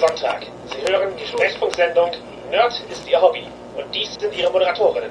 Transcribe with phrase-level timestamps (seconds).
[0.00, 0.46] Sonntag.
[0.66, 2.10] Sie hören die Sprechfunksendung
[2.50, 3.42] Nerd ist Ihr Hobby.
[3.76, 5.10] Und dies sind Ihre Moderatorinnen.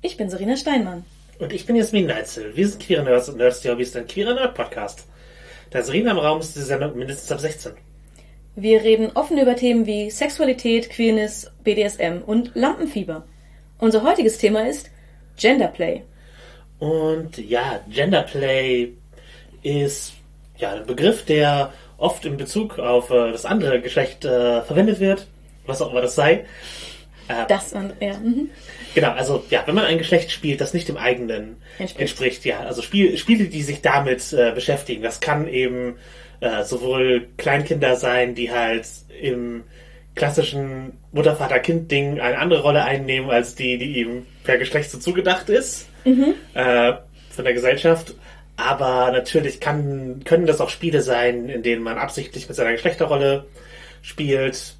[0.00, 1.04] Ich bin Serena Steinmann.
[1.38, 2.56] Und ich bin Jasmin Neitzel.
[2.56, 5.04] Wir sind Queere Nerds und Nerds, die Hobbys, ein queerer Nerd-Podcast.
[5.70, 7.72] Da Serena im Raum ist die Sendung mindestens ab 16.
[8.56, 13.24] Wir reden offen über Themen wie Sexualität, Queerness, BDSM und Lampenfieber.
[13.78, 14.90] Unser heutiges Thema ist
[15.36, 16.02] Genderplay.
[16.78, 18.94] Und ja, Genderplay
[19.62, 20.14] ist
[20.56, 25.26] ja ein Begriff, der oft in Bezug auf äh, das andere Geschlecht äh, verwendet wird,
[25.66, 26.46] was auch immer das sei.
[27.28, 28.14] Äh, Das und ja.
[28.14, 28.48] Mhm.
[28.94, 32.00] Genau, also ja, wenn man ein Geschlecht spielt, das nicht dem eigenen Entspricht.
[32.00, 35.96] entspricht, ja, also Spiel, Spiele, die sich damit äh, beschäftigen, das kann eben
[36.40, 38.86] äh, sowohl Kleinkinder sein, die halt
[39.20, 39.64] im
[40.14, 45.86] klassischen Mutter-Vater-Kind-Ding eine andere Rolle einnehmen, als die, die ihm per Geschlecht so zugedacht ist,
[46.54, 46.92] äh,
[47.30, 48.14] von der Gesellschaft.
[48.58, 53.46] Aber natürlich kann, können das auch Spiele sein, in denen man absichtlich mit seiner Geschlechterrolle
[54.02, 54.74] spielt,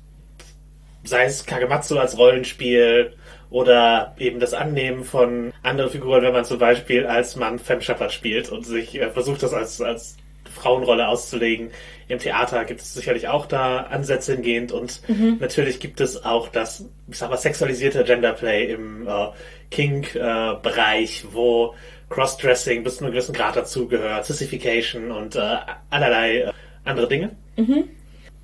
[1.05, 3.15] sei es Kagematsu als Rollenspiel
[3.51, 8.13] oder eben das Annehmen von anderen Figuren, wenn man zum Beispiel als Mann Femme Shepard
[8.13, 10.17] spielt und sich äh, versucht, das als, als
[10.53, 11.71] Frauenrolle auszulegen.
[12.09, 15.03] Im Theater gibt es sicherlich auch da Ansätze hingehend und
[15.39, 19.29] natürlich gibt es auch das, ich sag mal, sexualisierte Genderplay im äh,
[19.71, 21.75] Kink-Bereich, wo
[22.11, 25.57] Crossdressing bis zu einem gewissen Grad dazugehört, Sissification und äh,
[25.91, 26.53] allerlei äh,
[26.85, 27.31] andere Dinge.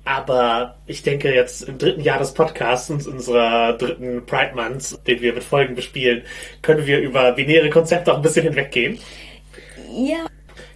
[0.03, 5.33] Aber ich denke jetzt im dritten Jahr des Podcasts, unserer dritten Pride Month, den wir
[5.33, 6.21] mit Folgen bespielen,
[6.61, 8.99] können wir über binäre Konzepte auch ein bisschen hinweggehen.
[9.91, 10.27] Ja,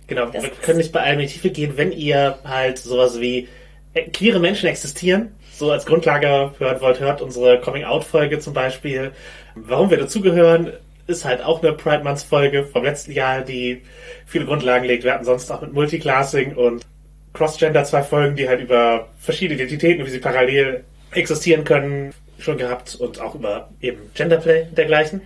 [0.09, 3.19] Genau, Das wir können nicht bei allem in die Tiefe gehen, wenn ihr halt sowas
[3.21, 3.47] wie
[3.93, 9.11] äh, queere Menschen existieren, so als Grundlage hören wollt, hört unsere Coming-out-Folge zum Beispiel.
[9.53, 10.73] Warum wir dazugehören,
[11.09, 13.81] ist halt auch eine Pride Month-Folge vom letzten Jahr, die
[14.25, 15.03] viele Grundlagen legt.
[15.03, 16.85] Wir hatten sonst auch mit Multiclassing und
[17.33, 22.95] Crossgender zwei Folgen, die halt über verschiedene Identitäten, wie sie parallel existieren können, schon gehabt
[22.95, 25.21] und auch über eben Genderplay und dergleichen.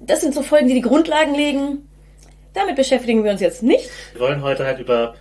[0.00, 1.88] das sind so Folgen, die die Grundlagen legen.
[2.54, 3.88] Damit beschäftigen wir uns jetzt nicht.
[4.12, 5.14] Wir wollen heute halt über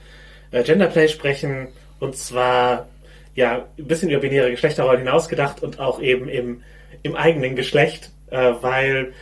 [0.52, 1.68] äh, Genderplay sprechen
[2.00, 2.88] und zwar
[3.36, 6.64] ja ein bisschen über binäre Geschlechterrollen hinausgedacht und auch eben im,
[7.04, 9.14] im eigenen Geschlecht, äh, weil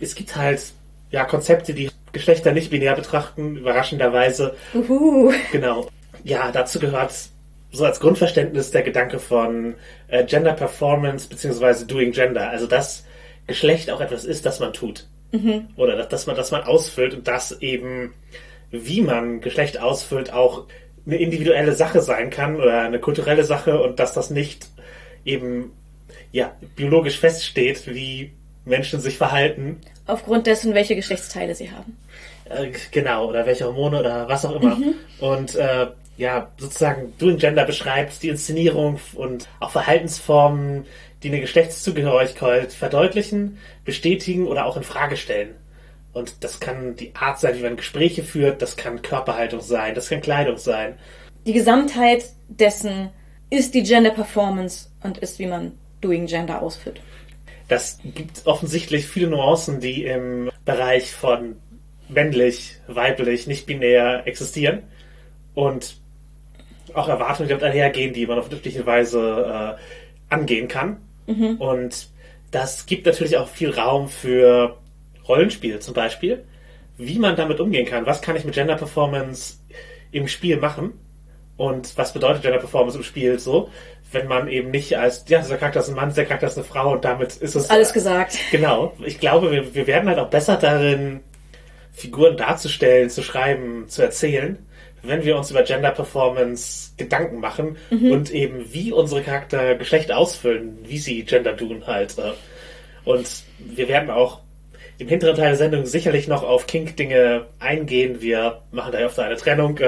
[0.00, 0.60] es gibt halt
[1.10, 4.56] ja Konzepte, die Geschlechter nicht binär betrachten, überraschenderweise.
[4.74, 5.32] Uhu.
[5.52, 5.88] Genau.
[6.24, 7.12] Ja, dazu gehört
[7.70, 9.74] so als Grundverständnis der Gedanke von
[10.08, 12.48] äh, Gender Performance beziehungsweise Doing Gender.
[12.48, 13.04] Also dass
[13.46, 15.06] Geschlecht auch etwas ist, das man tut.
[15.76, 18.14] Oder dass, dass man das man ausfüllt und dass eben,
[18.70, 20.66] wie man Geschlecht ausfüllt, auch
[21.06, 24.68] eine individuelle Sache sein kann oder eine kulturelle Sache und dass das nicht
[25.24, 25.72] eben
[26.32, 28.32] ja biologisch feststeht, wie
[28.68, 31.96] Menschen sich verhalten Aufgrund dessen, welche Geschlechtsteile sie haben.
[32.48, 34.78] äh, genau, oder welche Hormone oder was auch immer.
[35.20, 40.86] Und äh, ja, sozusagen Doing Gender beschreibt die Inszenierung und auch Verhaltensformen,
[41.22, 45.54] die eine Geschlechtszugehörigkeit verdeutlichen, bestätigen oder auch in Frage stellen.
[46.14, 50.08] Und das kann die Art sein, wie man Gespräche führt, das kann Körperhaltung sein, das
[50.08, 50.94] kann Kleidung sein.
[51.46, 53.10] Die Gesamtheit dessen
[53.50, 57.00] ist die Gender Performance und ist, wie man Doing Gender ausführt.
[57.68, 61.56] Das gibt offensichtlich viele Nuancen, die im Bereich von
[62.08, 64.82] männlich, weiblich, nicht binär existieren
[65.54, 65.96] und
[66.94, 70.96] auch Erwartungen, die damit einhergehen, die man auf unterschiedliche Weise äh, angehen kann.
[71.58, 72.08] Und
[72.50, 74.78] das gibt natürlich auch viel Raum für
[75.28, 76.44] Rollenspiel zum Beispiel,
[76.96, 78.06] wie man damit umgehen kann.
[78.06, 79.58] Was kann ich mit Gender Performance
[80.10, 80.92] im Spiel machen?
[81.58, 83.68] Und was bedeutet Gender Performance im Spiel so,
[84.10, 86.64] wenn man eben nicht als, ja, dieser Charakter ist ein Mann, dieser Charakter ist eine
[86.64, 88.38] Frau und damit ist es Alles gesagt.
[88.50, 88.94] Genau.
[89.04, 91.20] Ich glaube, wir, wir werden halt auch besser darin,
[91.92, 94.58] Figuren darzustellen, zu schreiben, zu erzählen,
[95.02, 100.78] wenn wir uns über Gender Performance Gedanken machen und eben wie unsere Charakter Geschlecht ausfüllen,
[100.84, 102.16] wie sie Gender tun halt.
[102.18, 102.32] äh.
[103.04, 104.40] Und wir werden auch
[104.98, 108.20] im hinteren Teil der Sendung sicherlich noch auf Kink-Dinge eingehen.
[108.20, 109.78] Wir machen da öfter eine Trennung.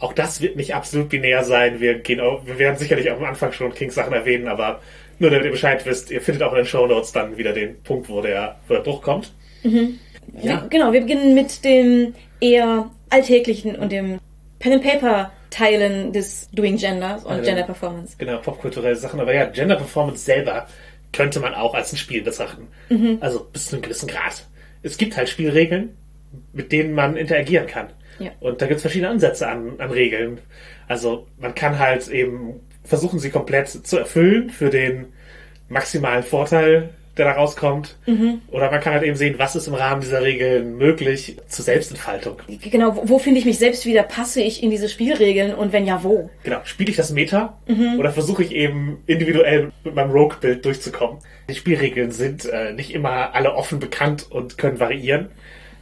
[0.00, 1.78] Auch das wird nicht absolut binär sein.
[1.80, 4.80] Wir gehen auch, wir werden sicherlich auch am Anfang schon Kink-Sachen erwähnen, aber
[5.18, 7.80] nur damit ihr Bescheid wisst, ihr findet auch in den Show Notes dann wieder den
[7.82, 9.30] Punkt, wo der, wo der Bruch kommt.
[9.62, 14.18] Wir, genau, wir beginnen mit dem eher alltäglichen und dem
[14.58, 18.14] Pen and Paper Teilen des Doing Gender und Also- Gender Performance.
[18.18, 19.20] Genau, popkulturelle Sachen.
[19.20, 20.66] Aber ja, Gender Performance selber
[21.12, 22.68] könnte man auch als ein Spiel betrachten.
[23.20, 24.46] Also bis zu einem gewissen Grad.
[24.82, 25.96] Es gibt halt Spielregeln,
[26.52, 27.88] mit denen man interagieren kann.
[28.20, 28.30] Ja.
[28.40, 30.38] Und da gibt es verschiedene Ansätze an, an Regeln.
[30.88, 35.06] Also man kann halt eben versuchen, sie komplett zu erfüllen für den
[35.68, 36.90] maximalen Vorteil
[37.20, 37.96] der da rauskommt.
[38.06, 38.40] Mhm.
[38.50, 42.36] Oder man kann halt eben sehen, was ist im Rahmen dieser Regeln möglich zur Selbstentfaltung.
[42.48, 44.02] Genau, wo, wo finde ich mich selbst wieder?
[44.04, 46.30] Passe ich in diese Spielregeln und wenn ja, wo?
[46.44, 47.98] Genau, spiele ich das Meta Mhm.
[47.98, 51.18] oder versuche ich eben individuell mit meinem Rogue-Bild durchzukommen?
[51.48, 55.28] Die Spielregeln sind äh, nicht immer alle offen bekannt und können variieren.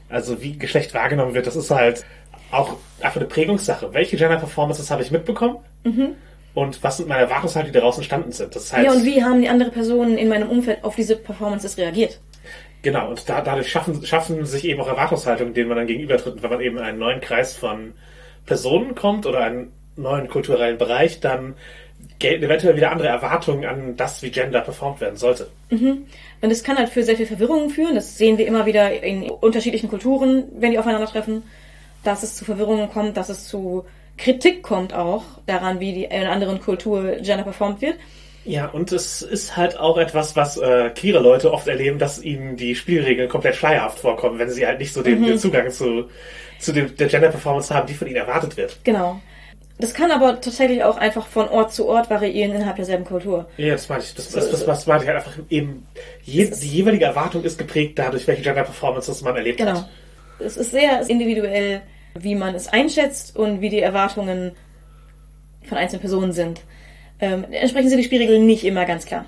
[0.08, 2.04] Also wie Geschlecht wahrgenommen wird, das ist halt
[2.50, 3.92] auch einfach eine Prägungssache.
[3.92, 5.58] Welche Gender-Performances habe ich mitbekommen?
[6.54, 8.54] Und was sind meine Erwartungshaltungen, die daraus entstanden sind?
[8.56, 8.84] Das Mhm.
[8.84, 12.18] Ja, und wie haben die anderen Personen in meinem Umfeld auf diese Performances reagiert?
[12.82, 16.34] Genau, und da, dadurch schaffen, schaffen sich eben auch Erwartungshaltungen, denen man dann gegenübertritt.
[16.34, 17.94] Und wenn man eben in einen neuen Kreis von
[18.46, 21.54] Personen kommt oder einen neuen kulturellen Bereich, dann
[22.18, 25.48] gelten eventuell wieder andere Erwartungen an das, wie Gender performt werden sollte.
[26.40, 27.94] Und es kann halt für sehr viel Verwirrung führen.
[27.94, 31.42] Das sehen wir immer wieder in unterschiedlichen Kulturen, wenn die aufeinandertreffen,
[32.08, 33.84] dass es zu Verwirrungen kommt, dass es zu
[34.16, 37.96] Kritik kommt auch daran, wie die in anderen Kultur Gender performt wird.
[38.44, 42.56] Ja, und es ist halt auch etwas, was äh, queere Leute oft erleben, dass ihnen
[42.56, 46.08] die Spielregeln komplett schleierhaft vorkommen, wenn sie halt nicht so den, den Zugang zu,
[46.58, 48.78] zu dem, der Gender-Performance haben, die von ihnen erwartet wird.
[48.84, 49.20] Genau.
[49.78, 53.46] Das kann aber tatsächlich auch einfach von Ort zu Ort variieren innerhalb derselben Kultur.
[53.58, 54.14] Ja, das meine ich.
[54.14, 55.86] Das, das, das, das meine ich halt einfach eben.
[56.24, 59.72] Je, die jeweilige Erwartung ist geprägt dadurch, welche Gender-Performances man erlebt Genau.
[59.74, 59.88] hat.
[60.40, 61.82] Es ist sehr individuell,
[62.22, 64.52] wie man es einschätzt und wie die Erwartungen
[65.68, 66.60] von einzelnen Personen sind.
[67.20, 69.26] Ähm, entsprechend sind die Spielregeln nicht immer ganz klar.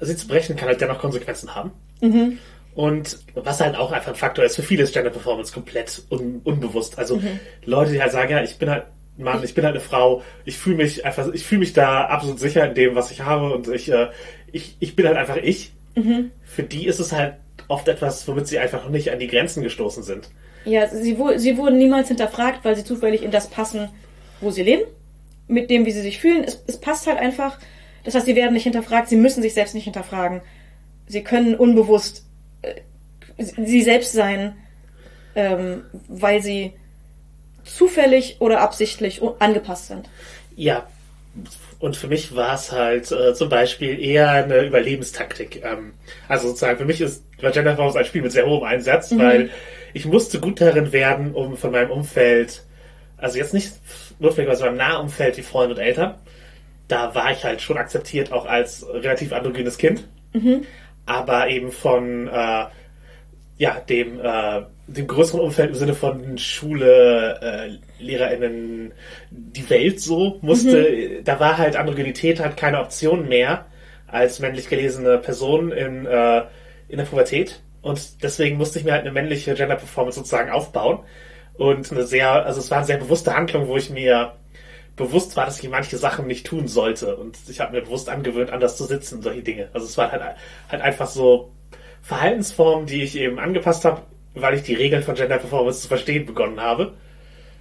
[0.00, 1.72] sie zu brechen kann halt dennoch Konsequenzen haben.
[2.00, 2.38] Mhm.
[2.74, 6.40] Und was halt auch einfach ein Faktor ist, für viele ist Gender Performance komplett un
[6.44, 6.98] unbewusst.
[6.98, 7.38] Also Mhm.
[7.64, 8.84] Leute, die halt sagen, ja, ich bin halt
[9.16, 12.06] ein Mann, ich bin halt eine Frau, ich fühle mich einfach, ich fühle mich da
[12.06, 14.08] absolut sicher in dem, was ich habe und ich, äh,
[14.50, 15.72] ich, ich bin halt einfach ich.
[15.94, 16.32] Mhm.
[16.44, 17.34] Für die ist es halt
[17.68, 20.28] oft etwas, womit sie einfach noch nicht an die Grenzen gestoßen sind.
[20.64, 23.90] Ja, sie, sie wurden niemals hinterfragt, weil sie zufällig in das passen,
[24.40, 24.84] wo sie leben,
[25.46, 26.44] mit dem, wie sie sich fühlen.
[26.44, 27.58] Es, es passt halt einfach.
[28.04, 30.40] Das heißt, sie werden nicht hinterfragt, sie müssen sich selbst nicht hinterfragen.
[31.06, 32.24] Sie können unbewusst
[32.62, 32.80] äh,
[33.36, 34.56] sie selbst sein,
[35.34, 36.72] ähm, weil sie
[37.64, 40.08] zufällig oder absichtlich angepasst sind.
[40.56, 40.86] Ja,
[41.78, 45.62] und für mich war es halt äh, zum Beispiel eher eine Überlebenstaktik.
[45.64, 45.94] Ähm,
[46.28, 49.50] also sozusagen, für mich ist Gender Performance ein Spiel mit sehr hohem Einsatz, weil
[49.94, 52.62] ich musste gut darin werden, um von meinem Umfeld,
[53.16, 53.72] also jetzt nicht
[54.18, 56.16] notwendigerweise meinem Nahumfeld wie Freunde und Eltern,
[56.88, 60.04] da war ich halt schon akzeptiert, auch als relativ androgynes Kind,
[61.06, 62.64] aber eben von äh,
[63.56, 68.92] ja, dem, äh, dem größeren Umfeld im Sinne von Schule, äh, LehrerInnen,
[69.30, 73.66] die Welt so musste, da war halt Androgynität halt keine Option mehr
[74.08, 76.42] als männlich gelesene Person in, äh,
[76.88, 77.60] in der Pubertät.
[77.84, 81.00] Und deswegen musste ich mir halt eine männliche Gender Performance sozusagen aufbauen.
[81.56, 84.32] Und eine sehr, also es war eine sehr bewusste Handlung, wo ich mir
[84.96, 87.14] bewusst war, dass ich manche Sachen nicht tun sollte.
[87.16, 89.68] Und ich habe mir bewusst angewöhnt, anders zu sitzen, solche Dinge.
[89.74, 90.22] Also es war halt,
[90.68, 91.52] halt einfach so
[92.02, 94.02] Verhaltensformen, die ich eben angepasst habe,
[94.34, 96.94] weil ich die Regeln von Gender Performance zu verstehen begonnen habe.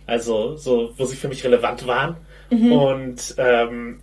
[0.07, 2.15] Also so, wo sie für mich relevant waren.
[2.71, 3.99] Und ähm,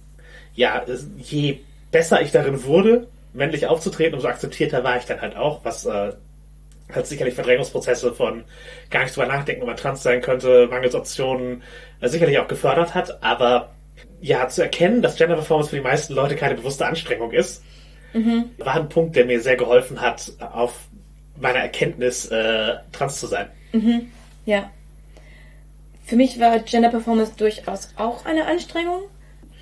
[0.54, 0.84] ja,
[1.16, 5.86] je besser ich darin wurde, männlich aufzutreten, umso akzeptierter war ich dann halt auch, was
[5.86, 6.12] äh,
[6.92, 8.44] halt sicherlich Verdrängungsprozesse von
[8.90, 11.62] gar nicht drüber nachdenken, ob man trans sein könnte, mangels Optionen
[12.00, 13.22] äh, sicherlich auch gefördert hat.
[13.22, 13.70] Aber
[14.20, 17.62] ja, zu erkennen, dass Gender Performance für die meisten Leute keine bewusste Anstrengung ist,
[18.58, 20.88] war ein Punkt, der mir sehr geholfen hat, auf
[21.40, 23.46] meiner Erkenntnis äh, trans zu sein.
[24.46, 24.70] Ja.
[26.04, 29.02] Für mich war Gender Performance durchaus auch eine Anstrengung.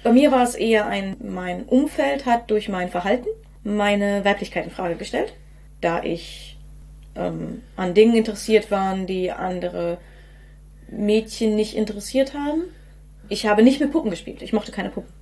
[0.03, 3.29] Bei mir war es eher ein, mein Umfeld hat durch mein Verhalten
[3.77, 5.35] meine Weiblichkeit in Frage gestellt,
[5.81, 6.57] da ich
[7.15, 9.99] ähm, an Dingen interessiert war, die andere
[10.91, 12.63] Mädchen nicht interessiert haben.
[13.29, 14.43] Ich habe nicht mit Puppen gespielt.
[14.43, 15.13] Ich mochte keine Puppen.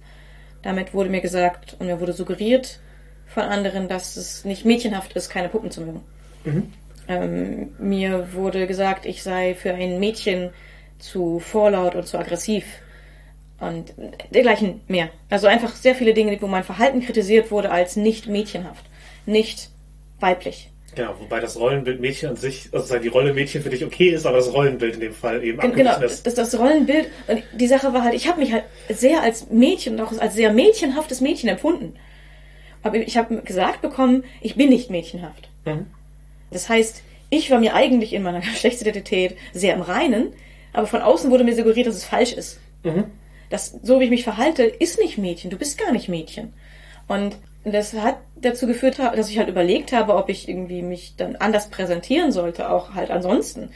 [0.62, 2.81] Damit wurde mir gesagt und mir wurde suggeriert
[3.26, 6.00] von anderen, dass es nicht mädchenhaft ist, keine Puppen zu mögen.
[7.09, 10.50] Ähm, mir wurde gesagt, ich sei für ein Mädchen
[10.99, 12.65] zu vorlaut und zu aggressiv.
[13.59, 13.95] Und
[14.31, 15.09] dergleichen mehr.
[15.31, 18.85] Also einfach sehr viele Dinge, wo mein Verhalten kritisiert wurde als nicht mädchenhaft,
[19.25, 19.71] nicht
[20.21, 20.69] weiblich.
[20.95, 24.25] Genau, wobei das Rollenbild Mädchen an sich, also die Rolle Mädchen für dich okay ist,
[24.27, 26.27] aber das Rollenbild in dem Fall eben Gen- Genau, ist.
[26.27, 27.09] das, das Rollenbild.
[27.29, 30.35] Und die Sache war halt, ich habe mich halt sehr als Mädchen und auch als
[30.35, 31.95] sehr mädchenhaftes Mädchen empfunden.
[32.83, 35.49] Aber ich habe gesagt bekommen, ich bin nicht mädchenhaft.
[35.67, 35.87] Mhm.
[36.51, 40.33] Das heißt, ich war mir eigentlich in meiner Geschlechtsidentität sehr im Reinen,
[40.73, 42.59] aber von außen wurde mir suggeriert, dass es falsch ist.
[43.50, 45.50] Das, so wie ich mich verhalte, ist nicht Mädchen.
[45.50, 46.53] Du bist gar nicht Mädchen.
[47.09, 51.37] Und das hat dazu geführt, dass ich halt überlegt habe, ob ich irgendwie mich dann
[51.37, 53.71] anders präsentieren sollte, auch halt ansonsten.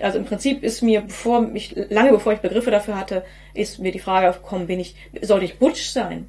[0.00, 3.24] Also im Prinzip ist mir, bevor ich, lange bevor ich Begriffe dafür hatte,
[3.54, 6.26] ist mir die Frage aufgekommen, bin ich, sollte ich butch sein?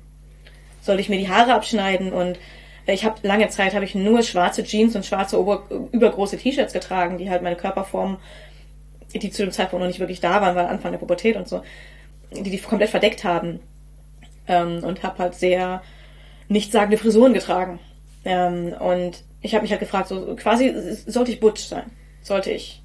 [0.81, 2.37] Sollte ich mir die Haare abschneiden und
[2.85, 7.17] Ich habe lange Zeit habe ich nur schwarze Jeans und schwarze Ober übergroße T-Shirts getragen,
[7.17, 8.17] die halt meine Körperform,
[9.13, 11.61] die zu dem Zeitpunkt noch nicht wirklich da waren, weil Anfang der Pubertät und so,
[12.33, 13.59] die die komplett verdeckt haben.
[14.47, 15.81] Ähm, und habe halt sehr
[16.49, 17.79] nichtssagende Frisuren getragen.
[18.25, 20.73] Ähm, und ich habe mich halt gefragt, so quasi
[21.05, 21.85] sollte ich butch sein?
[22.21, 22.81] Sollte ich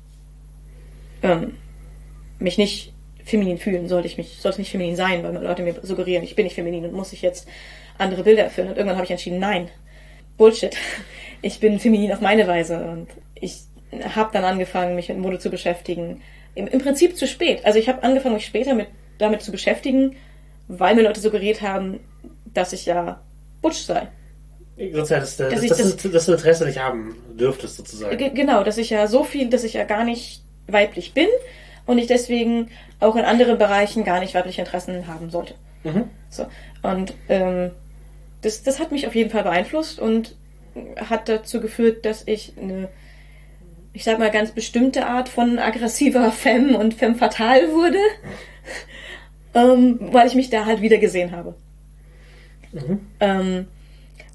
[1.22, 1.56] ähm,
[2.38, 2.92] mich nicht
[3.24, 3.88] feminin fühlen?
[3.88, 6.84] Sollte ich mich, sollte nicht feminin sein, weil Leute mir suggerieren, ich bin nicht feminin
[6.84, 7.48] und muss ich jetzt
[7.98, 8.68] andere Bilder erfüllen?
[8.68, 9.68] Und irgendwann habe ich entschieden, nein,
[10.36, 10.76] Bullshit.
[11.40, 13.60] Ich bin feminin auf meine Weise und ich
[14.12, 16.20] habe dann angefangen, mich mit Mode zu beschäftigen.
[16.56, 17.64] Im, im Prinzip zu spät.
[17.64, 18.88] Also ich habe angefangen, mich später mit,
[19.18, 20.16] damit zu beschäftigen,
[20.68, 22.00] weil mir Leute suggeriert haben,
[22.54, 23.20] dass ich ja
[23.60, 24.08] butch sei.
[24.76, 28.34] Das, das, das, dass, das, das, das, du Interesse nicht haben dürftest, sozusagen.
[28.34, 31.26] Genau, dass ich ja so viel, dass ich ja gar nicht weiblich bin
[31.84, 32.70] und ich deswegen
[33.00, 35.54] auch in anderen Bereichen gar nicht weibliche Interessen haben sollte.
[35.82, 36.04] Mhm.
[36.30, 36.46] So.
[36.82, 37.72] Und ähm,
[38.42, 40.36] das, das hat mich auf jeden Fall beeinflusst und
[40.96, 42.88] hat dazu geführt, dass ich eine,
[43.92, 47.98] ich sag mal, ganz bestimmte Art von aggressiver Femme und Femme fatal wurde,
[49.58, 51.54] ähm, weil ich mich da halt wieder gesehen habe.
[52.72, 53.00] Mhm.
[53.20, 53.66] Ähm,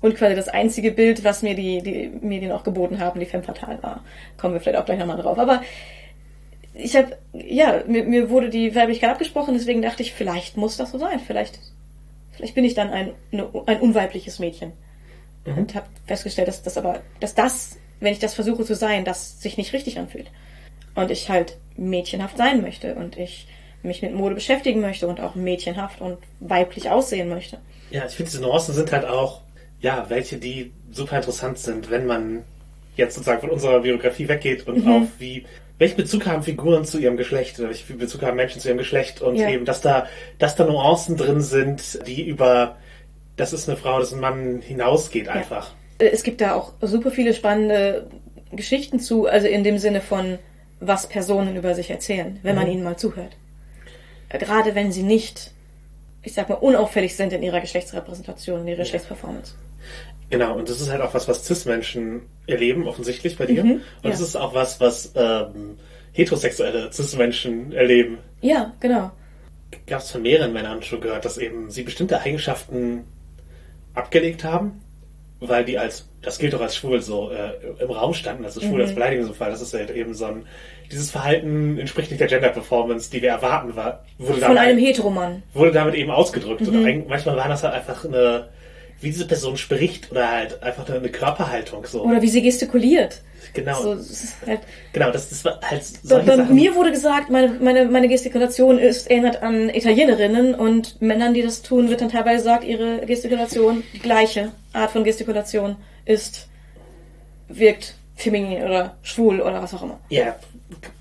[0.01, 3.43] und quasi das einzige Bild, was mir die, die Medien auch geboten haben, die Femme
[3.43, 4.03] Fatale war.
[4.37, 5.39] Kommen wir vielleicht auch gleich nochmal drauf.
[5.39, 5.61] Aber
[6.73, 10.91] ich habe, ja, mir, mir wurde die Weiblichkeit abgesprochen, deswegen dachte ich, vielleicht muss das
[10.91, 11.19] so sein.
[11.25, 11.59] Vielleicht,
[12.31, 14.73] vielleicht bin ich dann ein, eine, ein unweibliches Mädchen.
[15.45, 15.57] Mhm.
[15.57, 19.41] Und habe festgestellt, dass das aber, dass das, wenn ich das versuche zu sein, das
[19.41, 20.29] sich nicht richtig anfühlt.
[20.95, 23.47] Und ich halt mädchenhaft sein möchte und ich
[23.83, 27.59] mich mit Mode beschäftigen möchte und auch mädchenhaft und weiblich aussehen möchte.
[27.91, 29.41] Ja, ich finde, diese Nuancen sind halt auch
[29.83, 32.43] ja, welche, die super interessant sind, wenn man
[32.95, 34.91] jetzt sozusagen von unserer Biografie weggeht und mhm.
[34.91, 35.45] auf wie,
[35.77, 39.21] welchen Bezug haben Figuren zu ihrem Geschlecht, oder welchen Bezug haben Menschen zu ihrem Geschlecht
[39.21, 39.49] und ja.
[39.49, 40.07] eben, dass da,
[40.39, 42.77] dass da Nuancen drin sind, die über,
[43.35, 45.71] das ist eine Frau, das ist ein Mann hinausgeht einfach.
[45.99, 46.07] Ja.
[46.07, 48.07] Es gibt da auch super viele spannende
[48.51, 50.39] Geschichten zu, also in dem Sinne von,
[50.79, 52.61] was Personen über sich erzählen, wenn mhm.
[52.61, 53.35] man ihnen mal zuhört.
[54.39, 55.51] Gerade wenn sie nicht,
[56.21, 58.83] ich sag mal, unauffällig sind in ihrer Geschlechtsrepräsentation, in ihrer ja.
[58.83, 59.53] Geschlechtsperformance.
[60.29, 63.63] Genau, und das ist halt auch was, was Cis-Menschen erleben, offensichtlich bei dir.
[63.63, 64.11] Mhm, und ja.
[64.11, 65.77] ist auch was, was ähm,
[66.13, 68.17] heterosexuelle Cis-Menschen erleben.
[68.41, 69.11] Ja, genau.
[69.85, 73.03] Gab es von mehreren Männern schon gehört, dass eben sie bestimmte Eigenschaften
[73.93, 74.81] abgelegt haben,
[75.39, 78.75] weil die als, das gilt doch als schwul so, äh, im Raum standen, also schwul
[78.75, 78.81] mhm.
[78.81, 79.51] als Beleidigung so Fall.
[79.51, 80.45] Das ist halt eben so ein,
[80.91, 85.43] dieses Verhalten entspricht nicht der Gender-Performance, die wir erwarten, war, wurde Von einem Heteromann.
[85.53, 86.61] Wurde damit eben ausgedrückt.
[86.61, 86.67] Mhm.
[86.67, 88.49] Oder manchmal war das halt einfach eine,
[89.01, 92.03] wie diese Person spricht oder halt einfach eine Körperhaltung so.
[92.03, 93.21] Oder wie sie gestikuliert.
[93.53, 93.81] Genau.
[93.81, 94.61] So, das halt
[94.93, 96.15] genau, das, das war halt so.
[96.15, 96.55] Bei Sachen.
[96.55, 101.61] mir wurde gesagt, meine, meine, meine Gestikulation ist erinnert an Italienerinnen und Männern, die das
[101.61, 105.75] tun, wird dann teilweise gesagt, ihre Gestikulation, die gleiche Art von Gestikulation
[106.05, 106.47] ist,
[107.47, 109.99] wirkt feminin oder schwul oder was auch immer.
[110.09, 110.35] Ja,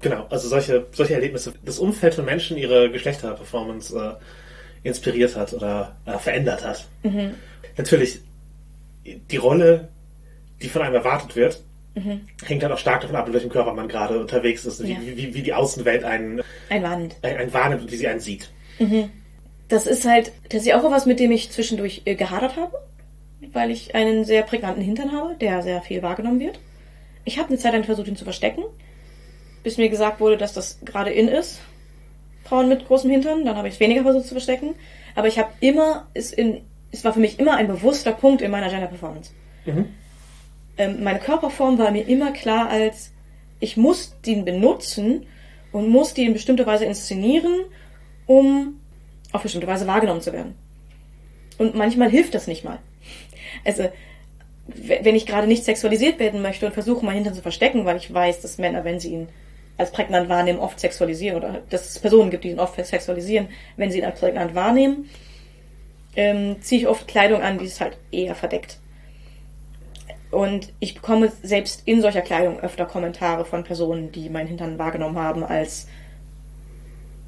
[0.00, 0.26] genau.
[0.31, 1.55] Also solche, solche Erlebnisse.
[1.64, 6.87] Das Umfeld von Menschen ihre Geschlechterperformance äh, inspiriert hat oder äh, verändert hat.
[7.02, 7.35] Mhm
[7.76, 8.21] natürlich
[9.05, 9.88] die Rolle,
[10.61, 11.61] die von einem erwartet wird,
[11.95, 12.21] mhm.
[12.45, 14.97] hängt halt auch stark davon ab, in welchem Körper man gerade unterwegs ist, ja.
[15.00, 17.17] wie, wie, wie, die Außenwelt einen, ein wahrnimmt.
[17.23, 18.50] Ein, ein wahrnimmt und wie sie einen sieht.
[18.79, 19.11] Mhm.
[19.69, 22.76] Das ist halt tatsächlich auch was, mit dem ich zwischendurch äh, gehadert habe,
[23.52, 26.61] weil ich einen sehr prägnanten Hintern habe, der sehr viel wahrgenommen wird.
[27.25, 28.64] Ich habe eine Zeit lang versucht, ihn zu verstecken,
[29.62, 31.61] bis mir gesagt wurde, dass das gerade in ist.
[32.45, 34.75] Frauen mit großem Hintern, dann habe ich es weniger versucht zu verstecken.
[35.14, 38.50] Aber ich habe immer es in es war für mich immer ein bewusster Punkt in
[38.50, 39.33] meiner Gender Performance.
[39.64, 39.87] Mhm.
[40.76, 43.12] Ähm, meine Körperform war mir immer klar als,
[43.61, 45.26] ich muss den benutzen
[45.73, 47.64] und muss die in bestimmter Weise inszenieren,
[48.26, 48.78] um
[49.33, 50.54] auf bestimmte Weise wahrgenommen zu werden.
[51.59, 52.78] Und manchmal hilft das nicht mal.
[53.64, 53.88] Also,
[54.66, 58.12] wenn ich gerade nicht sexualisiert werden möchte und versuche, mein Hintern zu verstecken, weil ich
[58.12, 59.28] weiß, dass Männer, wenn sie ihn
[59.76, 63.91] als prägnant wahrnehmen, oft sexualisieren oder dass es Personen gibt, die ihn oft sexualisieren, wenn
[63.91, 65.09] sie ihn als prägnant wahrnehmen,
[66.14, 68.79] ähm, ziehe ich oft Kleidung an, die es halt eher verdeckt.
[70.31, 75.19] Und ich bekomme selbst in solcher Kleidung öfter Kommentare von Personen, die meinen Hintern wahrgenommen
[75.19, 75.87] haben, als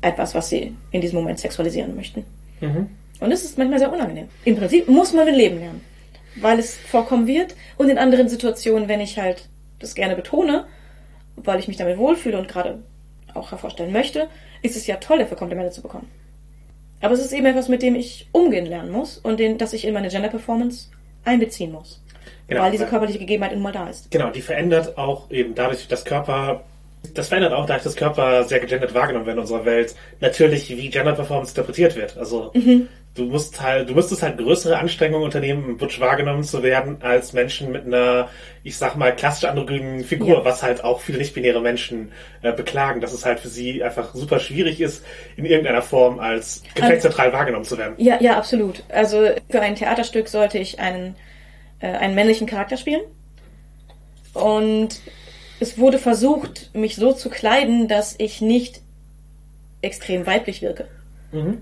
[0.00, 2.24] etwas, was sie in diesem Moment sexualisieren möchten.
[2.60, 2.88] Mhm.
[3.20, 4.28] Und es ist manchmal sehr unangenehm.
[4.44, 5.82] Im Prinzip muss man mit Leben lernen,
[6.36, 7.54] weil es vorkommen wird.
[7.76, 9.48] Und in anderen Situationen, wenn ich halt
[9.80, 10.66] das gerne betone,
[11.36, 12.78] weil ich mich damit wohlfühle und gerade
[13.34, 14.28] auch hervorstellen möchte,
[14.62, 16.08] ist es ja toll, dafür Komplimente zu bekommen.
[17.00, 19.84] Aber es ist eben etwas, mit dem ich umgehen lernen muss und den, das ich
[19.84, 20.88] in meine Gender Performance
[21.24, 22.00] einbeziehen muss.
[22.48, 24.10] Genau, weil diese körperliche Gegebenheit nun mal da ist.
[24.10, 26.62] Genau, die verändert auch eben dadurch, dass Körper,
[27.14, 30.90] das verändert auch dadurch, dass Körper sehr gegendert wahrgenommen werden in unserer Welt, natürlich, wie
[30.90, 32.16] Gender Performance interpretiert wird.
[32.16, 32.88] Also, mhm.
[33.14, 37.33] Du musst halt, du müsstest halt größere Anstrengungen unternehmen, um Butch wahrgenommen zu werden, als
[37.33, 38.28] Menschen mit einer,
[38.64, 40.44] ich sag mal, klassisch androgynen Figur, Ja.
[40.44, 42.11] was halt auch viele nicht-binäre Menschen
[42.42, 45.04] äh, beklagen, dass es halt für sie einfach super schwierig ist,
[45.37, 47.94] in irgendeiner Form als geschlechtsneutral wahrgenommen zu werden.
[47.99, 48.83] Ja, ja, absolut.
[48.88, 51.14] Also für ein Theaterstück sollte ich einen,
[51.78, 53.02] äh, einen männlichen Charakter spielen.
[54.33, 55.00] Und
[55.61, 58.80] es wurde versucht, mich so zu kleiden, dass ich nicht
[59.83, 60.88] extrem weiblich wirke.
[61.30, 61.59] Mhm.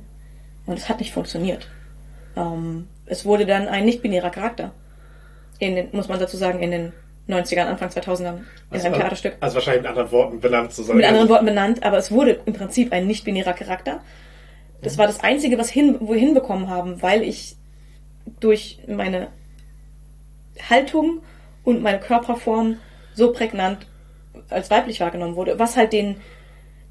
[0.67, 1.69] Und es hat nicht funktioniert.
[2.37, 4.73] Ähm, es wurde dann ein nicht-binärer Charakter.
[5.59, 6.93] In den, muss man dazu sagen, in den
[7.29, 9.37] 90ern, Anfang 2000ern in Also, einem Theaterstück.
[9.41, 10.97] also wahrscheinlich mit anderen Worten benannt zu sein.
[10.97, 14.01] Mit anderen Worten benannt, aber es wurde im Prinzip ein nicht-binärer Charakter.
[14.83, 17.57] Das war das Einzige, was hin, wir hinbekommen haben, weil ich
[18.41, 19.29] durch meine
[20.69, 21.21] Haltung
[21.65, 22.79] und meine Körperform
[23.15, 23.87] so prägnant
[24.49, 26.17] als weiblich wahrgenommen wurde, was halt den,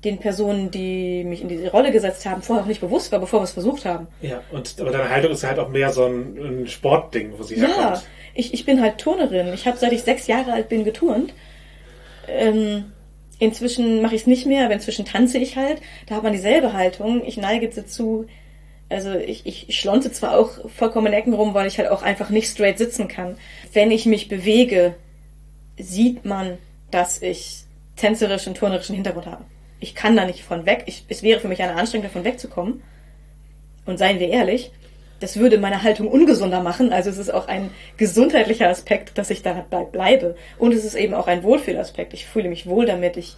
[0.03, 3.39] den Personen, die mich in diese Rolle gesetzt haben, vorher auch nicht bewusst war, bevor
[3.39, 4.07] wir es versucht haben.
[4.21, 7.55] Ja, und aber deine Haltung ist halt auch mehr so ein, ein Sportding, wo sie
[7.59, 8.03] Ja, herkommt.
[8.33, 9.53] ich, ich bin halt Turnerin.
[9.53, 11.33] Ich habe seit ich sechs Jahre alt bin geturnt.
[12.27, 12.91] Ähm,
[13.39, 15.81] inzwischen mache ich es nicht mehr, aber inzwischen tanze ich halt.
[16.07, 17.23] Da hat man dieselbe Haltung.
[17.25, 18.25] Ich neige dazu,
[18.89, 22.29] also ich, ich schlonze zwar auch vollkommen in Ecken rum, weil ich halt auch einfach
[22.29, 23.37] nicht straight sitzen kann.
[23.73, 24.95] Wenn ich mich bewege,
[25.77, 26.57] sieht man,
[26.89, 27.63] dass ich
[27.97, 29.43] tänzerischen, turnerischen Hintergrund habe.
[29.81, 30.83] Ich kann da nicht von weg.
[30.85, 32.81] Ich, es wäre für mich eine Anstrengung, davon wegzukommen.
[33.85, 34.71] Und seien wir ehrlich,
[35.19, 36.93] das würde meine Haltung ungesunder machen.
[36.93, 40.35] Also es ist auch ein gesundheitlicher Aspekt, dass ich dabei bleibe.
[40.57, 42.13] Und es ist eben auch ein Wohlfühlaspekt.
[42.13, 43.17] Ich fühle mich wohl damit.
[43.17, 43.35] Ich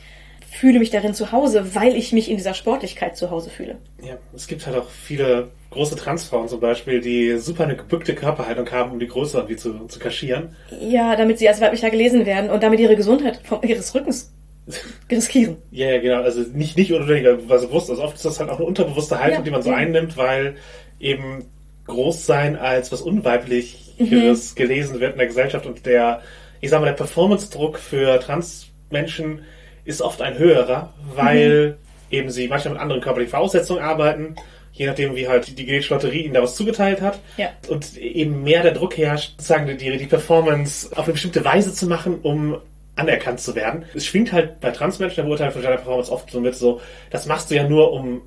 [0.53, 3.77] fühle mich darin zu Hause, weil ich mich in dieser Sportlichkeit zu Hause fühle.
[4.01, 8.69] Ja, es gibt halt auch viele große Transfrauen zum Beispiel, die super eine gebückte Körperhaltung
[8.69, 10.55] haben, um die Größe irgendwie zu, zu kaschieren.
[10.79, 14.32] Ja, damit sie als weiblicher gelesen werden und damit ihre Gesundheit vom, ihres Rückens
[15.11, 15.57] riskieren.
[15.71, 16.21] Ja, ja, genau.
[16.21, 17.89] Also nicht, nicht unbedingterweise bewusst.
[17.89, 19.77] Also oft ist das halt auch eine unterbewusste Haltung, Ja, die man so ja.
[19.77, 20.55] einnimmt, weil
[20.99, 21.45] eben
[21.87, 24.55] groß sein als was Unweiblicheres Mhm.
[24.55, 26.21] gelesen wird in der Gesellschaft und der,
[26.61, 29.41] ich sag mal, der Performance-Druck für Transmenschen
[29.85, 32.15] ist oft ein höherer, weil Mhm.
[32.17, 34.35] eben sie manchmal mit anderen körperlichen Voraussetzungen arbeiten,
[34.71, 37.19] je nachdem, wie halt die genetische Lotterie ihnen da was zugeteilt hat.
[37.37, 37.49] Ja.
[37.67, 41.85] Und eben mehr der Druck herrscht, sozusagen die, die Performance auf eine bestimmte Weise zu
[41.85, 42.57] machen, um
[42.95, 43.85] anerkannt zu werden.
[43.95, 46.79] Es schwingt halt bei Transmenschen der Beurteilung von Gender Performance oft so mit so,
[47.09, 48.21] das machst du ja nur, um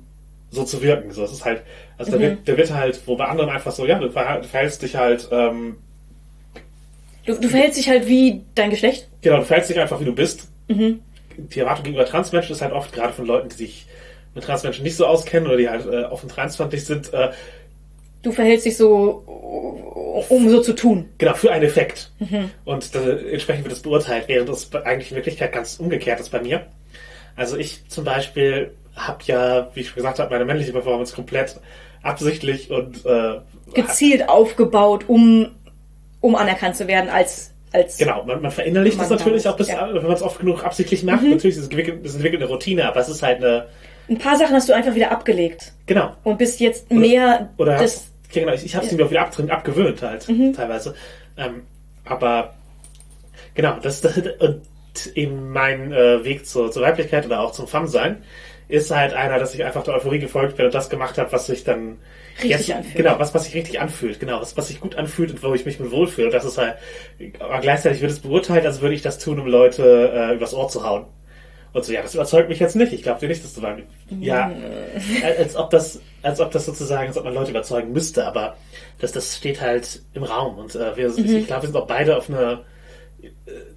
[0.51, 1.11] so zu wirken.
[1.11, 1.61] So, das ist halt,
[1.97, 4.95] also da, wird, da wird halt, wo bei anderen einfach so, ja, du verhältst dich
[4.95, 5.77] halt, ähm,
[7.25, 9.09] Du, du verhältst dich halt wie dein Geschlecht.
[9.21, 10.47] genau, du verhältst dich einfach, wie du bist.
[10.69, 11.01] Mhm.
[11.37, 13.85] Die Erwartung gegenüber Transmenschen ist halt oft gerade von Leuten, die sich
[14.33, 17.31] mit Transmenschen nicht so auskennen oder die halt äh, offen transfeindlich sind, äh,
[18.21, 19.23] Du verhältst dich so,
[20.29, 21.09] um so zu tun.
[21.17, 22.11] Genau, für einen Effekt.
[22.65, 26.41] Und äh, entsprechend wird es beurteilt, während es eigentlich in Wirklichkeit ganz umgekehrt ist bei
[26.41, 26.65] mir.
[27.35, 31.59] Also ich zum Beispiel habe ja, wie ich schon gesagt habe, meine männliche Performance komplett
[32.01, 33.35] absichtlich und äh,
[33.73, 35.51] Gezielt aufgebaut, um,
[36.21, 39.57] um anerkannt zu werden als, als Genau, man, man verinnerlicht das Man natürlich kann auch,
[39.57, 39.89] bis, ja.
[39.93, 41.23] wenn man es oft genug absichtlich macht.
[41.23, 43.67] Natürlich ist es entwickelt, es entwickelt eine Routine, aber es ist halt eine,
[44.09, 46.13] ein paar Sachen hast du einfach wieder abgelegt genau.
[46.23, 48.97] und bist jetzt mehr Oder das, ja, genau, ich, ich habe es Ja.
[48.97, 50.53] mir auch wieder abdrin, abgewöhnt halt, Mhm.
[50.53, 50.95] teilweise.
[51.37, 51.63] Ähm,
[52.05, 52.53] aber
[53.53, 54.61] genau, das, das und
[55.15, 58.23] eben mein äh, Weg zur, zur Weiblichkeit oder auch zum Fun-Sein
[58.69, 61.45] ist halt einer, dass ich einfach der Euphorie gefolgt bin und das gemacht habe, was
[61.47, 61.97] sich dann
[62.43, 62.95] Richtig anfühlt.
[62.95, 65.65] Genau, was, was sich richtig anfühlt, genau, was, was sich gut anfühlt und wo ich
[65.65, 66.27] mich mit wohlfühle.
[66.27, 66.75] Und das ist halt,
[67.39, 70.67] aber gleichzeitig wird es beurteilt, als würde ich das tun, um Leute äh, übers Ohr
[70.67, 71.05] zu hauen.
[71.73, 72.93] Und so, ja, das überzeugt mich jetzt nicht.
[72.93, 73.85] Ich glaube dir nicht, dass du weiblich
[74.19, 74.51] Ja,
[75.39, 78.57] als ob das, als ob das sozusagen, als ob man Leute überzeugen müsste, aber
[78.99, 80.57] das, das steht halt im Raum.
[80.57, 82.63] Und äh, wir, ich glaube, wir sind auch beide auf eine,
[83.21, 83.27] äh,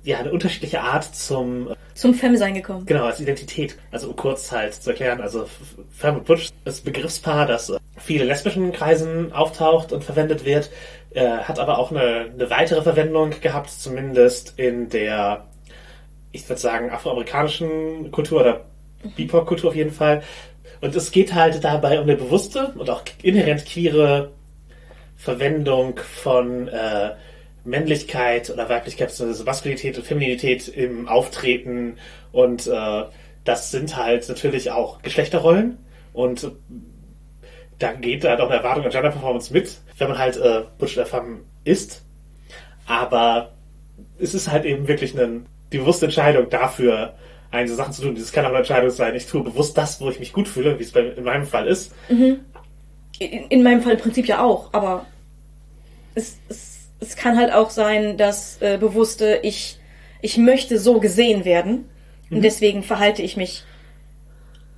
[0.02, 2.86] ja, eine unterschiedliche Art zum, äh, zum Femme-Sein gekommen.
[2.86, 3.76] genau, als Identität.
[3.90, 5.46] Also um kurz halt zu erklären, also
[5.90, 10.70] Femme und Butch ist ein Begriffspaar, das äh, viele lesbischen Kreisen auftaucht und verwendet wird,
[11.12, 15.46] äh, hat aber auch eine, eine weitere Verwendung gehabt, zumindest in der,
[16.32, 18.64] ich würde sagen, afroamerikanischen Kultur oder
[19.16, 20.22] BIPOC-Kultur auf jeden Fall.
[20.80, 24.30] Und es geht halt dabei um eine bewusste und auch inhärent queere
[25.16, 27.10] Verwendung von äh,
[27.64, 31.98] Männlichkeit oder Weiblichkeit, beziehungsweise Maskulinität und Femininität im Auftreten.
[32.32, 33.04] Und äh,
[33.44, 35.78] das sind halt natürlich auch Geschlechterrollen.
[36.12, 36.50] Und
[37.78, 40.94] da geht halt auch eine Erwartung an Gender Performance mit, wenn man halt äh, Butch
[40.94, 42.02] der Femme ist.
[42.86, 43.52] Aber
[44.18, 47.14] es ist halt eben wirklich eine, die bewusste Entscheidung dafür,
[47.50, 48.14] einige Sachen zu tun.
[48.14, 50.78] Das kann auch eine Entscheidung sein, ich tue bewusst das, wo ich mich gut fühle,
[50.78, 51.92] wie es bei, in meinem Fall ist.
[53.18, 55.06] In, in meinem Fall im Prinzip ja auch, aber
[56.14, 59.78] es, es, es kann halt auch sein, dass äh, bewusste, ich,
[60.22, 61.88] ich möchte so gesehen werden
[62.30, 63.64] und deswegen verhalte ich mich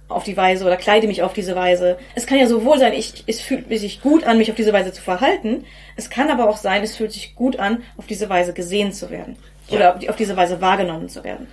[0.09, 1.99] auf die Weise oder kleide mich auf diese Weise.
[2.15, 4.93] Es kann ja sowohl sein, ich, es fühlt sich gut an, mich auf diese Weise
[4.93, 5.65] zu verhalten.
[5.97, 9.11] Es kann aber auch sein, es fühlt sich gut an, auf diese Weise gesehen zu
[9.11, 9.37] werden.
[9.69, 9.77] Ja.
[9.77, 11.47] Oder auf, die- auf diese Weise wahrgenommen zu werden.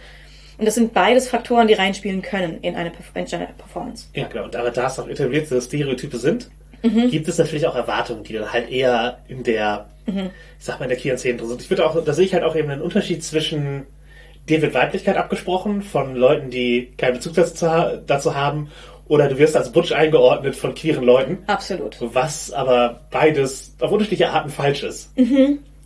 [0.57, 4.07] Und das sind beides Faktoren, die reinspielen können in eine, Perf- in eine Performance.
[4.13, 4.43] Ja, genau.
[4.45, 6.49] Und aber da es auch etablierte Stereotype sind,
[6.81, 7.09] Mhm.
[7.09, 10.29] gibt es natürlich auch Erwartungen, die dann halt eher in der, Mhm.
[10.59, 11.61] ich sag mal, in der Szene drin sind.
[11.61, 13.85] Ich würde auch, da sehe ich halt auch eben einen Unterschied zwischen
[14.49, 17.65] dir wird Weiblichkeit abgesprochen von Leuten, die keinen Bezug dazu,
[18.07, 18.69] dazu haben,
[19.07, 21.97] oder du wirst als Butch eingeordnet von queeren Leuten, Absolut.
[21.99, 25.11] was aber beides auf unterschiedliche Arten falsch ist.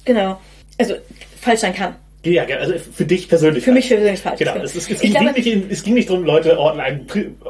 [0.06, 0.40] Genau.
[0.80, 0.96] Also
[1.42, 1.96] falsch sein kann.
[2.26, 3.64] Ja, also für dich persönlich.
[3.64, 3.76] Für halt.
[3.76, 4.40] mich persönlich falsch.
[4.40, 7.08] Genau, es, es, es, ich ging glaube, nicht, es ging nicht darum, Leute ordnen, einen,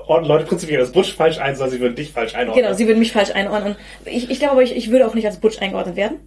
[0.07, 2.63] ordnen Leute prinzipiell als Butch falsch ein, sondern sie würden dich falsch einordnen.
[2.65, 3.75] Genau, sie würden mich falsch einordnen.
[4.05, 6.17] Ich, ich glaube aber, ich, ich würde auch nicht als Butch eingeordnet werden,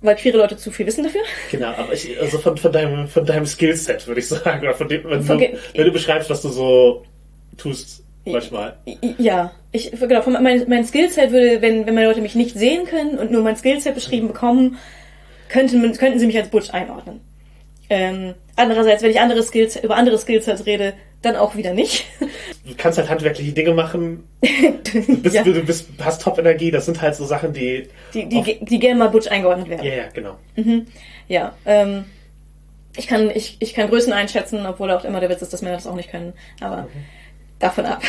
[0.00, 1.20] weil queere Leute zu viel wissen dafür.
[1.50, 4.88] Genau, aber ich, also von, von deinem, von deinem Skillset würde ich sagen, oder von
[4.88, 7.04] dem, wenn, du, ge- wenn du beschreibst, was du so
[7.58, 8.76] tust, manchmal.
[9.18, 12.86] Ja, ich, genau, von mein, mein Skillset würde, wenn, wenn meine Leute mich nicht sehen
[12.86, 14.78] können und nur mein Skillset beschrieben bekommen,
[15.50, 17.20] könnten, könnten sie mich als Butch einordnen.
[17.90, 22.04] Ähm, andererseits, wenn ich andere Skills, über andere Skillsets rede, dann auch wieder nicht.
[22.66, 27.00] Du kannst halt handwerkliche Dinge machen, du, bist, ja, du, bist, hast Top-Energie, das sind
[27.00, 27.88] halt so Sachen, die.
[28.12, 29.84] die, die, die, gerne mal Butch eingeordnet werden.
[29.84, 30.36] Ja, ja, genau.
[31.28, 32.04] Ja, ähm,
[32.96, 35.76] ich kann, ich, ich kann Größen einschätzen, obwohl auch immer der Witz ist, dass Männer
[35.76, 36.32] das auch nicht können.
[36.60, 36.88] Aber
[37.58, 38.02] davon ab.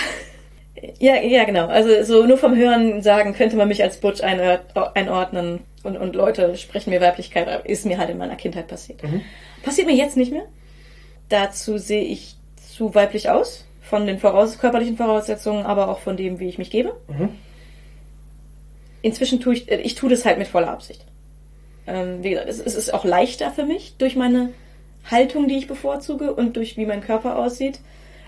[0.99, 1.67] Ja, ja, genau.
[1.67, 4.59] Also so nur vom Hören sagen könnte man mich als Butch einor-
[4.93, 9.01] einordnen und, und Leute sprechen mir Weiblichkeit, ist mir halt in meiner Kindheit passiert.
[9.65, 10.45] Passiert mir jetzt nicht mehr.
[11.27, 12.35] Dazu sehe ich
[12.75, 16.69] zu weiblich aus, von den voraus körperlichen Voraussetzungen, aber auch von dem, wie ich mich
[16.69, 16.95] gebe.
[17.07, 17.29] Mhm.
[19.01, 21.03] Inzwischen tue ich, äh, ich tue das halt mit voller Absicht.
[21.87, 24.49] Ähm, wie gesagt, es, es ist auch leichter für mich durch meine
[25.09, 27.79] Haltung, die ich bevorzuge und durch wie mein Körper aussieht.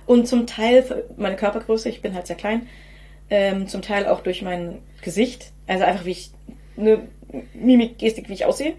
[0.08, 2.68] Und zum Teil meine Körpergröße, ich bin halt sehr klein,
[3.30, 6.32] ähm, zum Teil auch durch mein Gesicht, also einfach wie ich,
[6.78, 7.02] eine
[7.54, 8.74] Mimik, Gestik, wie ich aussehe.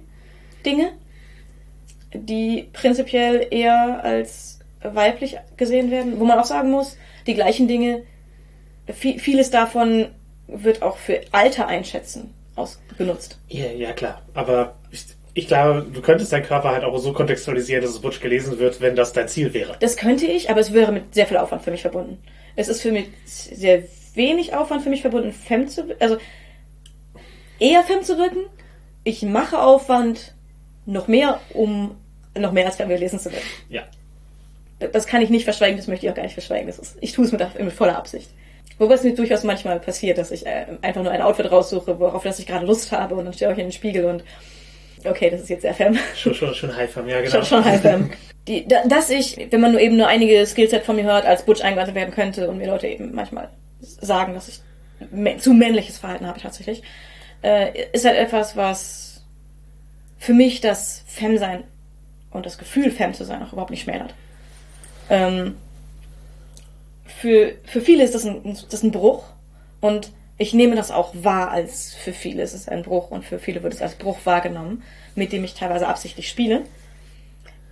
[0.66, 0.90] Dinge,
[2.12, 8.02] die prinzipiell eher als weiblich gesehen werden, wo man auch sagen muss, die gleichen Dinge,
[8.86, 10.08] viel, vieles davon
[10.46, 13.38] wird auch für Alter einschätzen aus, benutzt.
[13.48, 14.22] Ja, ja, klar.
[14.34, 18.20] Aber ich, ich glaube, du könntest deinen Körper halt auch so kontextualisieren, dass es Butch
[18.20, 19.76] gelesen wird, wenn das dein Ziel wäre.
[19.80, 22.18] Das könnte ich, aber es wäre mit sehr viel Aufwand für mich verbunden.
[22.56, 26.16] Es ist für mich sehr wenig Aufwand für mich verbunden, Femme zu, also
[27.60, 28.40] eher Femme zu wirken.
[29.04, 30.34] Ich mache Aufwand
[30.88, 31.94] noch mehr, um
[32.36, 33.44] noch mehr als Femme gelesen zu werden.
[33.68, 33.82] Ja.
[34.92, 36.66] Das kann ich nicht verschweigen, das möchte ich auch gar nicht verschweigen.
[36.66, 38.30] Das ist, ich tue es mit, mit voller Absicht.
[38.78, 42.22] Wobei es mir durchaus manchmal passiert, dass ich äh, einfach nur ein Outfit raussuche, worauf
[42.22, 44.22] das ich gerade Lust habe und dann stehe ich in den Spiegel und
[45.04, 45.98] okay, das ist jetzt sehr femme.
[46.16, 47.42] Schon, schon, schon high femme, ja, genau.
[47.42, 48.10] Schon, schon.
[48.46, 51.42] Die, da, dass ich, wenn man nur eben nur einige Skillset von mir hört, als
[51.44, 54.60] Butch eingeordnet werden könnte und mir Leute eben manchmal sagen, dass ich
[55.12, 56.82] mä- zu männliches Verhalten habe tatsächlich,
[57.42, 59.07] äh, ist halt etwas, was
[60.18, 61.64] für mich das Femme-Sein
[62.30, 64.14] und das Gefühl, Femme zu sein, auch überhaupt nicht schmälert.
[65.08, 65.56] Ähm,
[67.06, 69.24] für, für viele ist das ein, das ein Bruch
[69.80, 73.40] und ich nehme das auch wahr als für viele ist es ein Bruch und für
[73.40, 74.82] viele wird es als Bruch wahrgenommen,
[75.16, 76.62] mit dem ich teilweise absichtlich spiele.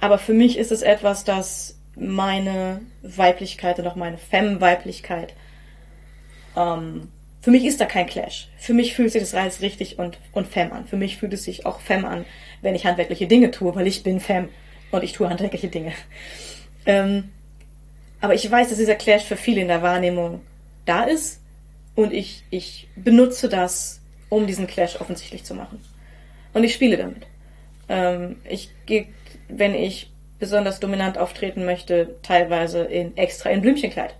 [0.01, 5.33] Aber für mich ist es etwas, das meine Weiblichkeit und auch meine Femme-Weiblichkeit,
[6.57, 7.09] ähm,
[7.47, 8.49] für mich ist da kein Clash.
[8.59, 10.85] Für mich fühlt sich das alles richtig und, und Femme an.
[10.85, 12.25] Für mich fühlt es sich auch Femme an,
[12.61, 14.49] wenn ich handwerkliche Dinge tue, weil ich bin Femme
[14.91, 15.93] und ich tue handwerkliche Dinge.
[16.87, 17.31] Ähm,
[18.21, 20.41] aber ich weiß, dass dieser Clash für viele in der Wahrnehmung
[20.87, 21.41] da ist
[21.95, 25.81] und ich, ich benutze das, um diesen Clash offensichtlich zu machen.
[26.53, 27.29] Und ich spiele damit.
[27.89, 29.07] Ähm, ich gehe,
[29.49, 34.17] wenn ich besonders dominant auftreten möchte, teilweise in extra in Blümchenkleid.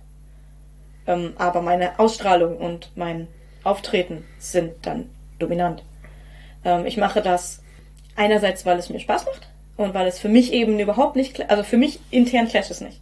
[1.07, 3.27] Ähm, aber meine Ausstrahlung und mein
[3.63, 5.83] Auftreten sind dann dominant.
[6.63, 7.61] Ähm, ich mache das
[8.15, 11.63] einerseits, weil es mir Spaß macht und weil es für mich eben überhaupt nicht, also
[11.63, 12.99] für mich intern clasht es nicht.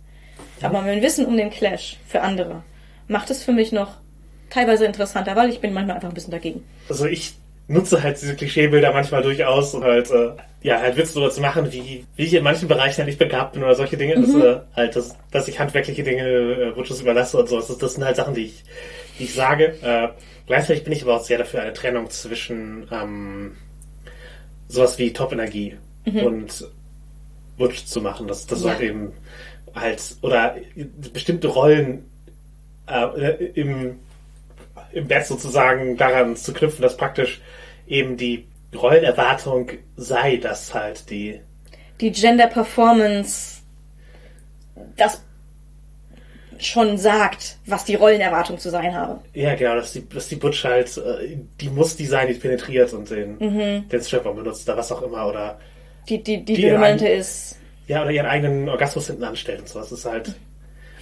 [0.62, 2.64] Aber mein Wissen um den Clash für andere
[3.08, 3.96] macht es für mich noch
[4.50, 6.64] teilweise interessanter, weil ich bin manchmal einfach ein bisschen dagegen.
[6.90, 7.34] Also ich
[7.68, 11.72] nutze halt diese Klischeebilder manchmal durchaus, um halt, äh, ja, halt Witze darüber zu machen,
[11.72, 14.16] wie, wie ich in manchen Bereichen halt nicht begabt bin oder solche Dinge.
[14.16, 17.68] Das, äh, halt, das, dass ich handwerkliche Dinge äh, Butches überlasse und sowas.
[17.68, 18.64] Das, das sind halt Sachen, die ich,
[19.20, 19.76] die ich sage.
[19.82, 20.10] Äh,
[20.48, 23.58] gleichzeitig bin ich aber auch sehr dafür eine Trennung zwischen ähm,
[24.68, 25.76] sowas wie Top-Energie
[26.26, 26.68] und
[27.58, 28.28] Butch zu machen.
[28.28, 28.72] Das, das Ja.
[28.72, 29.12] halt eben
[29.74, 30.56] halt, oder
[31.14, 32.06] bestimmte Rollen
[32.88, 34.00] äh, im
[34.96, 37.42] im Bett sozusagen daran zu knüpfen, dass praktisch
[37.88, 41.40] eben die Rollenerwartung sei, dass halt die
[42.02, 43.62] Die Gender Performance,
[44.98, 45.22] das
[46.58, 49.20] schon sagt, was die Rollenerwartung zu sein habe.
[49.34, 52.94] Ja, genau, dass die, dass die Butch halt, äh, die muss die sein, die penetriert
[52.94, 53.38] und den,
[53.92, 55.60] den Strap benutzt oder was auch immer oder
[56.08, 59.80] Die, die, die, Die rein- ist, ja, oder ihren eigenen Orgasmus hinten anstellt und so.
[59.80, 60.34] Das ist halt,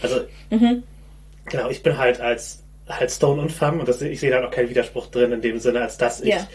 [0.01, 4.41] also, genau, ich bin halt als, halt Stone und Femme und das, ich sehe da
[4.41, 6.47] noch keinen Widerspruch drin in dem Sinne, als dass ich Ja.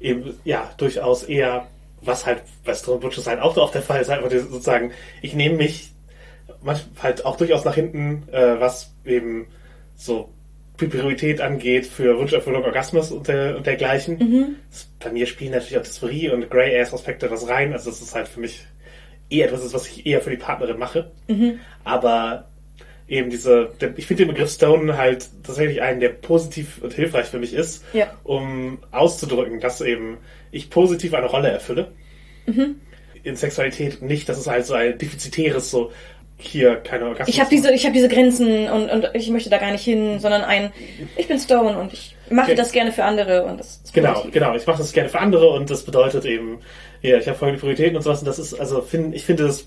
[0.00, 1.66] eben, ja, durchaus eher,
[2.00, 5.34] was halt bei Stone Butches halt auch oft der Fall ist, halt einfach sozusagen, ich
[5.34, 5.92] nehme mich
[6.62, 9.46] manchmal halt auch durchaus nach hinten, äh, was eben
[9.96, 10.30] so
[10.76, 14.18] Priorität angeht für Wunscherfüllung, Orgasmus und, der, und dergleichen.
[14.70, 17.72] Das, bei mir spielen natürlich auch Dysphorie und Grey-Ass-Aspekte was rein.
[17.72, 18.62] Also das ist halt für mich
[19.30, 21.10] eher etwas, was ich eher für die Partnerin mache.
[21.82, 22.48] Aber
[23.08, 27.38] eben diese, ich finde den Begriff Stone halt tatsächlich einen, der positiv und hilfreich für
[27.38, 28.06] mich ist, Ja.
[28.24, 30.18] um auszudrücken, dass eben
[30.50, 31.92] ich positiv eine Rolle erfülle.
[33.22, 35.90] In Sexualität nicht, dass es halt so ein defizitäres, so
[36.38, 37.28] hier keine Orgasmus.
[37.34, 40.18] ich habe diese, ich habe diese Grenzen und, und ich möchte da gar nicht hin,
[40.20, 40.70] sondern ein,
[41.16, 42.54] ich bin Stone und ich mache Okay.
[42.56, 44.32] das gerne für andere und das ist Genau, positiv.
[44.34, 44.54] genau.
[44.54, 46.58] Ich mache das gerne für andere und das bedeutet eben,
[47.02, 48.20] ja, ich habe folgende Prioritäten und sowas.
[48.20, 49.66] Und das ist, also find, ich finde es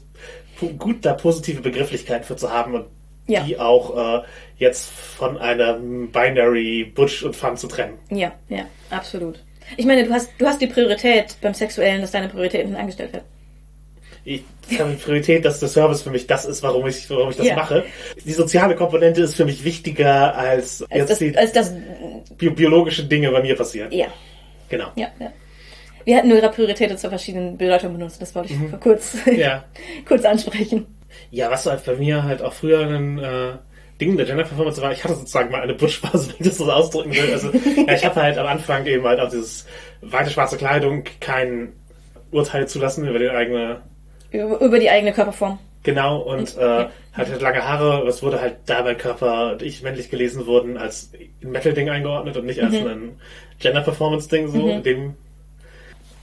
[0.59, 2.85] pu- gut, da positive Begrifflichkeiten für zu haben und
[3.29, 3.41] Ja.
[3.43, 4.25] die auch äh,
[4.57, 7.93] jetzt von einem Binary Butch und Fun zu trennen.
[8.09, 9.39] Ja, ja, absolut.
[9.77, 13.13] Ich meine, du hast, du hast die Priorität beim Sexuellen, dass deine Priorität hinten angestellt
[13.13, 13.23] wird.
[14.25, 14.43] Ich
[14.79, 17.47] habe die Priorität, dass der Service für mich das ist, warum ich, warum ich das
[17.47, 17.55] Ja.
[17.55, 17.85] mache.
[18.25, 21.73] Die soziale Komponente ist für mich wichtiger als, Als jetzt das, die als das,
[22.37, 23.91] bi biologische Dinge bei mir passieren.
[23.91, 24.07] ja,
[24.69, 24.87] Genau.
[24.95, 25.31] ja, ja.
[26.05, 29.35] Wir hatten nur ihre Prioritäten zu verschiedenen Bedeutungen benutzt, das wollte ich für kurz, Mhm.
[29.39, 29.63] Ja.
[30.07, 30.85] kurz ansprechen.
[31.31, 33.51] Ja, was halt bei mir halt auch früher ein äh,
[34.01, 36.71] Ding der Gender Performance war, ich hatte sozusagen mal eine Butchphase, wenn ich das so
[36.71, 37.31] ausdrücken will.
[37.31, 39.65] Also ja, ich habe halt am Anfang eben halt auch dieses
[40.01, 41.73] weite schwarze Kleidung, kein
[42.31, 43.81] Urteil zulassen über die eigene
[44.31, 45.59] Über, die eigene Körperform.
[45.83, 46.91] Genau, und äh, Ja.
[47.13, 50.77] hat halt lange Haare, es wurde halt da bei Körper und ich männlich gelesen wurden
[50.77, 51.11] als
[51.41, 53.17] ein Metal-Ding eingeordnet und nicht als ein
[53.59, 55.15] Gender-Performance-Ding so, in dem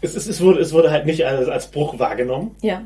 [0.03, 2.55] es, es, es, wurde, es wurde halt nicht als, als Bruch wahrgenommen.
[2.61, 2.83] Ja.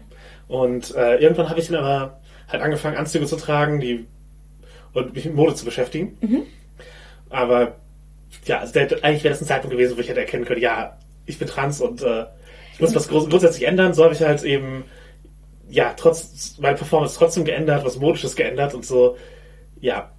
[0.51, 4.07] Und äh, irgendwann habe ich dann aber halt angefangen, Anzüge zu tragen, die
[4.93, 6.19] und mich mit Mode zu beschäftigen.
[7.29, 7.77] Aber
[8.45, 10.99] ja, also der, eigentlich wäre das ein Zeitpunkt gewesen, wo ich hätte erkennen können, ja,
[11.27, 12.25] ich bin trans und äh,
[12.75, 13.95] ich muss was grundsätzlich ändern.
[13.95, 14.85] So habe ich halt eben
[15.69, 19.17] ja trotz meine Performance trotzdem geändert, was modisches geändert und so.
[19.81, 20.11] Ja,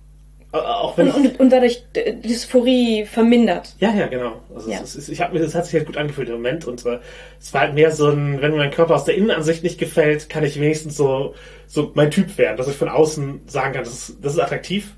[0.52, 3.74] auch wenn Und, und, und dadurch äh, Dysphorie vermindert.
[3.80, 4.34] ja, ja, genau.
[4.54, 4.82] Also Ja.
[4.82, 7.00] Es ist, ich hab, mir- es hat sich halt gut angefühlt im Moment und äh,
[7.40, 10.30] es war halt mehr so ein, wenn mir mein Körper aus der Innenansicht nicht gefällt,
[10.30, 11.36] kann ich wenigstens so,
[11.68, 14.94] so mein Typ werden, dass ich von außen sagen kann, das ist, das ist attraktiv,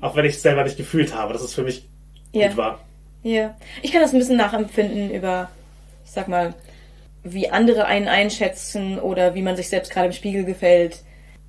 [0.00, 1.84] auch wenn ich es selber nicht gefühlt habe, dass es für mich
[2.32, 2.48] Ja.
[2.48, 2.80] gut war.
[3.24, 3.56] Ja.
[3.82, 5.48] Ich kann das ein bisschen nachempfinden über,
[6.04, 6.54] ich sag mal,
[7.24, 10.98] wie andere einen einschätzen oder wie man sich selbst gerade im Spiegel gefällt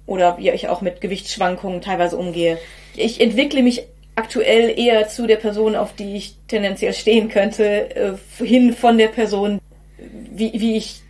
[0.06, 2.58] oder wie ich auch mit Gewichtsschwankungen teilweise umgehe.
[2.96, 3.84] Ich entwickle mich
[4.16, 8.14] aktuell eher zu der Person, auf die ich tendenziell stehen könnte, äh,
[8.44, 9.60] hin von der Person,
[9.98, 11.02] wie, wie ich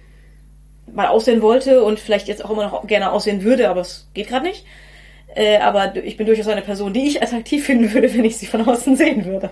[0.94, 4.28] mal aussehen wollte und vielleicht jetzt auch immer noch gerne aussehen würde, aber es geht
[4.28, 4.66] gerade nicht.
[5.36, 8.46] Äh, aber ich bin durchaus eine Person, die ich attraktiv finden würde, wenn ich sie
[8.46, 9.50] von außen sehen würde.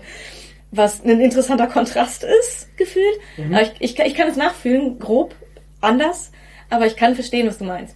[0.71, 3.19] Was ein interessanter Kontrast ist, gefühlt.
[3.51, 5.35] Aber ich, ich, ich kann es nachfühlen, grob,
[5.81, 6.31] anders,
[6.69, 7.95] aber ich kann verstehen, was du meinst.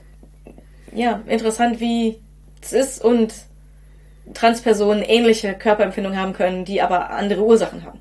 [0.95, 2.17] Ja, interessant, wie
[2.61, 3.33] es ist und
[4.33, 7.99] Transpersonen ähnliche Körperempfindungen haben können, die aber andere Ursachen haben.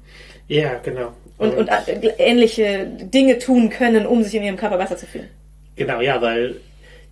[0.49, 1.13] Ja, genau.
[1.37, 5.29] Und, und äh, ähnliche Dinge tun können, um sich in ihrem Körper besser zu fühlen.
[5.77, 6.57] Genau, ja, weil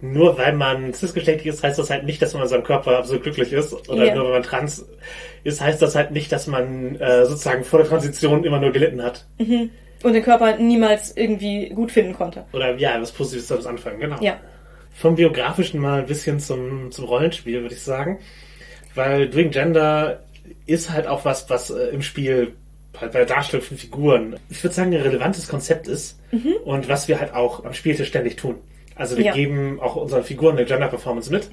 [0.01, 3.23] nur weil man cisgeschlechtlich ist, heißt das halt nicht, dass man in seinem Körper absolut
[3.23, 3.89] glücklich ist.
[3.89, 4.15] Oder Ja.
[4.15, 4.85] nur weil man trans
[5.45, 9.03] ist, heißt das halt nicht, dass man äh, sozusagen vor der Transition immer nur gelitten
[9.03, 9.27] hat.
[9.39, 12.45] Und den Körper niemals irgendwie gut finden konnte.
[12.53, 14.17] Oder ja, was Positives damit anfangen, genau.
[14.21, 14.39] Ja.
[14.95, 18.19] Vom Biografischen mal ein bisschen zum, zum Rollenspiel, würde ich sagen.
[18.95, 20.23] Weil Doing Gender
[20.67, 22.55] ist halt auch was, was äh, im Spiel
[23.01, 26.21] halt bei der Darstellung von Figuren, ich würde sagen, ein relevantes Konzept ist
[26.65, 28.57] und was wir halt auch am Spieltisch ständig tun.
[28.95, 29.33] Also wir Ja.
[29.33, 31.49] geben auch unseren Figuren eine Gender-Performance mit,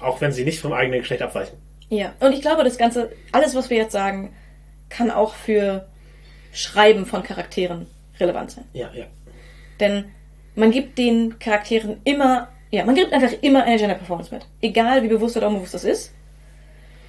[0.00, 1.56] auch wenn sie nicht vom eigenen Geschlecht abweichen.
[1.90, 2.12] Ja.
[2.18, 4.34] Und ich glaube, das Ganze, alles, was wir jetzt sagen,
[4.88, 5.86] kann auch für
[6.52, 7.86] Schreiben von Charakteren
[8.18, 8.64] relevant sein.
[8.72, 9.04] Ja, ja.
[9.78, 10.06] Denn
[10.58, 14.46] man gibt den Charakteren immer, ja, man gibt einfach immer eine Gender Performance mit.
[14.60, 16.12] Egal wie bewusst oder unbewusst das ist.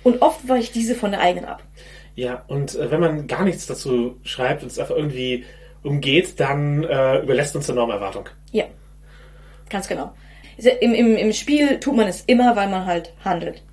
[0.03, 1.63] Und oft weicht diese von der eigenen ab.
[2.15, 5.45] Ja, und äh, wenn man gar nichts dazu schreibt und es einfach irgendwie
[5.83, 8.29] umgeht, dann äh, überlässt uns eine Normerwartung.
[8.51, 8.65] Ja.
[9.69, 10.13] Ganz genau.
[10.81, 13.63] Im, im, Im Spiel tut man es immer, weil man halt handelt.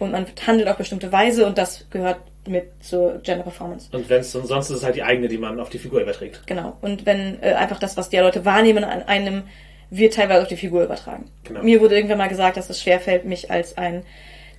[0.00, 3.88] Und man handelt auf bestimmte Weise und das gehört mit zur Gender Performance.
[3.92, 6.46] Und wenn es sonst ist es halt die eigene, die man auf die Figur überträgt.
[6.46, 6.76] Genau.
[6.80, 9.44] Und wenn äh, einfach das, was die Leute wahrnehmen an einem,
[9.90, 11.30] wird teilweise auf die Figur übertragen.
[11.44, 11.62] Genau.
[11.62, 14.04] Mir wurde irgendwann mal gesagt, dass es schwerfällt, mich als ein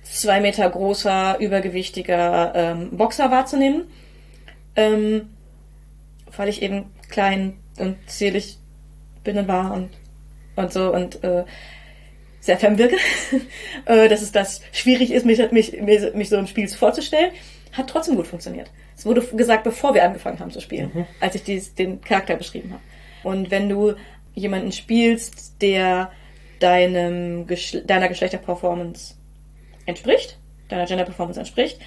[0.02, 3.84] zwei Meter großer, übergewichtiger ähm, Boxer wahrzunehmen.
[4.76, 5.30] Ähm,
[6.36, 8.58] weil ich eben klein und zierlich
[9.24, 9.90] bin und war und,
[10.56, 11.44] und so und äh,
[12.40, 12.96] sehr fern wirke.
[13.86, 17.32] äh, dass es das schwierig ist, mich, mich, mich, mich so im Spiel vorzustellen.
[17.76, 18.70] Hat trotzdem gut funktioniert.
[18.96, 21.06] Es wurde gesagt, bevor wir angefangen haben zu spielen, Mhm.
[21.20, 22.82] als ich dies, den Charakter beschrieben habe.
[23.22, 23.94] Und wenn du
[24.34, 26.10] jemanden spielst, der
[26.60, 29.14] deinem Geschle deiner Geschlechterperformance
[29.84, 31.78] entspricht, deiner Gender-Performance entspricht,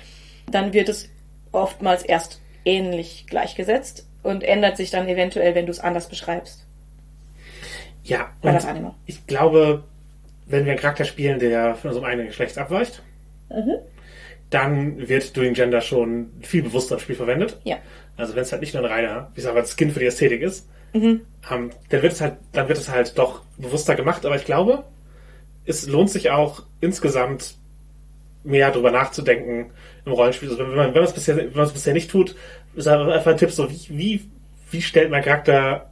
[0.51, 1.09] dann wird es
[1.51, 6.65] oftmals erst ähnlich gleichgesetzt und ändert sich dann eventuell, wenn du es anders beschreibst.
[8.03, 8.95] Ja, Bei der Wahrnehmung.
[9.05, 9.83] ich glaube,
[10.45, 13.01] wenn wir einen Charakter spielen, der von unserem eigenen Geschlecht abweicht,
[13.49, 13.75] Mhm.
[14.49, 17.57] Dann wird Doing Gender schon viel bewusster im Spiel verwendet.
[17.63, 17.77] Ja.
[18.17, 20.41] Also wenn es halt nicht nur ein reiner, wie sagen wir, Skin für die Ästhetik
[20.41, 21.21] ist, Mhm.
[21.51, 24.25] ähm, dann wird es halt, dann wird es halt doch bewusster gemacht.
[24.25, 24.83] Aber ich glaube,
[25.67, 27.53] es lohnt sich auch insgesamt
[28.43, 29.67] mehr darüber nachzudenken
[30.05, 30.49] im Rollenspiel.
[30.49, 32.35] Also wenn man, wenn man es bisher, wenn man es bisher nicht tut,
[32.75, 34.21] ist einfach ein Tipp so, wie, wie,
[34.71, 35.89] wie stellt mein Charakter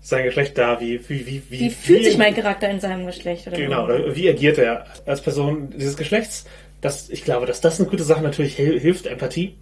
[0.00, 0.80] sein Geschlecht dar?
[0.80, 3.46] Wie, wie, wie, wie, Wie fühlt sich mein Charakter in seinem Geschlecht?
[3.48, 6.46] Oder Genau, oder wie agiert er als Person dieses Geschlechts?
[6.80, 9.56] Das, ich glaube, dass das eine gute Sache natürlich hil- hilft, Empathie.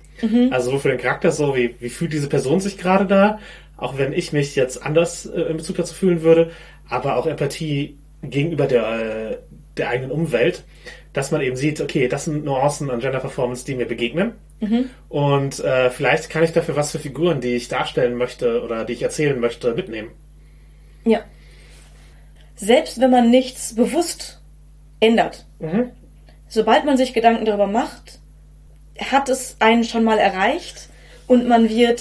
[0.52, 3.38] Also sowohl für den Charakter so, wie, wie fühlt diese Person sich gerade da,
[3.76, 6.50] auch wenn ich mich jetzt anders äh, in Bezug dazu fühlen würde,
[6.88, 9.36] aber auch Empathie gegenüber der, äh,
[9.76, 10.64] der eigenen Umwelt,
[11.12, 14.32] dass man eben sieht, okay, das sind Nuancen an Gender Performance, die mir begegnen.
[15.10, 18.94] Und äh, vielleicht kann ich dafür was für Figuren, die ich darstellen möchte oder die
[18.94, 20.08] ich erzählen möchte, mitnehmen.
[21.04, 21.20] Ja.
[22.54, 24.40] Selbst wenn man nichts bewusst
[25.00, 25.90] ändert, Mhm.
[26.48, 28.18] Sobald man sich Gedanken darüber macht,
[28.98, 30.88] hat es einen schon mal erreicht
[31.26, 32.00] und man wird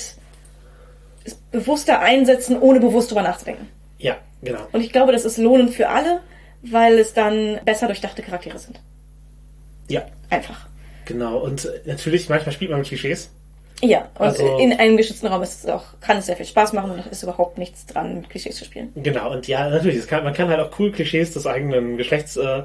[1.23, 3.67] es bewusster einsetzen, ohne bewusst darüber nachzudenken.
[3.97, 4.67] Ja, genau.
[4.71, 6.21] Und ich glaube, das ist lohnend für alle,
[6.61, 8.79] weil es dann besser durchdachte Charaktere sind.
[9.87, 10.67] Ja, Einfach.
[11.05, 13.29] Genau, und natürlich, manchmal spielt man mit Klischees.
[13.81, 16.73] Ja, und Also- in einem geschützten Raum ist es auch, kann es sehr viel Spaß
[16.73, 18.91] machen und da ist überhaupt nichts dran, mit Klischees zu spielen.
[18.95, 22.63] Genau, und ja, natürlich, kann, man kann halt auch cool Klischees des eigenen Geschlechts äh,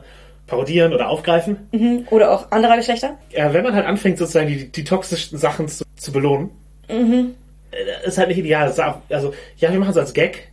[0.51, 1.57] parodieren oder aufgreifen.
[1.73, 2.07] Mhm.
[2.11, 3.17] Oder auch anderer Geschlechter.
[3.33, 6.51] Äh, wenn man halt anfängt, sozusagen die, die toxischsten Sachen zu, zu belohnen,
[6.89, 7.35] Mhm.
[7.71, 8.67] äh, ist halt nicht ideal.
[9.09, 10.49] Also, ja, wir machen es als Gag,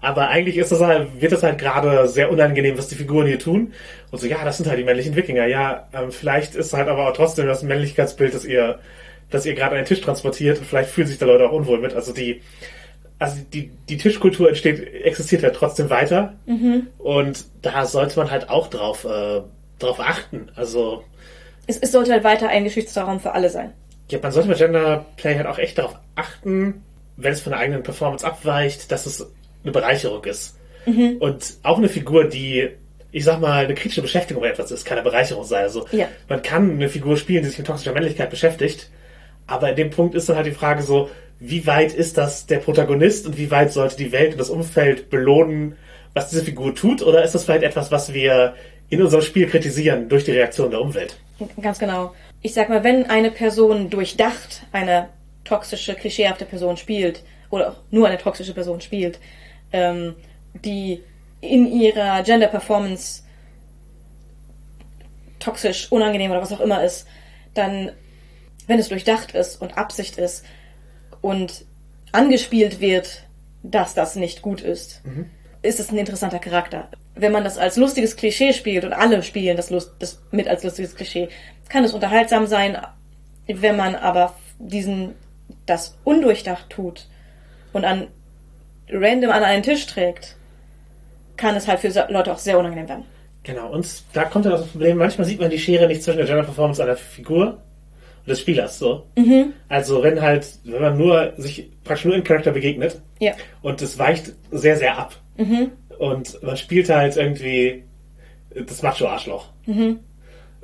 [0.00, 3.38] aber eigentlich ist das halt, wird das halt gerade sehr unangenehm, was die Figuren hier
[3.40, 3.72] tun.
[4.10, 5.46] Und so, ja, das sind halt die männlichen Wikinger.
[5.46, 8.78] Ja, ähm, vielleicht ist halt aber auch trotzdem das Männlichkeitsbild, das ihr,
[9.30, 11.78] das ihr gerade an den Tisch transportiert und vielleicht fühlen sich da Leute auch unwohl
[11.80, 11.94] mit.
[11.94, 12.40] Also die,
[13.20, 16.34] also die, die Tischkultur entsteht, existiert halt trotzdem weiter.
[16.98, 19.40] Und da sollte man halt auch drauf, äh,
[19.78, 20.48] drauf achten.
[20.56, 21.04] Also,
[21.68, 23.72] Es, es sollte halt weiter ein geschützter Raum für alle sein.
[24.10, 26.82] ja, man sollte bei Gender Play halt auch echt darauf achten,
[27.16, 29.24] wenn es von der eigenen Performance abweicht, dass es
[29.62, 30.56] eine Bereicherung ist.
[30.86, 32.70] Und auch eine Figur, die,
[33.12, 35.62] ich sag mal, eine kritische Beschäftigung bei etwas ist, kann eine Bereicherung sein.
[35.64, 36.08] Also Ja.
[36.28, 38.88] man kann eine Figur spielen, die sich mit toxischer Männlichkeit beschäftigt,
[39.50, 42.58] aber in dem Punkt ist dann halt die Frage so, wie weit ist das der
[42.58, 45.76] Protagonist und wie weit sollte die Welt und das Umfeld belohnen,
[46.14, 48.54] was diese Figur tut, oder ist das vielleicht etwas, was wir
[48.88, 51.16] in unserem Spiel kritisieren durch die Reaktion der Umwelt?
[51.60, 52.14] Ganz genau.
[52.42, 55.08] Ich sag mal, wenn eine Person durchdacht eine
[55.44, 59.18] toxische, klischeehafte Person spielt, oder nur eine toxische Person spielt,
[59.72, 60.14] ähm,
[60.64, 61.02] die
[61.40, 63.22] in ihrer Gender Performance
[65.38, 67.06] toxisch, unangenehm oder was auch immer ist,
[67.54, 67.92] dann,
[68.70, 70.44] wenn es durchdacht ist und Absicht ist
[71.20, 71.64] und
[72.12, 73.24] angespielt wird,
[73.64, 75.02] dass das nicht gut ist,
[75.62, 76.88] ist es ein interessanter Charakter.
[77.16, 80.62] Wenn man das als lustiges Klischee spielt und alle spielen das, Lust, das mit als
[80.62, 81.28] lustiges Klischee,
[81.68, 82.78] kann es unterhaltsam sein.
[83.48, 85.14] Wenn man aber diesen
[85.66, 87.08] das undurchdacht tut
[87.72, 88.06] und an
[88.88, 90.36] random an einen Tisch trägt,
[91.36, 93.04] kann es halt für Leute auch sehr unangenehm werden.
[93.42, 96.26] Genau, und da kommt dann das Problem, manchmal sieht man die Schere nicht zwischen der
[96.26, 97.60] Gender Performance einer Figur
[98.30, 99.06] des Spielers, so.
[99.68, 103.32] Also wenn halt, wenn man nur, sich praktisch nur im Charakter begegnet Ja.
[103.62, 105.14] und es weicht sehr, sehr ab.
[105.98, 107.84] Und man spielt halt irgendwie
[108.54, 109.46] das Macho-Arschloch.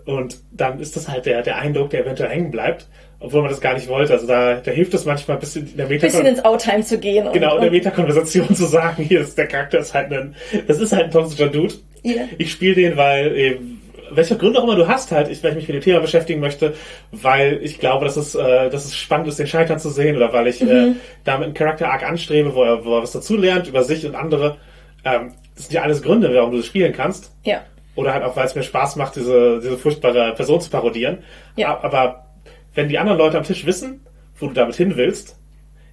[0.07, 2.87] Und dann ist das halt der, der Eindruck, der eventuell hängen bleibt,
[3.19, 4.13] obwohl man das gar nicht wollte.
[4.13, 6.99] Also da, da hilft es manchmal ein bisschen in der Meta Bisschen ins Outtime zu
[6.99, 7.27] gehen.
[7.27, 10.35] Und, Genau, in der Metakonversation zu sagen, hier ist der Charakter ist halt ein,
[10.69, 11.75] das ist halt ein toxischer Dude.
[12.03, 12.23] Ja.
[12.39, 13.76] Ich spiele den, weil eben,
[14.11, 16.41] welcher Grund auch immer du hast halt, ich, weil ich mich mit dem Thema beschäftigen
[16.41, 16.75] möchte,
[17.13, 20.33] weil ich glaube, dass es, äh, dass es spannend ist, den Scheitern zu sehen oder
[20.33, 20.93] weil ich äh,
[21.25, 24.15] damit einen Charakter arg anstrebe, wo er, wo er was dazu lernt über sich und
[24.15, 24.57] andere.
[25.05, 27.33] Ähm, das sind ja alles Gründe, warum du das spielen kannst.
[27.45, 27.63] ja.
[27.95, 31.25] Oder halt auch, weil es mir Spaß macht, diese, diese furchtbare Person zu parodieren.
[31.57, 31.83] Ja.
[31.83, 32.27] Aber
[32.75, 34.07] wenn die anderen Leute am Tisch wissen,
[34.39, 35.39] wo du damit hin willst,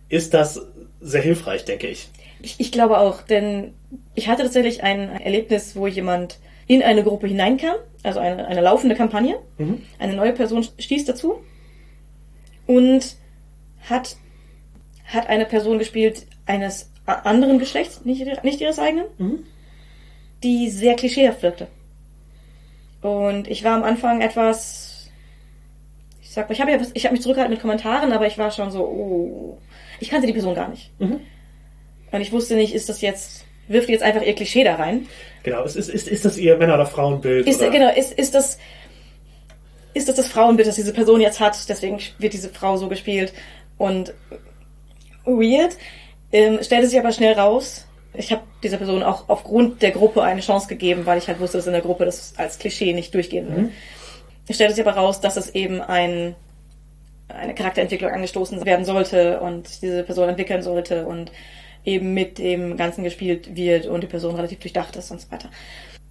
[0.09, 0.67] ist das
[0.99, 2.09] sehr hilfreich, denke ich.
[2.41, 3.73] Ich, ich glaube auch, denn
[4.15, 8.95] ich hatte tatsächlich ein Erlebnis, wo jemand in eine Gruppe hineinkam, also eine, eine laufende
[8.95, 9.39] Kampagne.
[9.99, 11.35] Eine neue Person stieß dazu
[12.67, 13.15] und
[13.89, 14.15] hat,
[15.05, 19.05] hat eine Person gespielt eines anderen Geschlechts, nicht, nicht ihres eigenen,
[20.43, 21.67] die sehr klischeehaft wirkte.
[23.01, 25.09] Und ich war am Anfang etwas,
[26.21, 28.51] ich sag mal, ich habe ja, ich habe mich zurückgehalten mit Kommentaren, aber ich war
[28.51, 29.57] schon so, oh,
[29.99, 30.91] ich kannte die Person gar nicht.
[32.11, 35.07] Und ich wusste nicht, ist das jetzt, wirft die jetzt einfach ihr Klischee da rein?
[35.43, 37.47] Genau, ist, ist, ist, ist das ihr Männer- oder Frauenbild?
[37.47, 37.69] Ist, oder?
[37.69, 38.57] genau, ist, ist das,
[39.93, 41.57] ist das das Frauenbild, das diese Person jetzt hat?
[41.67, 43.33] Deswegen wird diese Frau so gespielt
[43.77, 44.13] und
[45.25, 45.77] weird.
[46.31, 47.85] Ähm, stellte sich aber schnell raus.
[48.15, 51.57] Ich habe dieser Person auch aufgrund der Gruppe eine Chance gegeben, weil ich halt wusste,
[51.57, 53.71] dass in der Gruppe das als Klischee nicht durchgehen will.
[54.47, 56.35] Es stellte sich aber raus, dass es eben ein,
[57.27, 61.31] eine Charakterentwicklung angestoßen werden sollte und diese Person entwickeln sollte und
[61.85, 65.49] eben mit dem Ganzen gespielt wird und die Person relativ durchdacht ist und so weiter.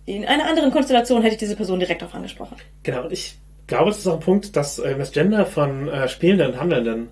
[0.04, 2.56] In einer anderen Konstellation hätte ich diese Person direkt auch angesprochen.
[2.82, 6.08] Genau, und ich glaube, es ist auch ein Punkt, dass ähm, das Gender von äh,
[6.08, 7.08] Spielenden und Handelnden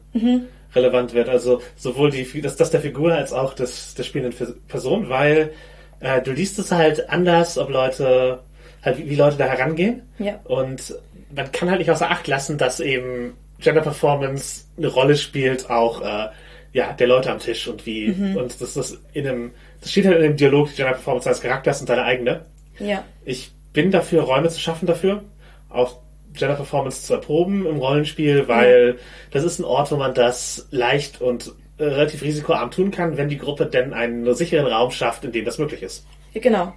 [0.74, 1.28] relevant wird.
[1.28, 5.52] Also sowohl die, das, das der Figur als auch des, der spielenden Person, weil
[6.00, 8.40] äh, du liest es halt anders, ob Leute,
[8.82, 10.02] halt wie, wie Leute da herangehen.
[10.18, 10.40] Ja.
[10.44, 10.94] Und
[11.34, 16.00] man kann halt nicht außer Acht lassen, dass eben Gender Performance eine Rolle spielt, auch
[16.00, 16.28] äh,
[16.72, 19.50] ja, der Leute am Tisch und wie, und das ist in einem,
[19.80, 22.44] das steht halt in dem Dialog, die Gender Performance deines Charakters und deine eigene.
[22.78, 23.04] Ja.
[23.24, 25.22] Ich bin dafür, Räume zu schaffen dafür,
[25.68, 25.98] auch
[26.32, 28.98] Gender Performance zu erproben im Rollenspiel, weil
[29.32, 33.28] das ist ein Ort, wo man das leicht und äh, relativ risikoarm tun kann, wenn
[33.28, 36.06] die Gruppe denn einen sicheren Raum schafft, in dem das möglich ist.
[36.34, 36.72] Genau.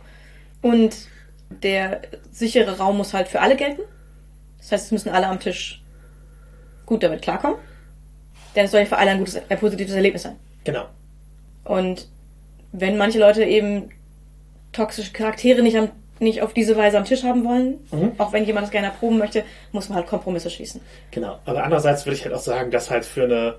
[0.61, 0.95] Und
[1.49, 3.81] der sichere Raum muss halt für alle gelten.
[4.57, 5.83] Das heißt, es müssen alle am Tisch
[6.85, 7.57] gut damit klarkommen.
[8.55, 10.35] Denn es soll ja für alle ein gutes, ein positives Erlebnis sein.
[10.63, 10.85] Genau.
[11.63, 12.07] Und
[12.71, 13.89] wenn manche Leute eben
[14.71, 15.89] toxische Charaktere nicht, am,
[16.19, 17.79] nicht auf diese Weise am Tisch haben wollen,
[18.17, 20.81] auch wenn jemand es gerne erproben möchte, muss man halt Kompromisse schließen.
[21.11, 21.39] Genau.
[21.45, 23.55] Aber andererseits würde ich halt auch sagen, dass halt für eine,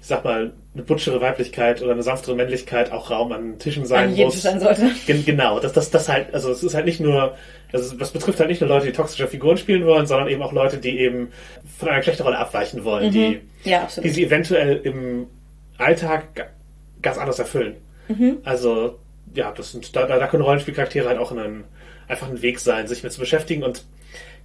[0.00, 4.10] ich sag mal, eine butschere Weiblichkeit oder eine sanftere Männlichkeit auch Raum an Tischen sein
[4.10, 4.34] An muss.
[4.34, 4.90] Tisch sein sollte.
[5.06, 7.36] Gen genau, dass das, das halt, also es ist halt nicht nur,
[7.72, 10.52] also das betrifft halt nicht nur Leute, die toxische Figuren spielen wollen, sondern eben auch
[10.52, 11.28] Leute, die eben
[11.78, 15.26] von einer Geschlechterrolle abweichen wollen, die, Ja, die sie eventuell im
[15.76, 16.46] Alltag ga-
[17.02, 17.74] ganz anders erfüllen.
[18.44, 18.98] Also,
[19.34, 21.64] ja, das sind, da, da da können Rollenspielcharaktere halt auch einen,
[22.08, 23.84] einfach ein Weg sein, sich mit zu beschäftigen und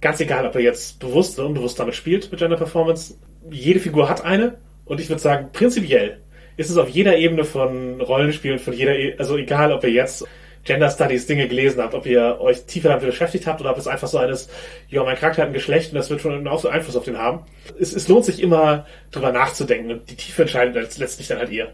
[0.00, 3.14] ganz egal, ob er jetzt bewusst oder unbewusst damit spielt mit Gender Performance,
[3.50, 4.54] jede Figur hat eine
[4.86, 6.20] und ich würde sagen, prinzipiell
[6.56, 10.24] ist es auf jeder Ebene von Rollenspielen, von jeder, e also egal, ob ihr jetzt
[10.64, 13.86] Gender Studies Dinge gelesen habt, ob ihr euch tiefer damit beschäftigt habt oder ob es
[13.86, 14.48] einfach so eines,
[14.88, 17.18] ja, mein Charakter hat ein Geschlecht und das wird schon auch so Einfluss auf den
[17.18, 17.44] haben.
[17.78, 21.50] Es, es lohnt sich immer, drüber nachzudenken und die Tiefe entscheidet letzt- letztlich dann halt
[21.50, 21.72] ihr.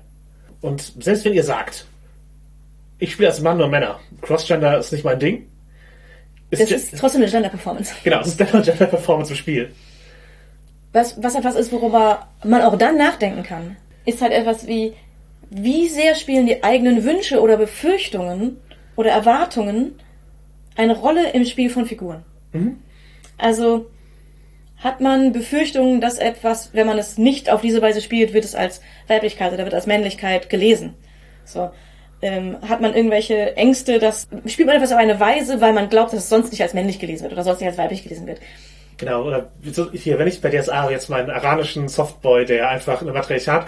[0.60, 1.86] Und selbst wenn ihr sagt,
[2.98, 5.46] ich spiele als Mann nur Männer, Crossgender ist nicht mein Ding,
[6.50, 7.94] ist, Das ist trotzdem eine Gender-Performance.
[8.04, 9.70] genau, es ist dennoch Gender Performance im Spiel.
[10.92, 14.94] Was, was etwas ist, worüber man auch dann nachdenken kann, ist halt etwas wie,
[15.50, 18.58] wie sehr spielen die eigenen Wünsche oder Befürchtungen
[18.96, 19.98] oder Erwartungen
[20.76, 22.24] eine Rolle im Spiel von Figuren.
[23.38, 23.86] Also
[24.78, 28.54] hat man Befürchtungen, dass etwas, wenn man es nicht auf diese Weise spielt, wird es
[28.54, 30.94] als Weiblichkeit oder wird als Männlichkeit gelesen.
[31.44, 31.70] So.
[32.20, 36.12] Ähm, hat man irgendwelche Ängste, dass spielt man etwas auf eine Weise, weil man glaubt,
[36.12, 38.40] dass es sonst nicht als männlich gelesen wird oder sonst nicht als weiblich gelesen wird.
[38.96, 39.50] Genau, oder
[39.92, 43.66] hier, wenn ich bei DSA jetzt meinen iranischen Softboy, der einfach in einem Matriarchat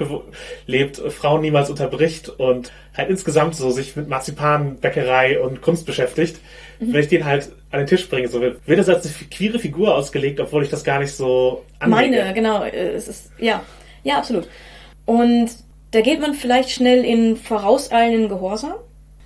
[0.66, 6.38] lebt, Frauen niemals unterbricht und halt insgesamt so sich mit Marzipan, Bäckerei und Kunst beschäftigt,
[6.78, 9.94] wenn ich den halt an den Tisch bringe, so wird, das als eine queere Figur
[9.94, 12.16] ausgelegt, obwohl ich das gar nicht so anlege.
[12.16, 13.62] Meine, genau, äh, es ist, ja,
[14.02, 14.48] ja, absolut.
[15.06, 15.50] Und
[15.90, 18.74] da geht man vielleicht schnell in vorauseilenden Gehorsam,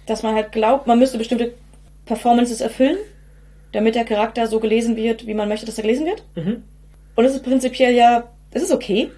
[0.06, 1.52] dass man halt glaubt, man müsste bestimmte
[2.06, 2.98] Performances erfüllen,
[3.72, 6.22] damit der Charakter so gelesen wird, wie man möchte, dass er gelesen wird.
[7.14, 9.10] Und es ist prinzipiell ja, es ist okay.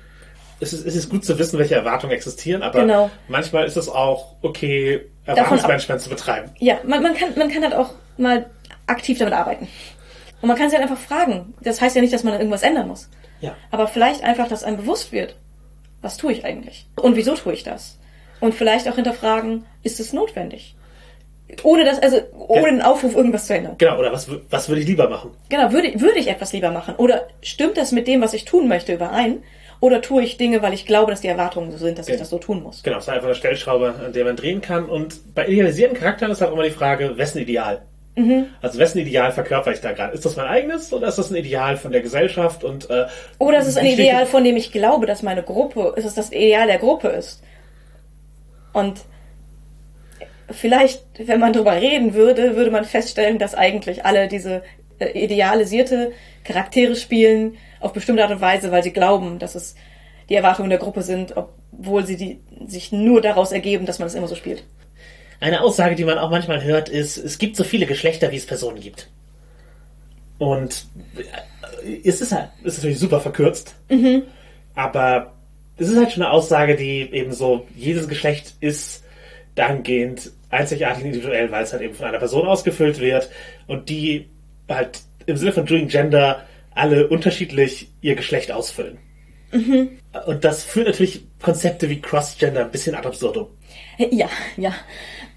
[0.63, 3.11] Es ist, es ist gut zu wissen, welche Erwartungen existieren, aber Genau.
[3.29, 6.51] manchmal ist es auch okay, Erwartungsmanagement zu betreiben.
[6.59, 8.47] Ja, man, man, kann, man kann halt auch mal
[8.87, 9.69] aktiv damit arbeiten.
[10.43, 11.55] Und man kann sich halt einfach fragen.
[11.63, 13.09] Das heißt ja nicht, dass man irgendwas ändern muss.
[13.41, 13.57] Ja.
[13.71, 15.35] Aber vielleicht einfach, dass einem bewusst wird,
[16.03, 16.87] was tue ich eigentlich?
[16.97, 17.99] Und wieso tue ich das?
[18.41, 20.75] Und vielleicht auch hinterfragen, ist es notwendig?
[21.63, 23.75] Ohne das, also ohne den Aufruf, irgendwas zu ändern.
[23.79, 25.31] Genau, oder was, was würde ich lieber machen?
[25.49, 26.95] Genau, würde, würde ich etwas lieber machen?
[26.97, 29.43] Oder stimmt das mit dem, was ich tun möchte, überein?
[29.81, 32.19] Oder tue ich Dinge, weil ich glaube, dass die Erwartungen so sind, dass ich Ja.
[32.21, 32.83] das so tun muss?
[32.83, 34.85] Genau, es ist einfach eine Stellschraube, an der man drehen kann.
[34.87, 37.81] Und bei idealisierten Charakteren ist halt immer die Frage, wessen Ideal?
[38.61, 40.13] Also wessen Ideal verkörper ich da gerade?
[40.13, 42.65] Ist das mein eigenes oder ist das ein Ideal von der Gesellschaft?
[42.65, 43.07] Und, äh,
[43.39, 46.13] Oder ist es ein ich- Ideal, von dem ich glaube, dass meine Gruppe, ist es
[46.15, 47.43] das Ideal der Gruppe ist?
[48.75, 49.01] Und
[50.53, 54.63] vielleicht, wenn man drüber reden würde, würde man feststellen, dass eigentlich alle diese
[54.99, 56.13] äh, idealisierte
[56.45, 59.75] Charaktere spielen auf bestimmte Art und Weise, weil sie glauben, dass es
[60.29, 64.15] die Erwartungen der Gruppe sind, obwohl sie die, sich nur daraus ergeben, dass man es
[64.15, 64.65] immer so spielt.
[65.41, 68.47] Eine Aussage, die man auch manchmal hört, ist, es gibt so viele Geschlechter, wie es
[68.47, 69.09] Personen gibt.
[70.39, 70.87] Und
[71.17, 73.75] äh, es ist halt, es ist natürlich super verkürzt,
[74.75, 75.33] aber
[75.79, 79.03] es ist halt schon eine Aussage, die eben so, jedes Geschlecht ist
[79.55, 83.31] dahingehend einzigartig individuell, weil es halt eben von einer Person ausgefüllt wird
[83.67, 84.29] und die
[84.69, 86.45] halt im Sinne von Doing Gender
[86.75, 88.99] alle unterschiedlich ihr Geschlecht ausfüllen.
[90.27, 93.49] Und das führt natürlich Konzepte wie Cross-Gender ein bisschen ad absurdum.
[93.99, 94.73] Ja, ja.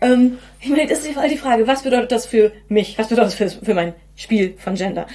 [0.02, 2.98] Ähm, ich meine, das ist halt die Frage, was bedeutet das für mich?
[2.98, 5.08] Was bedeutet das für, für mein Spiel von Gender?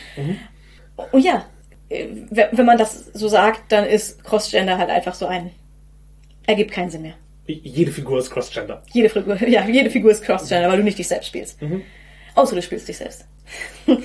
[1.13, 1.45] Und ja,
[1.89, 5.51] äh, wenn wenn man das so sagt, dann ist Cross-Gender halt einfach so ein,
[6.47, 7.15] ergibt keinen Sinn mehr.
[7.49, 8.83] Jede Figur ist Cross-Gender.
[8.93, 11.59] Jede Figur, ja, jede Figur ist Cross-Gender, weil du nicht dich selbst spielst.
[12.35, 13.27] Außer du spielst dich selbst.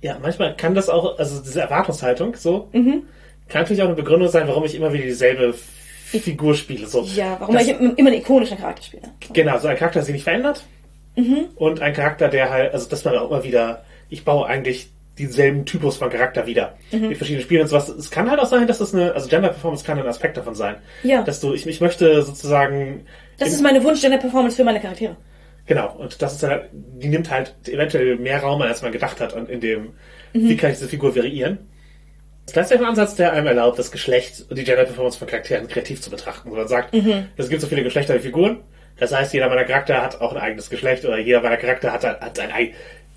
[0.00, 3.02] Ja, manchmal kann das auch, also diese Erwartungshaltung so, kann
[3.62, 6.86] natürlich auch eine Begründung sein, warum ich immer wieder dieselbe Figur spiele.
[6.86, 9.02] So, ja, warum das, ich immer einen ikonischen Charakter spiele.
[9.32, 10.62] Genau, so ein Charakter, der sich nicht verändert.
[11.56, 14.88] Und ein Charakter, der halt, also dass man auch immer wieder, ich baue eigentlich
[15.24, 16.76] denselben Typus von Charakter wieder.
[16.92, 17.88] Mit verschiedenen Spielen und sowas.
[17.88, 20.54] Es kann halt auch sein, dass das eine, also Gender Performance kann ein Aspekt davon
[20.54, 20.76] sein.
[21.02, 21.22] Ja.
[21.22, 23.06] Dass du, ich, ich möchte sozusagen.
[23.38, 25.16] Das ist meine Wunsch-Gender-Performance für meine Charaktere.
[25.66, 29.34] Genau, und das ist halt, die nimmt halt eventuell mehr Raum, als man gedacht hat,
[29.34, 29.90] und in dem,
[30.32, 31.58] wie kann ich diese Figur variieren.
[32.46, 35.28] Das ist gleichzeitig ein Ansatz, der einem erlaubt, das Geschlecht und die Gender Performance von
[35.28, 36.50] Charakteren kreativ zu betrachten.
[36.50, 36.94] Wo man sagt,
[37.36, 38.62] es gibt so viele Geschlechter wie Figuren,
[38.98, 42.04] das heißt, jeder meiner Charakter hat auch ein eigenes Geschlecht oder jeder meiner Charakter hat,
[42.04, 42.72] hat ein.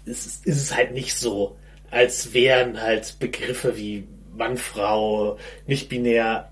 [0.05, 1.57] Es ist, ist es halt nicht so,
[1.91, 5.37] als wären halt Begriffe wie Mann, Frau,
[5.67, 6.50] nicht binär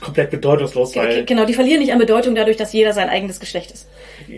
[0.00, 3.70] komplett bedeutungslos, weil Genau, die verlieren nicht an Bedeutung dadurch, dass jeder sein eigenes Geschlecht
[3.70, 3.88] ist.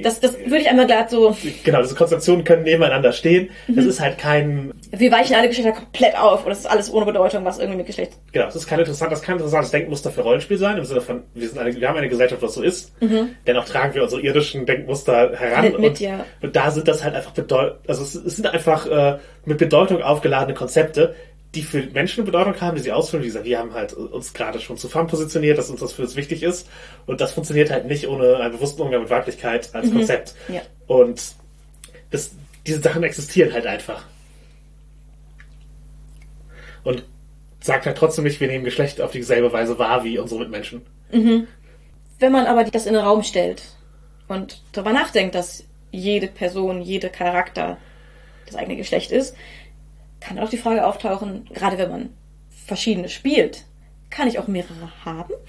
[0.03, 3.51] Das, das würde ich einmal glatt so, genau diese Konstellationen können nebeneinander stehen.
[3.69, 7.07] Das ist halt kein wir weichen alle Geschlechter komplett auf und das ist alles ohne
[7.07, 8.13] Bedeutung, was irgendwie mit Geschlecht.
[8.33, 11.01] Genau, das ist kein interessantes, das kann ein interessantes Denkmuster für Rollenspiel sein, im Sinne
[11.01, 12.93] von, wir, sind eine, wir haben eine Gesellschaft, was so ist,
[13.47, 16.25] dennoch tragen wir unsere irdischen Denkmuster heran Mit- mit, und, ja.
[16.43, 20.03] und da sind das halt einfach bedeut also es, es sind einfach äh, mit Bedeutung
[20.03, 21.15] aufgeladene Konzepte,
[21.55, 23.23] die für Menschen eine Bedeutung haben, die sie ausfüllen.
[23.23, 26.03] Wie gesagt, wir haben halt uns gerade schon zu Farm positioniert, dass uns das für
[26.03, 26.69] uns wichtig ist
[27.07, 30.35] und das funktioniert halt nicht ohne einen bewussten Umgang mit Weiblichkeit als Konzept.
[30.49, 30.63] Ja.
[30.87, 31.35] Und
[32.11, 32.33] das,
[32.67, 34.05] diese Sachen existieren halt einfach.
[36.83, 37.05] Und
[37.61, 40.83] sagt halt trotzdem nicht, wir nehmen Geschlecht auf dieselbe Weise wahr wie unsere Mitmenschen.
[41.11, 43.63] Wenn man aber das in den Raum stellt
[44.29, 47.79] und darüber nachdenkt, dass jede Person, jeder Charakter
[48.47, 49.35] das eigene Geschlecht ist,
[50.27, 52.09] kann auch die Frage auftauchen, gerade wenn man
[52.67, 53.65] verschiedene spielt,
[54.11, 55.35] kann ich auch mehrere haben?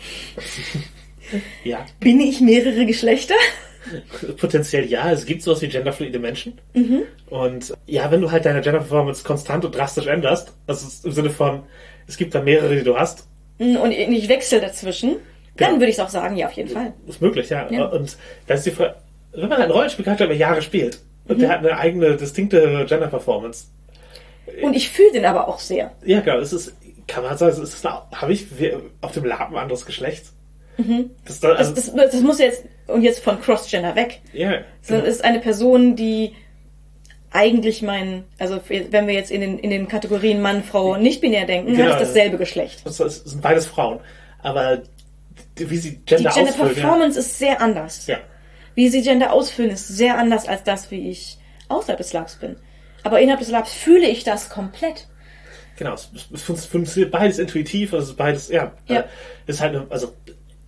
[1.64, 3.34] Ja, Bin ich mehrere Geschlechter?
[4.38, 5.12] potenziell ja.
[5.12, 6.60] Es gibt sowas wie genderfluide Menschen.
[7.30, 11.30] Und ja, wenn du halt deine Gender Performance konstant und drastisch änderst, also im Sinne
[11.32, 11.64] von,
[12.08, 13.28] es gibt da mehrere, die du hast,
[13.60, 15.16] Und ich wechsle dazwischen,
[15.58, 15.80] dann Genau.
[15.82, 16.94] würde ich auch sagen, ja, auf jeden Fall.
[17.08, 17.72] ist möglich, ja.
[17.72, 17.86] Ja.
[17.86, 18.18] Und
[18.48, 18.96] da ist die Frage,
[19.32, 23.08] wenn man halt einen Rollenspielcharakter über Jahre spielt und der hat eine eigene, distinkte Gender
[23.08, 23.66] Performance,
[24.62, 25.92] Und ich fühle den aber auch sehr.
[26.06, 26.38] Ja, genau.
[26.40, 26.74] Es ist,
[27.08, 28.46] kann man sagen, es ist, habe ich
[29.02, 30.26] auf dem Lappen ein anderes Geschlecht?
[31.26, 34.22] Das, da, Das, also, das, das muss jetzt, und jetzt von Cross-Gender weg.
[34.34, 36.34] ja, Sondern es ist eine Person, die
[37.32, 41.76] eigentlich mein, also wenn wir jetzt in den, in den Kategorien Mann, Frau, nicht-binär denken,
[41.76, 41.92] Genau.
[41.94, 42.82] hat es dasselbe Geschlecht.
[42.86, 44.00] es es sind beides Frauen.
[44.42, 44.84] Aber
[45.58, 48.08] die- wie sie Die Gender, Gender ausfüllen, Performance ist sehr anders.
[48.08, 48.16] ja.
[48.18, 48.22] ja.
[48.76, 51.38] Wie sie Gender ausfüllen, ist sehr anders als das, wie ich
[51.70, 52.58] außerhalb des Labs bin.
[53.06, 55.08] Aber innerhalb des Labs fühle ich das komplett.
[55.78, 59.02] Genau, es, es fun- funktioniert beides intuitiv, also beides, ja, Ja.
[59.02, 59.04] äh,
[59.48, 60.14] ist halt, eine, also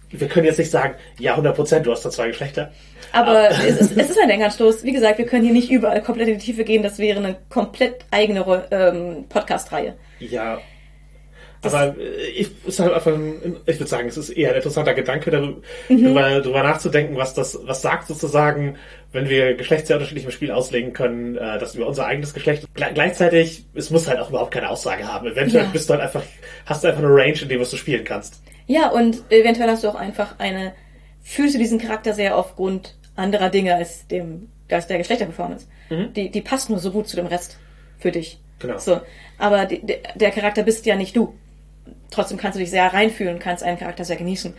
[0.09, 2.71] wir können jetzt nicht sagen, ja, 100 Prozent, du hast da zwei Geschlechter.
[3.11, 4.83] Aber es, ist, es ist ein Denkanstoß.
[4.83, 6.83] Wie gesagt, wir können hier nicht überall komplett in die Tiefe gehen.
[6.83, 9.95] Das wäre eine komplett eigene ähm, Podcast-Reihe.
[10.19, 10.59] Ja.
[11.61, 14.93] Aber äh, ich, ist halt einfach ein, ich würde sagen, es ist eher ein interessanter
[14.93, 15.57] Gedanke, darüber,
[15.89, 16.03] Mhm.
[16.03, 18.77] darüber, darüber nachzudenken, was das, was sagt sozusagen,
[19.11, 22.65] wenn wir Geschlecht sehr unterschiedlich im Spiel auslegen können, äh, das über unser eigenes Geschlecht.
[22.73, 25.27] Gle gleichzeitig, es muss halt auch überhaupt keine Aussage haben.
[25.27, 25.69] Eventuell Ja.
[25.71, 26.23] bist du halt einfach,
[26.65, 28.41] hast du einfach eine Range, in dem was du spielen kannst.
[28.67, 30.73] Ja, und eventuell hast du auch einfach eine,
[31.23, 35.67] fühlst du diesen Charakter sehr aufgrund anderer Dinge als dem, als der Geschlechterperformance.
[35.89, 37.57] Die, die passt nur so gut zu dem Rest
[37.97, 38.39] für dich.
[38.59, 38.77] Genau.
[38.77, 38.99] So.
[39.37, 41.33] Aber die, der, der Charakter bist ja nicht du.
[42.11, 44.53] Trotzdem kannst du dich sehr reinfühlen, kannst einen Charakter sehr genießen.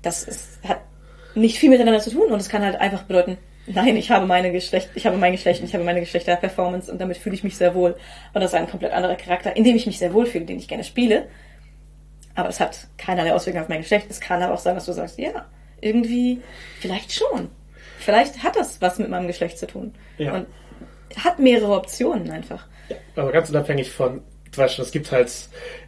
[0.00, 0.80] Das ist, hat
[1.34, 3.36] nicht viel miteinander zu tun und es kann halt einfach bedeuten,
[3.66, 7.00] nein, ich habe meine Geschlecht, ich habe mein Geschlecht, und ich habe meine Geschlechterperformance und
[7.00, 7.92] damit fühle ich mich sehr wohl.
[8.32, 10.58] Und das ist ein komplett anderer Charakter, in dem ich mich sehr wohl fühle, den
[10.58, 11.28] ich gerne spiele.
[12.34, 14.06] Aber es hat keinerlei Auswirkungen auf mein Geschlecht.
[14.10, 15.46] Es kann aber auch sein, dass du sagst, ja,
[15.80, 16.40] irgendwie,
[16.80, 17.48] vielleicht schon.
[17.98, 19.94] vielleicht hat das was mit meinem Geschlecht zu tun.
[20.18, 20.34] Ja.
[20.34, 20.46] Und
[21.16, 22.66] hat mehrere Optionen einfach.
[23.14, 25.32] Aber ganz unabhängig von, zum Beispiel, es gibt halt,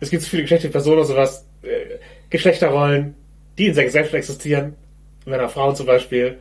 [0.00, 1.98] es gibt so viele geschlechtliche Personen oder sowas, äh,
[2.30, 3.14] Geschlechterrollen,
[3.58, 4.76] die in der Gesellschaft existieren,
[5.24, 6.38] Männer, Frauen zum Beispiel,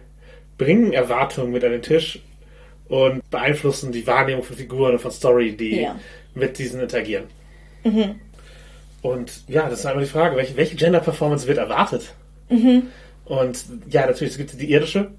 [0.57, 2.19] bringen Erwartungen mit an den Tisch
[2.87, 5.99] und beeinflussen die Wahrnehmung von Figuren und von Story, die Ja.
[6.33, 7.25] mit diesen interagieren.
[9.01, 12.13] Und ja, das ist einfach die Frage, welche, welche Gender-Performance wird erwartet?
[13.25, 15.11] Und ja, natürlich, es gibt die irdische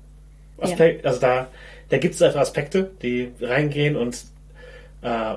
[0.59, 1.49] Aspekt, also da,
[1.89, 4.17] da gibt es einfach Aspekte, die reingehen und
[5.03, 5.35] äh,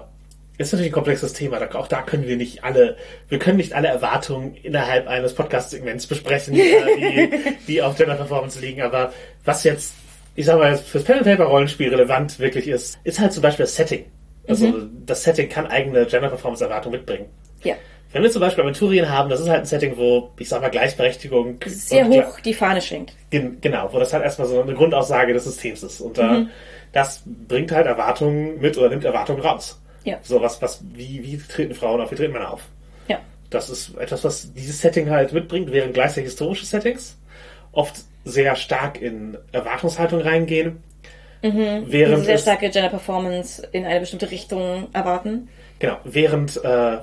[0.59, 1.57] ist natürlich ein komplexes Thema.
[1.73, 2.97] Auch da können wir nicht alle,
[3.29, 7.31] wir können nicht alle Erwartungen innerhalb eines Podcast-Segments besprechen, äh, die,
[7.67, 8.81] die auf Gender Performance liegen.
[8.81, 9.13] Aber
[9.45, 9.93] was jetzt,
[10.35, 13.63] ich sag mal, fürs Pen and Paper Rollenspiel relevant wirklich ist, ist halt zum Beispiel
[13.63, 14.05] das Setting.
[14.49, 14.73] Also
[15.05, 17.27] das Setting kann eigene Gender Performance Erwartungen mitbringen.
[17.63, 17.75] Ja.
[18.11, 20.69] Wenn wir zum Beispiel Aventurien haben, das ist halt ein Setting, wo, ich sag mal,
[20.69, 23.13] Gleichberechtigung Sehr hoch die Fahne schwingt.
[23.29, 26.01] Gen genau, wo das halt erstmal so eine Grundaussage des Systems ist.
[26.01, 26.47] Und äh,
[26.91, 29.79] das bringt halt Erwartungen mit oder nimmt Erwartungen raus.
[30.03, 30.19] Ja.
[30.23, 32.61] So was, was, wie, wie treten Frauen auf, wie treten Männer auf?
[33.07, 33.19] Ja.
[33.49, 37.17] Das ist etwas, was dieses Setting halt mitbringt, während gleichzeitig historische Settings
[37.71, 37.95] oft
[38.25, 40.83] sehr stark in Erwartungshaltung reingehen.
[41.41, 45.47] Während Also sehr starke Gender Performance in eine bestimmte Richtung erwarten.
[45.79, 46.97] Genau, während äh,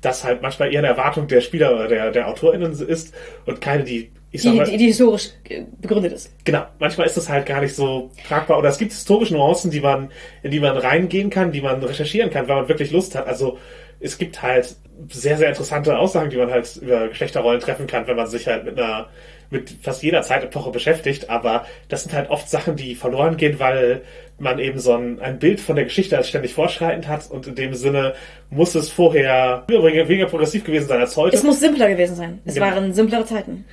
[0.00, 3.14] das halt manchmal eher eine Erwartung der Spieler oder der, der AutorInnen ist
[3.46, 4.12] und keine, die,
[4.42, 6.32] Die, mal, die, die historisch äh, begründet ist.
[6.44, 8.58] Genau, manchmal ist das halt gar nicht so tragbar.
[8.58, 10.10] Oder es gibt historische Nuancen, die man,
[10.42, 13.26] in die man reingehen kann, die man recherchieren kann, weil man wirklich Lust hat.
[13.28, 13.58] Also
[14.00, 14.74] es gibt halt
[15.08, 18.64] sehr, sehr interessante Aussagen, die man halt über Geschlechterrollen treffen kann, wenn man sich halt
[18.64, 19.08] mit einer,
[19.50, 21.30] mit fast jeder Zeitepoche beschäftigt.
[21.30, 24.02] Aber das sind halt oft Sachen, die verloren gehen, weil
[24.38, 27.54] man eben so ein, ein Bild von der Geschichte als ständig fortschreitend hat und in
[27.54, 28.14] dem Sinne
[28.50, 31.36] muss es vorher weniger, weniger progressiv gewesen sein als heute.
[31.36, 32.40] Es muss simpler gewesen sein.
[32.44, 32.66] Es Genau.
[32.66, 33.64] waren simplere Zeiten.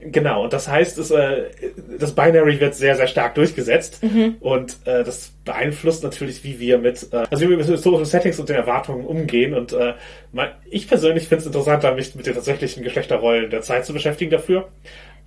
[0.00, 1.50] Genau, und das heißt, es, äh,
[1.98, 4.00] das Binary wird sehr, sehr stark durchgesetzt
[4.40, 8.38] und äh, das beeinflusst natürlich, wie wir mit, äh, also wie wir mit historischen Settings
[8.38, 9.54] und den Erwartungen umgehen.
[9.54, 9.94] Und äh,
[10.32, 14.30] mein, ich persönlich finde es interessanter, mich mit den tatsächlichen Geschlechterrollen der Zeit zu beschäftigen
[14.30, 14.68] dafür.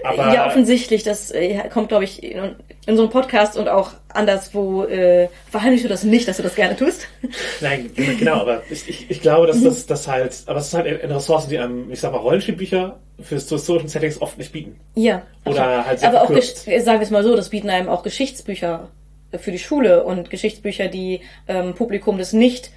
[0.03, 1.03] Aber ja, offensichtlich.
[1.03, 2.55] Das äh, kommt, glaube ich, in,
[2.85, 6.55] in so einem Podcast und auch anderswo äh, verheimlichst du das nicht, dass du das
[6.55, 7.07] gerne tust.
[7.61, 11.03] Nein, genau, aber ich, ich, ich glaube, dass das, das halt, aber es ist halt
[11.03, 14.79] eine Ressource, die einem, ich sag mal, Rollenspielbücher für historischen Settings oft nicht bieten.
[14.95, 15.23] Ja.
[15.45, 18.89] Oder halt sehr Aber auch, sagen wir es mal so, das bieten einem auch Geschichtsbücher
[19.37, 22.71] für die Schule und Geschichtsbücher, die ähm, Publikum, das nicht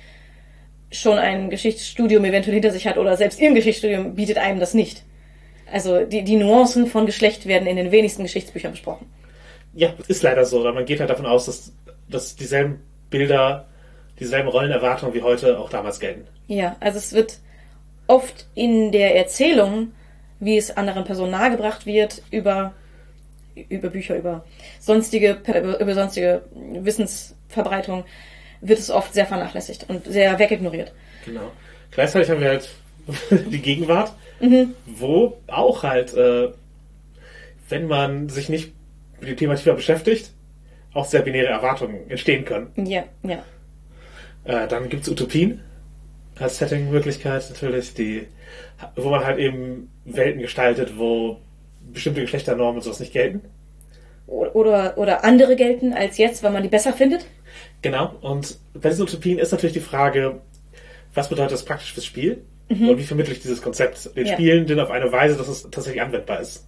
[0.90, 5.02] schon ein Geschichtsstudium eventuell hinter sich hat oder selbst im Geschichtsstudium bietet einem das nicht.
[5.70, 9.06] Also die, die Nuancen von Geschlecht werden in den wenigsten Geschichtsbüchern besprochen.
[9.74, 10.60] Ja, ist leider so.
[10.60, 11.72] Oder man geht halt davon aus, dass,
[12.08, 12.80] dass dieselben
[13.10, 13.66] Bilder,
[14.18, 16.26] dieselben Rollenerwartungen wie heute auch damals gelten.
[16.46, 17.38] Ja, also es wird
[18.06, 19.92] oft in der Erzählung,
[20.40, 22.74] wie es anderen Personen nahegebracht wird, über,
[23.68, 24.44] über Bücher, über
[24.80, 25.38] sonstige,
[25.80, 28.04] über, sonstige Wissensverbreitung,
[28.60, 30.92] wird es oft sehr vernachlässigt und sehr wegignoriert.
[31.24, 31.52] Genau.
[31.90, 32.68] Gleichzeitig haben wir halt
[33.30, 34.12] die Gegenwart,
[34.86, 36.48] wo auch halt, äh,
[37.68, 38.72] wenn man sich nicht
[39.20, 40.32] mit dem Thema tiefer beschäftigt,
[40.94, 42.70] auch sehr binäre Erwartungen entstehen können.
[42.76, 43.42] Ja, ja.
[44.44, 45.62] Äh, dann gibt's Utopien
[46.38, 48.26] als Setting-Möglichkeit natürlich, die,
[48.96, 51.38] wo man halt eben Welten gestaltet, wo
[51.92, 53.40] bestimmte Geschlechternormen und sowas nicht gelten.
[54.26, 57.26] Oder, oder andere gelten als jetzt, weil man die besser findet.
[57.80, 60.40] Genau, und bei diesen Utopien ist natürlich die Frage,
[61.14, 62.42] was bedeutet das praktisch fürs Spiel?
[62.70, 64.34] Und wie vermittle ich dieses Konzept den Ja.
[64.34, 66.66] Spielenden auf eine Weise, dass es tatsächlich anwendbar ist?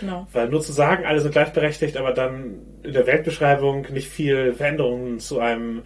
[0.00, 0.26] Genau.
[0.32, 5.20] Weil nur zu sagen, alle sind gleichberechtigt, aber dann in der Weltbeschreibung nicht viel Veränderungen
[5.20, 5.82] zu einem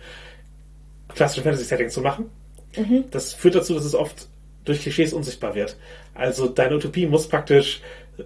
[1.13, 2.31] klassischen Fantasy-Setting zu machen,
[3.11, 4.29] das führt dazu, dass es oft
[4.67, 5.77] durch Klischees unsichtbar wird.
[6.15, 7.81] Also deine Utopie muss praktisch
[8.19, 8.23] äh,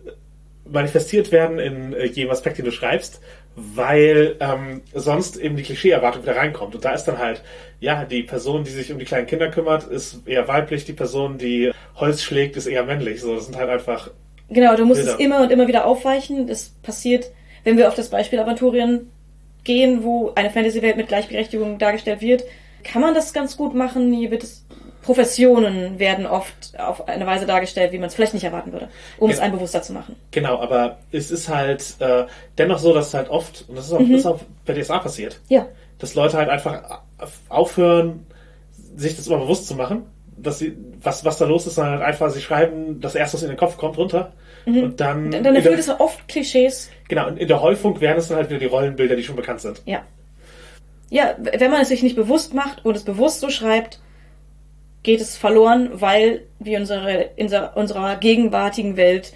[0.69, 3.21] manifestiert werden in äh, jedem Aspekt, den du schreibst,
[3.55, 6.75] weil ähm, sonst eben die Klischee-Erwartung wieder reinkommt.
[6.75, 7.43] Und da ist dann halt,
[7.81, 11.39] ja, die Person, die sich um die kleinen Kinder kümmert, ist eher weiblich, die Person,
[11.39, 13.21] die Holz schlägt, ist eher männlich.
[13.21, 14.11] So, das sind halt einfach
[14.51, 15.15] Genau, du musst Bilder.
[15.15, 16.49] es immer und immer wieder aufweichen.
[16.49, 17.31] Das passiert,
[17.65, 19.11] wenn wir auf das Beispiel Aventurien
[19.65, 22.45] gehen, wo eine Fantasy-Welt mit Gleichberechtigung dargestellt wird,
[22.83, 24.13] kann man das ganz gut machen.
[24.13, 24.60] Hier wird es
[25.03, 28.89] Professionen werden oft auf eine Weise dargestellt, wie man es vielleicht nicht erwarten würde,
[29.19, 29.45] um es Ja.
[29.45, 30.17] einem bewusster zu machen.
[30.31, 32.27] Genau, aber es ist halt äh,
[32.59, 34.13] dennoch so, dass halt oft, und das ist auch, Mhm.
[34.13, 35.67] das ist auch bei DSA passiert, Ja,
[35.99, 37.01] dass Leute halt einfach
[37.49, 38.27] aufhören,
[38.97, 40.05] sich das immer bewusst zu machen,
[40.37, 43.43] dass sie, was, was da los ist, sondern halt einfach, sie schreiben das erste, was
[43.43, 44.33] in den Kopf kommt, runter.
[44.67, 46.91] Und dann, dann, dann erfüllt es oft Klischees.
[47.09, 49.61] genau, und in der Häufung werden es dann halt wieder die Rollenbilder, die schon bekannt
[49.63, 49.81] sind.
[49.87, 50.03] Ja.
[51.09, 54.01] Ja, wenn man es sich nicht bewusst macht und es bewusst so schreibt,
[55.03, 59.33] geht es verloren, weil wir unsere, in unserer gegenwärtigen Welt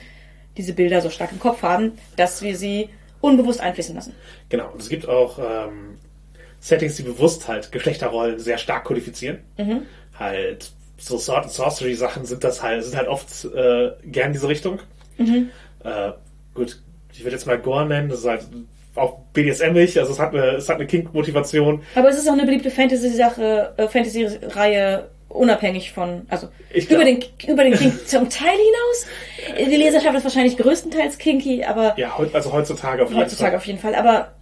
[0.57, 2.91] diese Bilder so stark im Kopf haben, dass wir sie
[3.21, 4.15] unbewusst einfließen lassen.
[4.51, 4.71] Genau.
[4.71, 5.99] Und es gibt auch ähm,
[6.61, 9.39] Settings, die bewusst halt Geschlechterrollen sehr stark kodifizieren.
[10.19, 14.49] Halt so Sword and Sorcery Sachen sind das halt, sind halt oft äh, gern diese
[14.49, 14.81] Richtung.
[15.83, 16.12] Äh,
[16.55, 16.81] gut,
[17.12, 18.47] ich würde jetzt mal Gore nennen, das ist halt
[18.95, 21.83] auch BDSM-ig, also es hat eine, es hat eine Kink-Motivation.
[21.95, 27.22] Aber es ist auch eine beliebte Fantasy-Sache, äh, Fantasy-Reihe, unabhängig von, also Ich über den,
[27.47, 29.07] über den Kink zum Teil hinaus.
[29.70, 33.57] Die Leserschaft ist wahrscheinlich größtenteils kinky, aber Ja, also heutzutage auf jeden heutzutage Fall.
[33.59, 33.95] auf jeden Fall.
[33.95, 34.32] Aber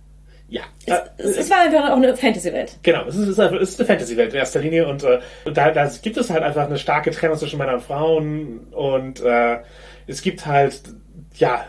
[0.48, 0.62] Ja.
[0.86, 2.78] es, es, es war einfach auch eine Fantasy-Welt.
[2.82, 5.18] Genau, es ist, es ist, eine Fantasy-Welt in erster Linie und äh,
[5.52, 9.58] da, da gibt es halt einfach eine starke Trennung zwischen Männern und Frauen und äh,
[10.06, 10.82] es gibt halt,
[11.36, 11.64] ja,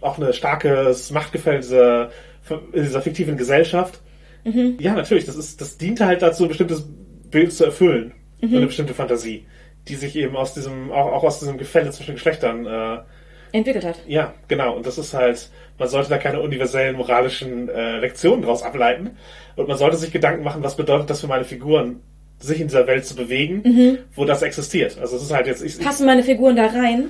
[0.00, 2.10] auch ein starkes Machtgefälle dieser,
[2.72, 4.00] in dieser fiktiven Gesellschaft.
[4.78, 6.84] Ja, natürlich, das ist, das dient halt dazu, ein bestimmtes
[7.30, 8.12] Bild zu erfüllen.
[8.40, 9.46] Und eine bestimmte Fantasie,
[9.88, 12.98] die sich eben aus diesem, auch, auch aus diesem Gefälle zwischen Geschlechtern äh,
[13.52, 14.00] Entwickelt hat.
[14.06, 14.76] ja, genau.
[14.76, 19.16] Und das ist halt, man sollte da keine universellen moralischen äh, Lektionen draus ableiten.
[19.54, 22.00] Und man sollte sich Gedanken machen, was bedeutet das für meine Figuren,
[22.38, 24.98] sich in dieser Welt zu bewegen, wo das existiert.
[24.98, 27.06] Also es ist halt jetzt, ich, Passen meine Figuren da rein,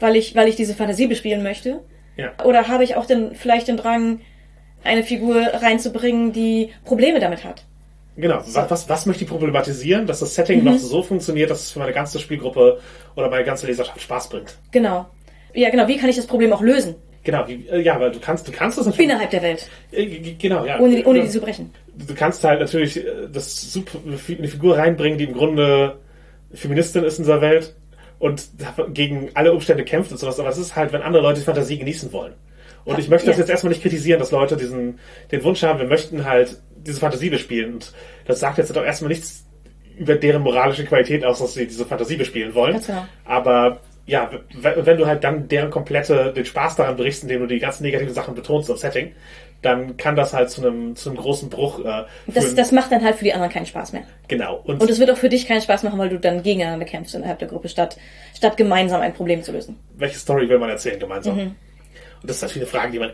[0.00, 1.84] weil ich, weil ich diese Fantasie bespielen möchte?
[2.16, 4.20] ja, Oder habe ich auch den, vielleicht den Drang,
[4.82, 7.64] eine Figur reinzubringen, die Probleme damit hat?
[8.16, 8.42] Genau.
[8.46, 11.92] Was, was, möchte ich problematisieren, dass das Setting noch so funktioniert, dass es für meine
[11.92, 12.80] ganze Spielgruppe
[13.16, 14.54] oder meine ganze Leserschaft Spaß bringt.
[14.72, 15.06] Genau.
[15.52, 15.86] Ja, genau.
[15.88, 16.96] Wie kann ich das Problem auch lösen?
[17.22, 19.08] Genau, wie, äh, ja, weil du kannst, du kannst das natürlich.
[19.08, 19.66] Innerhalb der Welt.
[19.92, 20.78] Äh, Genau, ja.
[20.78, 21.70] Ohne, die- ohne die zu brechen.
[21.96, 25.96] du kannst halt natürlich äh, das super, eine Figur reinbringen, die im Grunde
[26.52, 27.74] Feministin ist in dieser Welt
[28.18, 28.46] und
[28.92, 31.78] gegen alle Umstände kämpft und sowas, aber es ist halt, wenn andere Leute die Fantasie
[31.78, 32.34] genießen wollen.
[32.84, 33.40] Und ich möchte das Ja.
[33.42, 34.98] jetzt erstmal nicht kritisieren, dass Leute diesen,
[35.32, 37.74] den Wunsch haben, wir möchten halt diese Fantasie bespielen.
[37.74, 37.92] Und
[38.26, 39.44] das sagt jetzt doch erstmal nichts
[39.96, 42.80] über deren moralische Qualität aus, dass sie diese Fantasie bespielen wollen.
[42.84, 43.04] Genau.
[43.24, 47.58] Aber ja, wenn du halt dann deren komplette, den Spaß daran berichst, indem du die
[47.58, 49.12] ganzen negativen Sachen betonst im Setting,
[49.62, 52.56] dann kann das halt zu einem, zu einem großen Bruch äh, Das, führen.
[52.56, 54.02] das macht dann halt für die anderen keinen Spaß mehr.
[54.28, 54.60] genau.
[54.64, 57.14] Und, Und es wird auch für dich keinen Spaß machen, weil du dann gegeneinander kämpfst
[57.14, 57.96] innerhalb der Gruppe, statt,
[58.36, 59.76] statt gemeinsam ein Problem zu lösen.
[59.96, 61.36] welche Story will man erzählen gemeinsam?
[61.36, 61.40] Mhm.
[62.20, 63.12] Und das ist natürlich eine Frage, die man,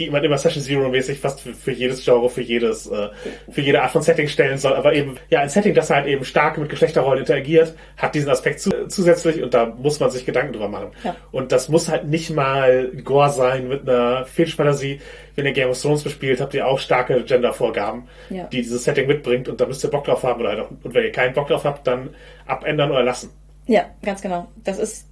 [0.00, 3.08] die man immer Session Zero mäßig fast für, für jedes Genre, für jedes, äh,
[3.50, 4.74] für jede Art von Setting stellen soll.
[4.74, 8.60] Aber eben, ja, ein Setting, das halt eben stark mit Geschlechterrollen interagiert, hat diesen Aspekt
[8.60, 10.88] zu, zusätzlich und da muss man sich Gedanken drüber machen.
[11.04, 11.14] Ja.
[11.30, 15.00] Und das muss halt nicht mal Gore sein mit einer Fetischfantasie.
[15.36, 18.44] Wenn ihr Game of Thrones bespielt, habt ihr auch starke Gender-Vorgaben, Ja.
[18.44, 20.94] die dieses Setting mitbringt und da müsst ihr Bock drauf haben oder halt auch, und
[20.94, 22.10] wenn ihr keinen Bock drauf habt, dann
[22.46, 23.30] abändern oder lassen.
[23.66, 24.48] Ja, ganz genau.
[24.64, 25.06] Das ist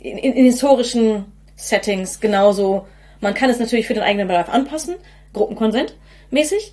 [0.00, 2.86] in, in, in historischen Settings genauso.
[3.22, 4.96] Man kann es natürlich für den eigenen Bedarf anpassen,
[5.32, 5.96] Gruppenkonsent
[6.30, 6.72] mäßig.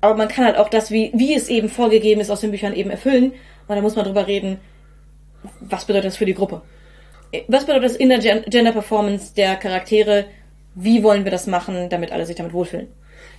[0.00, 2.74] Aber man kann halt auch das, wie, wie es eben vorgegeben ist, aus den Büchern
[2.74, 3.32] eben erfüllen.
[3.68, 4.58] Und da muss man drüber reden,
[5.60, 6.62] was bedeutet das für die Gruppe?
[7.48, 10.26] Was bedeutet das in der Gen Gender Performance der Charaktere?
[10.74, 12.88] Wie wollen wir das machen, damit alle sich damit wohlfühlen?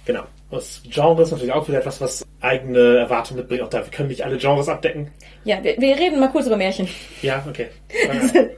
[0.05, 0.23] Genau.
[0.51, 3.63] Das Genre ist natürlich auch wieder etwas, was eigene Erwartungen mitbringt.
[3.63, 5.11] Auch da, wir können nicht alle Genres abdecken.
[5.43, 6.87] Ja, wir, wir reden mal kurz über Märchen.
[7.23, 7.69] Ja, okay.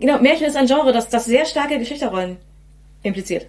[0.00, 2.36] Genau, Märchen ist ein Genre, das, das sehr starke Geschlechterrollen
[3.04, 3.46] impliziert.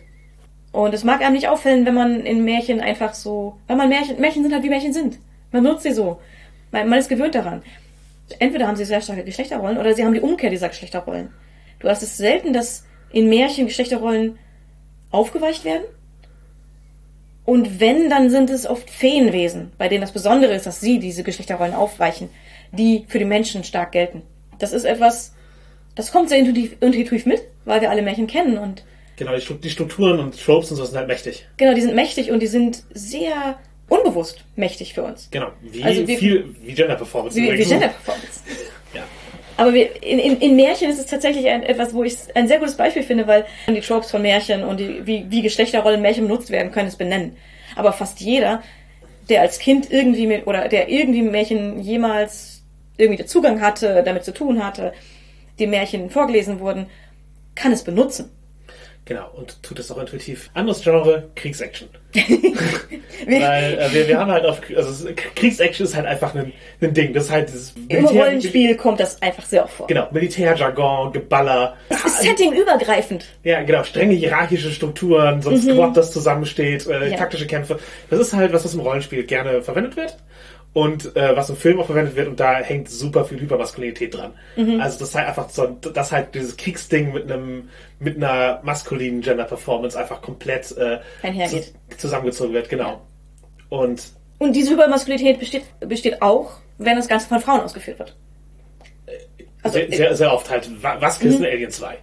[0.72, 4.20] Und es mag einem nicht auffallen, wenn man in Märchen einfach so, weil man Märchen,
[4.20, 5.18] Märchen sind halt wie Märchen sind.
[5.52, 6.20] Man nutzt sie so.
[6.72, 7.64] Man, man ist gewöhnt daran.
[8.40, 11.30] Entweder haben sie sehr starke Geschlechterrollen oder sie haben die Umkehr dieser Geschlechterrollen.
[11.80, 14.38] Du hast es selten, dass in Märchen Geschlechterrollen
[15.12, 15.86] aufgeweicht werden.
[17.46, 21.24] Und wenn, dann sind es oft Feenwesen, bei denen das Besondere ist, dass sie diese
[21.24, 22.30] Geschlechterrollen aufweichen,
[22.72, 24.24] die für die Menschen stark gelten.
[24.60, 25.34] Das ist etwas,
[25.94, 28.84] das kommt sehr intuitiv, intuitiv mit, weil wir alle Märchen kennen und
[29.18, 31.48] genau, die, Stru- die Strukturen und Tropes und so sind halt mächtig.
[31.58, 33.58] genau, die sind mächtig und die sind sehr
[33.90, 35.30] unbewusst mächtig für uns.
[35.32, 35.50] Genau.
[35.62, 37.38] Wie Also wir- viel, wie Gender Performance.
[37.38, 37.64] Wie, wie.
[37.64, 38.42] Gender Performance.
[38.94, 39.04] Ja.
[39.58, 42.60] Aber wir, in, in, in Märchen ist es tatsächlich ein, etwas, wo ich ein sehr
[42.60, 46.28] gutes Beispiel finde, weil die Tropes von Märchen und die, wie, wie Geschlechterrollen in Märchen
[46.28, 47.36] benutzt werden, können es benennen.
[47.76, 48.64] Aber fast jeder,
[49.30, 52.64] der als Kind irgendwie mit, oder der irgendwie mit Märchen jemals
[52.98, 54.94] irgendwie den Zugang hatte, damit zu tun hatte,
[55.60, 56.86] die Märchen vorgelesen wurden,
[57.56, 58.32] kann es benutzen.
[59.06, 59.30] Genau.
[59.36, 60.50] Und tut es auch intuitiv.
[60.56, 61.88] Anderes Genre, Kriegsaction.
[62.12, 62.24] Wir,
[63.28, 66.52] Weil äh, wir, wir haben halt auf, also Kriegsaction ist halt einfach ein,
[66.82, 67.14] ein Ding.
[67.14, 69.88] Das ist halt dieses Im Rollenspiel kommt das einfach sehr oft vor.
[69.88, 71.76] Genau, Militärjargon, Geballer.
[71.90, 73.26] Es ist settingübergreifend.
[73.44, 77.12] Ja, genau, strenge hierarchische Strukturen, so ein Squad, das zusammensteht, äh, Mhm.
[77.12, 77.18] Ja.
[77.18, 77.80] taktische Kämpfe.
[78.10, 80.18] Das ist halt was, was im Rollenspiel gerne verwendet wird
[80.76, 84.34] und äh, was im Film auch verwendet wird und da hängt super viel Hypermaskulinität dran.
[84.58, 84.82] Mhm.
[84.82, 87.70] Also das ist halt einfach so, das halt dieses Kriegsding mit einem
[88.00, 91.00] mit einer maskulinen Gender Performance einfach komplett äh,
[91.48, 91.64] zu,
[91.98, 93.02] zusammengezogen wird, genau.
[93.70, 94.04] Und
[94.38, 98.16] Und diese Hypermaskulinität besteht, besteht auch, wenn das Ganze von Frauen ausgeführt wird.
[99.64, 101.30] Also, sehr, sehr, sehr oft halt, wa- was Mhm.
[101.30, 101.98] ist eine Alien 2?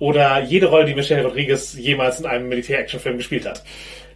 [0.00, 3.64] oder jede Rolle, die Michelle Rodriguez jemals in einem Militär-Action-Film gespielt hat.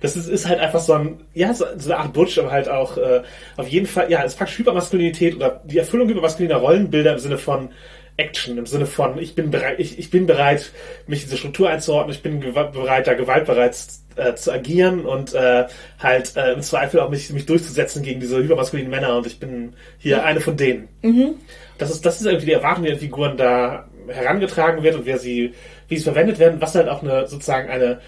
[0.03, 2.99] Das ist, ist halt einfach so ein, ja, so, eine Art Butch, aber halt auch
[2.99, 3.23] äh,
[3.57, 7.39] auf jeden Fall, ja, es ist praktisch Hypermaskulinität oder die Erfüllung hypermaskuliner Rollenbilder im Sinne
[7.39, 7.71] von
[8.17, 10.71] Action, im Sinne von, ich bin bereit, ich, ich bin bereit,
[11.07, 13.77] mich in diese Struktur einzuordnen, ich bin bereit, da gewaltbereit
[14.17, 15.65] äh, zu agieren und äh,
[15.99, 19.75] halt äh, im Zweifel auch mich, mich durchzusetzen gegen diese hypermaskulinen Männer und ich bin
[19.99, 20.23] hier ja.
[20.25, 20.89] eine von denen.
[21.01, 21.35] Mhm.
[21.79, 25.19] Das ist, das ist irgendwie die Erwartung, die den Figuren da herangetragen wird und wer
[25.19, 25.55] sie,
[25.89, 28.01] wie sie verwendet werden, was halt auch eine, sozusagen eine,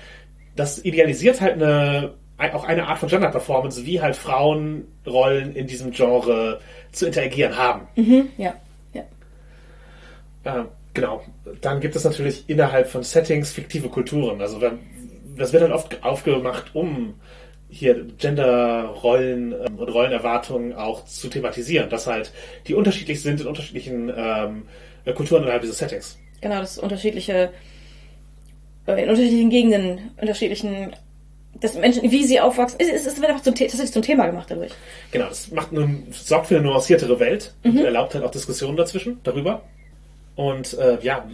[0.57, 6.61] das idealisiert halt eine, auch eine Art von Gender-Performance, wie halt Frauenrollen in diesem Genre
[6.93, 7.89] zu interagieren haben.
[7.97, 8.55] Mhm, ja,
[8.93, 9.03] ja.
[10.45, 11.23] Äh, genau.
[11.61, 14.41] Dann gibt es natürlich innerhalb von Settings fiktive Kulturen.
[14.41, 14.79] Also wenn,
[15.37, 17.15] das wird dann oft aufgemacht, um
[17.69, 22.33] hier Genderrollen ähm, und Rollenerwartungen auch zu thematisieren, dass halt
[22.69, 24.63] die unterschiedlich sind in unterschiedlichen ähm,
[25.15, 26.19] Kulturen innerhalb dieses Settings.
[26.41, 27.49] Genau, das unterschiedliche äh,
[28.87, 30.95] in unterschiedlichen Gegenden, unterschiedlichen
[31.61, 34.51] dass Menschen, wie sie aufwachsen, es, es, es wird einfach zum, tatsächlich zum Thema gemacht
[34.51, 34.73] dadurch.
[35.11, 37.79] Genau, das macht nun, sorgt für eine nuanciertere Welt mhm.
[37.79, 39.63] und erlaubt halt auch Diskussionen dazwischen, darüber.
[40.37, 41.25] Und äh, ja,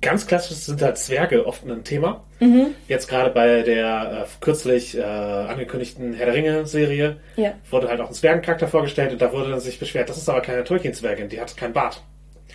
[0.00, 2.24] ganz klassisch sind halt Zwerge oft ein Thema.
[2.40, 2.74] Mhm.
[2.88, 7.54] Jetzt gerade bei der äh, kürzlich äh, angekündigten Herr der Ringe-Serie ja.
[7.70, 10.42] wurde halt auch ein Zwergencharakter vorgestellt und da wurde dann sich beschwert, das ist aber
[10.42, 12.02] keine Tolkien-Zwergin, die hat keinen Bart.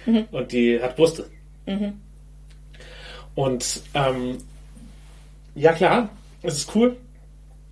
[0.05, 0.25] Mhm.
[0.31, 1.25] Und die hat Brüste.
[1.65, 2.01] Mhm.
[3.37, 4.39] Und ähm,
[5.53, 6.09] ja klar,
[6.41, 6.97] es ist cool,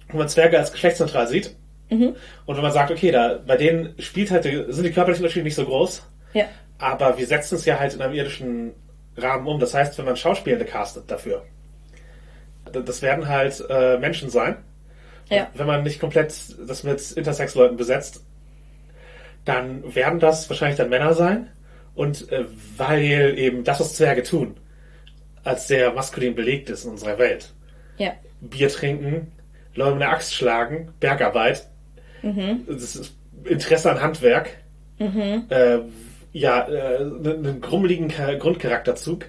[0.09, 1.55] wenn man Zwerge als geschlechtsneutral sieht.
[1.89, 2.16] Mhm.
[2.45, 5.55] Und wenn man sagt, okay, da bei denen spielt halt, sind die körperlichen Unterschiede nicht
[5.55, 6.03] so groß.
[6.34, 6.45] Ja.
[6.78, 8.74] Aber wir setzen es ja halt in einem irdischen
[9.18, 9.59] Rahmen um.
[9.59, 11.43] Das heißt, wenn man Schauspielende castet dafür,
[12.72, 14.57] das werden halt äh, Menschen sein.
[15.32, 15.47] Ja.
[15.55, 16.32] Wenn man nicht komplett
[16.68, 18.24] das mit Intersex-Leuten besetzt,
[19.45, 21.49] dann werden das wahrscheinlich dann Männer sein.
[21.95, 22.45] Und äh,
[22.78, 24.57] weil eben das, was Zwerge tun,
[25.46, 27.54] als sehr maskulin belegt ist in unserer Welt.
[27.98, 28.14] Ja.
[28.41, 29.32] Bier trinken,
[29.76, 31.68] Leute mit der Axt schlagen, Bergarbeit,
[32.22, 32.66] mhm.
[33.46, 34.50] Interesse an Handwerk,
[35.00, 35.46] mhm.
[35.50, 35.80] äh,
[36.34, 39.26] ja, äh, einen grummeligen Grundcharakterzug.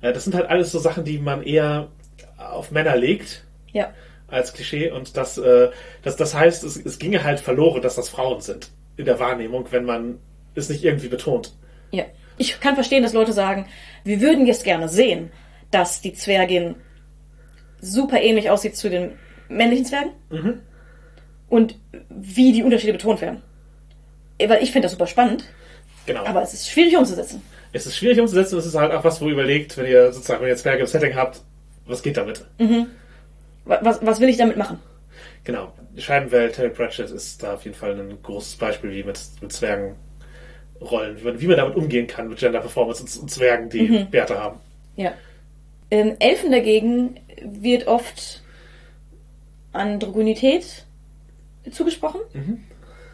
[0.00, 1.88] Äh, das sind halt alles so Sachen, die man eher
[2.36, 3.44] auf Männer legt.
[3.72, 3.92] Ja.
[4.28, 4.90] Als Klischee.
[4.90, 5.70] Und das, äh,
[6.02, 8.70] das, das heißt, es, es ginge halt verloren, dass das Frauen sind.
[8.96, 10.18] In der Wahrnehmung, wenn man
[10.54, 11.54] es nicht irgendwie betont.
[11.90, 12.04] Ja.
[12.38, 13.66] Ich kann verstehen, dass Leute sagen,
[14.04, 15.30] wir würden jetzt gerne sehen,
[15.70, 16.76] dass die Zwergin
[17.80, 19.12] super ähnlich aussieht zu den
[19.48, 20.12] männlichen Zwergen.
[20.30, 20.60] Mhm.
[21.48, 23.42] Und wie die Unterschiede betont werden.
[24.38, 25.44] Weil ich finde das super spannend.
[26.06, 26.24] Genau.
[26.24, 27.42] Aber es ist schwierig umzusetzen.
[27.72, 30.42] Es ist schwierig umzusetzen, es ist halt auch was, wo ihr überlegt, wenn ihr sozusagen,
[30.42, 31.42] wenn ihr Zwerge im Setting habt,
[31.86, 32.44] was geht damit?
[32.58, 32.86] Mhm.
[33.64, 34.78] Was, was will ich damit machen?
[35.44, 35.72] Genau.
[35.96, 39.52] Die Scheibenwelt, Terry Pratchett ist da auf jeden Fall ein großes Beispiel, wie mit, mit
[39.52, 43.88] Zwergenrollen, wie man, wie man damit umgehen kann mit Gender Performance und, und Zwergen, die
[43.88, 44.12] mhm.
[44.12, 44.60] Werte haben.
[44.96, 45.12] Ja.
[45.90, 48.42] Ähm, Elfen dagegen wird oft
[49.72, 50.84] Androgynität
[51.70, 52.20] zugesprochen.
[52.32, 52.64] Mhm.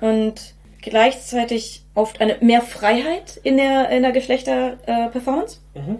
[0.00, 5.60] Und gleichzeitig oft eine mehr Freiheit in der, in der Geschlechter-Performance.
[5.74, 5.98] Äh, mhm.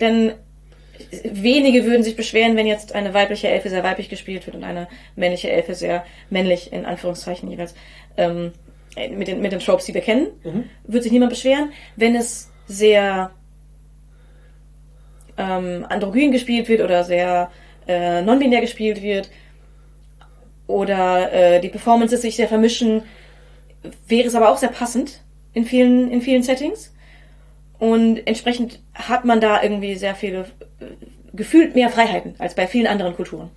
[0.00, 0.32] Denn
[1.22, 4.88] wenige würden sich beschweren, wenn jetzt eine weibliche Elfe sehr weiblich gespielt wird und eine
[5.14, 7.74] männliche Elfe sehr männlich, in Anführungszeichen jeweils,
[8.16, 8.52] ähm,
[9.10, 10.28] mit, den, mit den Tropes, die wir kennen.
[10.42, 10.64] Mhm.
[10.84, 11.72] Würde sich niemand beschweren.
[11.96, 13.30] Wenn es sehr
[15.38, 17.50] ähm, androgyn gespielt wird oder sehr
[17.86, 19.30] äh, non-binär gespielt wird
[20.66, 23.02] oder äh, die Performances sich sehr vermischen,
[24.08, 25.20] wäre es aber auch sehr passend
[25.52, 26.92] in vielen, in vielen Settings.
[27.78, 30.40] Und entsprechend hat man da irgendwie sehr viele,
[30.80, 30.86] äh,
[31.34, 33.50] gefühlt mehr Freiheiten als bei vielen anderen Kulturen.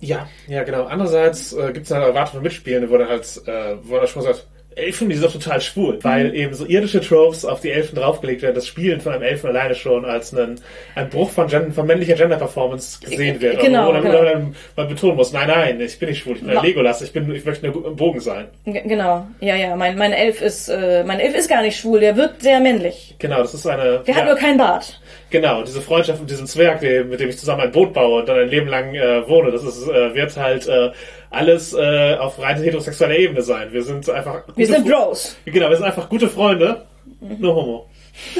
[0.00, 0.84] Ja, ja, genau.
[0.84, 4.22] Andererseits äh, gibt es eine Erwartung von Mitspielenden, wo dann halt, äh, wo er schon
[4.22, 4.46] sagt,
[4.78, 6.04] Elfen, die sind doch total schwul, mhm.
[6.04, 9.50] weil eben so irdische Tropes auf die Elfen draufgelegt werden, das Spielen von einem Elfen
[9.50, 10.60] alleine schon als einen,
[10.94, 13.60] ein Bruch von, Gen von männlicher Gender-Performance gesehen wird.
[13.60, 14.20] Genau, oder, genau.
[14.20, 17.12] oder man betonen muss, nein, nein, ich bin nicht schwul, ich bin ein Legolas, ich,
[17.12, 18.46] bin, ich möchte ein Bogen sein.
[18.64, 22.00] G genau, ja, ja, mein, mein Elf ist, äh, mein Elf ist gar nicht schwul,
[22.00, 23.16] der wirkt sehr männlich.
[23.18, 24.02] Genau, das ist eine...
[24.06, 25.00] Der ja, hat nur keinen Bart.
[25.30, 28.38] Genau, diese Freundschaft mit diesem Zwerg, mit dem ich zusammen ein Boot baue und dann
[28.38, 30.90] ein Leben lang äh, wohne, das ist, äh, wird halt äh,
[31.30, 33.72] alles äh, auf rein heterosexueller Ebene sein.
[33.72, 34.44] Wir sind einfach.
[34.56, 35.36] Wir sind Bros.
[35.44, 36.86] Genau, wir sind einfach gute Freunde.
[37.20, 37.90] No homo.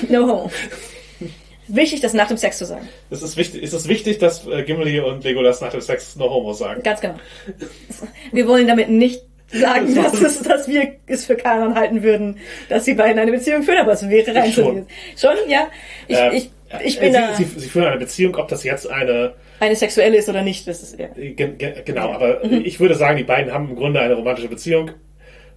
[0.09, 0.51] No homo.
[1.69, 2.89] wichtig, das nach dem Sex zu sagen.
[3.11, 6.31] Es ist wichtig, es ist wichtig, dass äh, Gimli und Legolas nach dem Sex no
[6.31, 6.83] homo sagen.
[6.83, 7.17] Ganz genau.
[8.33, 9.23] Wir wollen damit nicht
[9.53, 13.63] sagen, dass, es, dass wir es für Kanon halten würden, dass sie beiden eine Beziehung
[13.63, 14.87] führen, aber es wäre rein schon.
[15.17, 15.69] schon, ja.
[16.07, 16.51] Ich, äh, ich,
[16.85, 17.19] ich bin sie.
[17.45, 20.67] Sie, sie führen eine Beziehung, ob das jetzt eine eine sexuelle ist oder nicht.
[20.69, 21.09] Das ist, ja.
[21.85, 22.63] Genau, aber mhm.
[22.65, 24.91] ich würde sagen, die beiden haben im Grunde eine romantische Beziehung.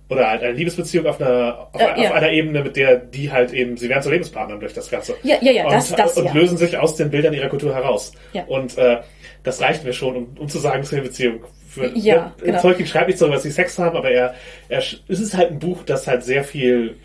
[0.09, 2.09] oder halt eine Liebesbeziehung auf einer, auf, Äh, ja.
[2.09, 5.16] auf einer Ebene, mit der die halt eben, sie werden zu Lebenspartnern durch das Ganze.
[5.24, 6.34] Ja, ja, ja, und, das- das, und ja.
[6.34, 8.12] lösen sich aus den Bildern ihrer Kultur heraus.
[8.34, 8.43] Ja.
[8.45, 8.97] Und äh,
[9.43, 11.39] das reicht mir schon, um, um zu sagen, es ist eine Beziehung.
[11.70, 12.62] Für, Ja, ne, genau.
[12.62, 14.36] Tolkien schreibt nicht so, dass sie Sex haben, aber er,
[14.68, 16.97] er, es ist halt ein Buch, das halt sehr viel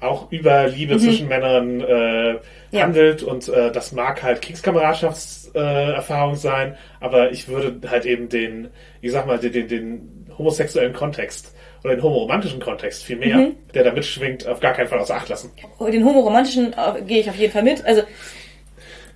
[0.00, 2.38] auch über Liebe zwischen Männern äh, Mhm.
[2.74, 2.82] Ja.
[2.84, 8.28] handelt und äh, das mag halt Kriegskameradschaftserfahrung äh, Erfahrung sein, aber ich würde halt eben
[8.28, 8.68] den,
[9.00, 11.52] ich sag mal, den, den, den homosexuellen Kontext
[11.84, 13.56] oder den homoromantischen Kontext viel mehr, Mhm.
[13.74, 15.52] der da mitschwingt, auf gar keinen Fall außer Acht lassen.
[15.80, 17.84] Den homoromantischen äh, gehe ich auf jeden Fall mit.
[17.84, 18.02] Also,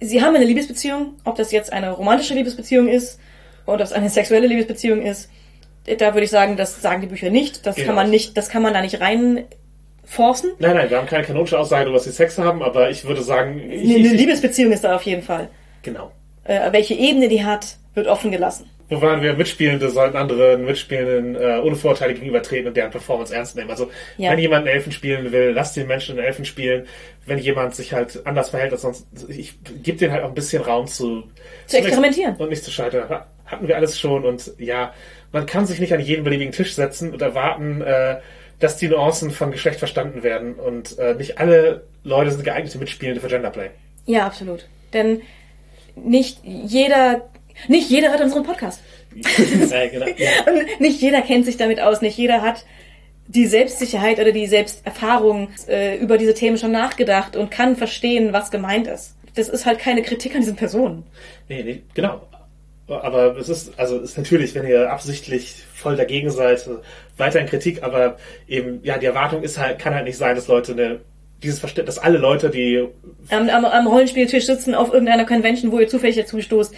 [0.01, 3.19] sie haben eine Liebesbeziehung, ob das jetzt eine romantische Liebesbeziehung ist
[3.67, 5.31] oder ob es eine sexuelle Liebesbeziehung ist.
[5.99, 7.65] Da würde ich sagen, das sagen die Bücher nicht.
[7.67, 7.87] Das Genau.
[7.89, 9.45] kann man nicht, das kann man da nicht rein
[10.09, 10.51] forcen.
[10.59, 13.23] Nein, nein, wir haben keine kanonische Aussage, darüber, dass sie Sex haben, aber ich würde
[13.23, 15.49] sagen, ich, Eine, Liebesbeziehung ist da auf jeden Fall.
[15.83, 16.13] genau.
[16.45, 18.71] Äh, welche Ebene die hat, wird offen gelassen.
[18.89, 19.35] Wo waren wir?
[19.35, 23.69] Mitspielende sollten anderen Mitspielenden äh, ohne Vorurteile gegenübertreten und deren Performance ernst nehmen.
[23.69, 24.31] Also, Ja.
[24.31, 26.87] wenn jemand einen Elfen spielen will, lasst den Menschen einen Elfen spielen.
[27.27, 30.63] Wenn jemand sich halt anders verhält als sonst, ich gebe denen halt auch ein bisschen
[30.63, 31.25] Raum zu,
[31.67, 32.35] Zu experimentieren.
[32.37, 33.11] Und nicht zu scheitern.
[33.45, 34.95] Hatten wir alles schon und ja,
[35.33, 38.17] man kann sich nicht an jeden beliebigen Tisch setzen und erwarten, äh,
[38.59, 43.21] dass die Nuancen von Geschlecht verstanden werden und äh, nicht alle Leute sind geeignete Mitspielende
[43.21, 43.71] für Genderplay.
[44.07, 44.67] Ja, absolut.
[44.93, 45.23] Denn
[45.95, 47.29] nicht jeder,
[47.69, 48.81] nicht jeder hört unseren Podcast.
[49.15, 50.07] äh, genau.
[50.07, 50.31] ja.
[50.47, 52.65] Und nicht jeder kennt sich damit aus, nicht jeder hat
[53.27, 58.51] die Selbstsicherheit oder die Selbsterfahrung äh, über diese Themen schon nachgedacht und kann verstehen, was
[58.51, 59.17] gemeint ist.
[59.35, 61.05] Das ist halt keine Kritik an diesen Personen.
[61.49, 62.23] Nee, nee, genau.
[62.89, 66.67] Aber es ist, also es ist natürlich, wenn ihr absichtlich voll dagegen seid,
[67.19, 68.17] weiterhin Kritik, aber
[68.47, 71.01] eben, ja, die Erwartung ist halt, kann halt nicht sein, dass Leute eine,
[71.43, 72.87] dieses Verständnis, dass alle Leute, die,
[73.31, 76.75] Am, am, am Rollenspieltisch sitzen auf irgendeiner Convention, wo ihr zufällig dazu stoßt,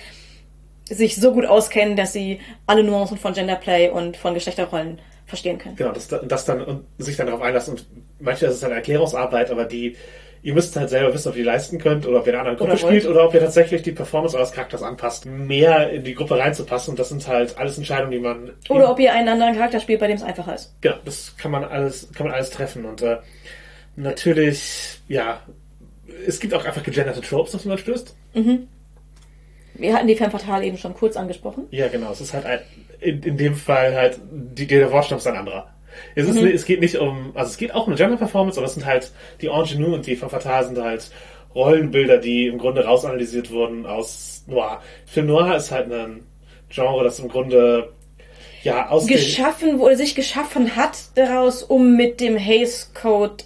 [0.85, 5.77] sich so gut auskennen, dass sie alle Nuancen von Genderplay und von Geschlechterrollen verstehen können.
[5.77, 7.87] genau, das, das dann, und sich dann darauf einlassen und
[8.19, 9.97] manchmal ist es halt Erklärungsarbeit, aber die,
[10.43, 12.49] ihr müsst halt selber wissen, ob ihr die leisten könnt oder ob ihr in einer
[12.49, 16.15] anderen Gruppe spielt oder ob ihr tatsächlich die Performance eures Charakters anpasst, mehr in die
[16.15, 19.55] Gruppe reinzupassen und das sind halt alles Entscheidungen, die man Oder ob ihr einen anderen
[19.55, 20.75] Charakter spielt, bei dem es einfacher ist.
[20.81, 22.85] Genau, das kann man alles, kann man alles treffen.
[22.85, 23.19] Und äh,
[23.97, 25.41] natürlich, ja,
[26.27, 28.17] es gibt auch einfach gegenderte Tropes, auf die man stößt.
[29.75, 31.67] Wir hatten die Femme Fatale eben schon kurz angesprochen.
[31.71, 32.13] Ja, genau.
[32.13, 32.61] Es ist halt ein,
[33.01, 35.73] in, in dem Fall halt, die, der Wortstamm ist ein anderer.
[36.15, 38.75] Es, ist, es geht nicht um, also es geht auch um eine Gender-Performance, aber es
[38.75, 41.11] sind halt, die Ingenue und die Femme Fatale sind halt
[41.55, 44.81] Rollenbilder, die im Grunde rausanalysiert wurden aus Noir.
[45.07, 46.27] Film Noir ist halt ein
[46.69, 47.93] Genre, das im Grunde,
[48.63, 53.45] ja, aus Geschaffen wurde, sich geschaffen hat daraus, um mit dem Hays Code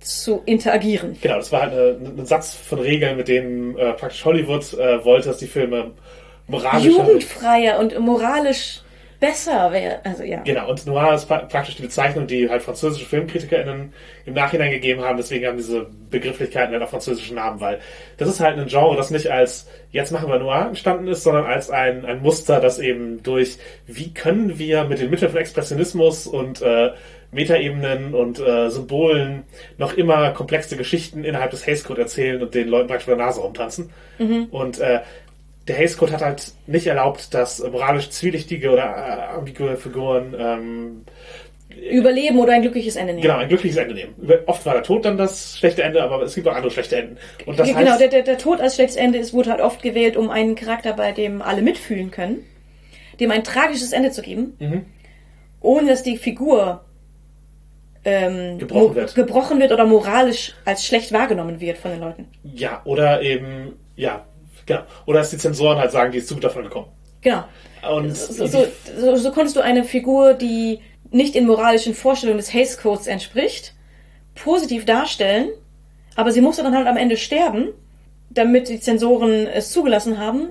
[0.00, 1.16] zu interagieren.
[1.20, 5.28] Genau, das war halt ein Satz von Regeln, mit denen äh, praktisch Hollywood äh, wollte,
[5.28, 5.92] dass die Filme
[6.46, 8.80] moralischer Jugendfreier und moralisch
[9.20, 10.00] besser wäre.
[10.04, 10.40] Also ja.
[10.42, 13.92] Genau, und Noir ist pra praktisch die Bezeichnung, die halt französische FilmkritikerInnen
[14.26, 15.16] im Nachhinein gegeben haben.
[15.16, 17.80] Deswegen haben diese Begrifflichkeiten halt auch französischen Namen, weil
[18.16, 21.46] das ist halt ein Genre, das nicht als jetzt machen wir Noir entstanden ist, sondern
[21.46, 26.26] als ein, ein Muster, das eben durch wie können wir mit den Mitteln von Expressionismus
[26.26, 26.90] und äh,
[27.30, 29.44] Metaebenen und äh, Symbolen
[29.76, 33.26] noch immer komplexe Geschichten innerhalb des Hays Code erzählen und den Leuten praktisch vor der
[33.26, 33.90] Nase rumtanzen.
[34.50, 35.00] Und äh,
[35.68, 41.04] der Hays Code hat halt nicht erlaubt, dass moralisch zwielichtige oder äh, ambigue Figuren ähm,
[41.92, 43.22] Überleben oder ein glückliches Ende nehmen.
[43.22, 44.14] genau ein glückliches Ende nehmen.
[44.46, 47.18] Oft war der Tod dann das schlechte Ende, aber es gibt auch andere schlechte Enden.
[47.46, 49.80] Und das genau, heißt, der, der, der Tod als schlechtes Ende ist, wurde halt oft
[49.82, 52.44] gewählt, um einen Charakter, bei dem alle mitfühlen können,
[53.20, 54.86] dem ein tragisches Ende zu geben, Mhm.
[55.60, 56.84] ohne dass die Figur
[58.04, 59.14] ähm, Gebrochen wird.
[59.14, 62.26] gebrochen wird oder moralisch als schlecht wahrgenommen wird von den Leuten.
[62.42, 64.24] ja, oder eben, ja,
[64.68, 64.82] genau.
[65.06, 66.86] Oder dass die Zensoren halt sagen, die ist zu gut davon gekommen.
[67.20, 67.44] Genau.
[67.90, 68.66] Und So, so,
[68.96, 73.74] so, so konntest du eine Figur, die nicht in moralischen Vorstellungen des Hays Codes entspricht,
[74.34, 75.48] positiv darstellen,
[76.14, 77.68] aber sie musste dann halt am Ende sterben,
[78.30, 80.50] damit die Zensoren es zugelassen haben.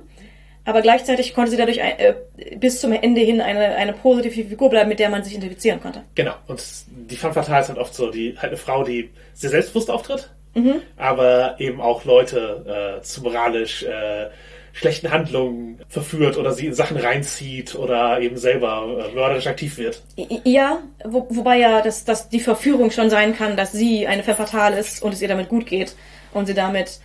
[0.65, 2.13] Aber gleichzeitig konnte sie dadurch ein, äh,
[2.57, 6.03] bis zum Ende hin eine, eine positive Figur bleiben, mit der man sich identifizieren konnte.
[6.15, 6.33] Genau.
[6.47, 6.61] Und
[7.09, 10.29] die Femme Fatale ist halt oft so, die halt eine Frau, die sehr selbstbewusst auftritt,
[10.57, 10.81] Mhm.
[10.97, 14.27] aber eben auch Leute äh, zu moralisch äh,
[14.73, 20.01] schlechten Handlungen verführt oder sie in Sachen reinzieht oder eben selber äh, mörderisch aktiv wird.
[20.43, 24.77] Ja, wo, wobei ja das, das die Verführung schon sein kann, dass sie eine Femme
[24.77, 25.95] ist und es ihr damit gut geht
[26.33, 26.99] und sie damit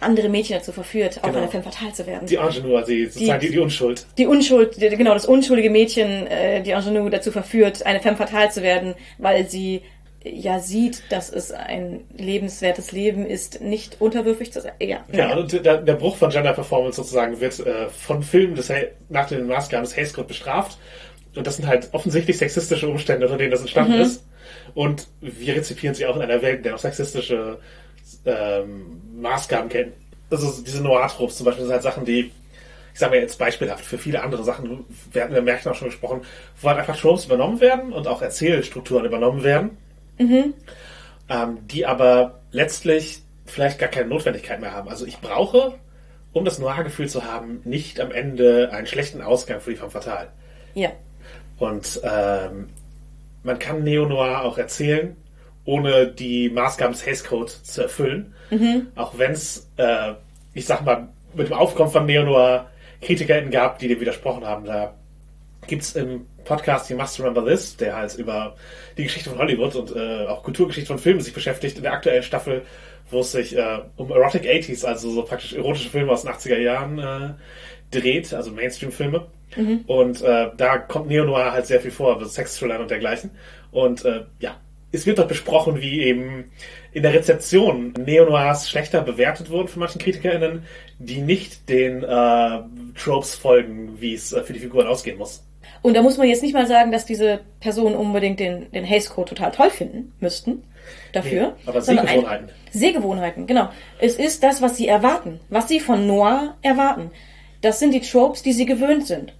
[0.00, 1.38] andere Mädchen dazu verführt, auch Genau.
[1.38, 2.26] eine Femme fatale zu werden.
[2.26, 4.06] Die Ingenue, also die, sozusagen die, die Unschuld.
[4.18, 8.50] die Unschuld, die, genau, das unschuldige Mädchen, äh, die Ingenue dazu verführt, eine femme fatale
[8.50, 9.82] zu werden, weil sie
[10.34, 14.72] ja sieht, dass es ein lebenswertes Leben ist, nicht unterwürfig zu sein.
[14.80, 18.70] Ja, Ja, und der, der Bruch von Gender Performance sozusagen wird äh, von Filmen des,
[19.08, 20.78] nach den Maßgaben des Hays Code bestraft.
[21.36, 24.00] und das sind halt offensichtlich sexistische Umstände, unter denen das entstanden Mhm.
[24.02, 24.24] ist.
[24.74, 27.58] Und wir rezipieren sie auch in einer Welt, in der auch sexistische
[28.24, 29.92] ähm, Maßgaben kennen.
[30.30, 32.32] Also diese Noir-Tropes zum Beispiel sind halt Sachen, die,
[32.92, 35.76] ich sage mal jetzt beispielhaft, für viele andere Sachen, wir hatten in der Märkten auch
[35.76, 36.22] schon gesprochen,
[36.60, 39.76] wo halt einfach Tropes übernommen werden und auch Erzählstrukturen übernommen werden,
[41.28, 44.88] ähm, die aber letztlich vielleicht gar keine Notwendigkeit mehr haben.
[44.88, 45.74] Also ich brauche,
[46.32, 50.28] um das Noir-Gefühl zu haben, nicht am Ende einen schlechten Ausgang für die Femme Fatale.
[50.74, 50.90] Ja.
[51.58, 52.68] Und ähm,
[53.42, 55.16] man kann Neo-Noir auch erzählen,
[55.64, 58.34] ohne die Maßgaben des Haze Code zu erfüllen.
[58.94, 60.12] Auch wenn es, äh,
[60.52, 62.70] ich sag mal, mit dem Aufkommen von Neo-Noir
[63.02, 64.64] KritikerInnen gab, die dem widersprochen haben.
[64.64, 64.94] Da
[65.66, 68.56] gibt's im Podcast You Must Remember This, der halt über
[68.96, 72.22] die Geschichte von Hollywood und äh, auch Kulturgeschichte von Filmen sich beschäftigt, in der aktuellen
[72.22, 72.62] Staffel,
[73.10, 76.58] wo es sich äh, um Erotic 80s, also so praktisch erotische Filme aus den 80er
[76.58, 77.34] Jahren äh,
[77.90, 79.26] dreht, also Mainstream-Filme.
[79.86, 83.30] Und äh, da kommt Neo-Noir halt sehr viel vor, also Sex-Thrillern und dergleichen.
[83.70, 84.56] Und äh, ja,
[84.92, 86.50] es wird dort besprochen, wie eben
[86.92, 90.62] in der Rezeption Neo-Noirs schlechter bewertet wurden von manchen KritikerInnen,
[90.98, 92.60] die nicht den äh,
[92.98, 95.44] Tropes folgen, wie es äh, für die Figuren ausgehen muss.
[95.82, 99.10] Und da muss man jetzt nicht mal sagen, dass diese Personen unbedingt den, den Haze
[99.10, 100.64] Code total toll finden müssten
[101.12, 101.56] dafür.
[101.64, 102.48] Nee, aber Sehgewohnheiten.
[102.70, 103.68] Sehgewohnheiten, genau.
[103.98, 107.10] Es ist das, was sie erwarten, was sie von Noir erwarten.
[107.60, 109.32] Das sind die Tropes, die sie gewöhnt sind.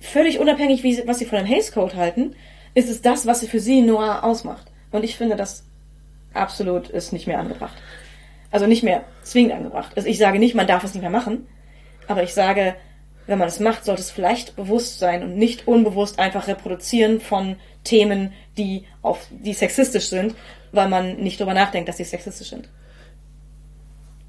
[0.00, 2.34] Völlig unabhängig, wie sie, was sie von dem Haze Code halten,
[2.74, 4.66] ist es das, was für sie Noir ausmacht.
[4.90, 5.64] Und ich finde, das
[6.34, 7.76] absolut ist nicht mehr angebracht.
[8.50, 9.92] Also nicht mehr zwingend angebracht.
[9.96, 11.46] Also ich sage nicht, man darf es nicht mehr machen,
[12.06, 12.74] aber ich sage,
[13.26, 17.56] wenn man es macht, sollte es vielleicht bewusst sein und nicht unbewusst einfach reproduzieren von
[17.84, 20.34] Themen, die auf, die sexistisch sind,
[20.72, 22.68] weil man nicht drüber nachdenkt, dass sie sexistisch sind.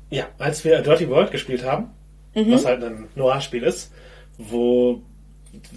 [0.10, 1.92] Ja, als wir Dirty World gespielt haben,
[2.36, 3.92] was halt ein Noir-Spiel ist,
[4.38, 5.02] wo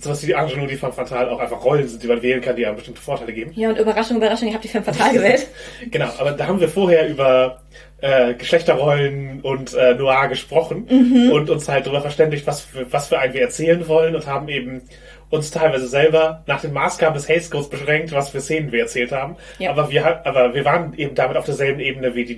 [0.01, 2.57] sowas wie die Angelou, die von Fatal auch einfach Rollen sind, die man wählen kann,
[2.57, 3.53] die einem bestimmte Vorteile geben.
[3.55, 5.47] Ja, und Überraschung, Überraschung, ihr habt die Femme Fatale gewählt.
[5.91, 7.63] Genau, aber da haben wir vorher über
[8.01, 10.87] äh, Geschlechterrollen und äh, Noir gesprochen
[11.33, 14.49] und uns halt darüber verständigt, was für, was für einen wir erzählen wollen und haben
[14.49, 14.83] eben
[15.29, 19.13] uns teilweise selber nach den Maßgaben des Haze Codes beschränkt, was für Szenen wir erzählt
[19.13, 19.37] haben.
[19.59, 19.71] Ja.
[19.71, 22.37] Aber wir aber wir waren eben damit auf derselben Ebene wie die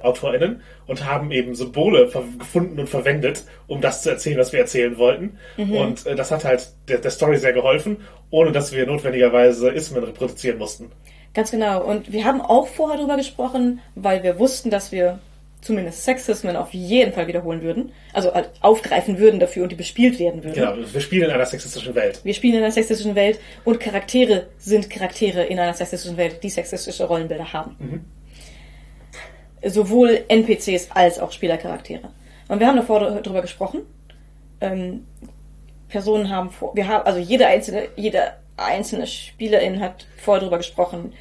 [0.00, 4.98] Noir-AutorInnen und haben eben Symbole gefunden und verwendet, um das zu erzählen, was wir erzählen
[4.98, 5.38] wollten.
[5.56, 7.98] Und äh, das hat halt der, der Story sehr geholfen,
[8.30, 10.90] ohne dass wir notwendigerweise Ismen reproduzieren mussten.
[11.34, 11.84] Ganz genau.
[11.84, 15.20] Und wir haben auch vorher drüber gesprochen, weil wir wussten, dass wir
[15.60, 17.92] zumindest Sexismen auf jeden Fall wiederholen würden.
[18.12, 20.54] Also halt aufgreifen würden dafür und die bespielt werden würden.
[20.54, 22.20] Genau, wir spielen in einer sexistischen Welt.
[22.24, 26.48] Wir spielen in einer sexistischen Welt und Charaktere sind Charaktere in einer sexistischen Welt, die
[26.48, 27.76] sexistische Rollenbilder haben.
[29.64, 32.08] Sowohl NPCs als auch Spielercharaktere.
[32.48, 33.82] Und wir haben davor darüber gesprochen.
[34.60, 35.06] Ähm,
[35.88, 41.12] Personen haben vor, wir haben, also jede einzelne, jede einzelne Spielerin hat vorher darüber gesprochen,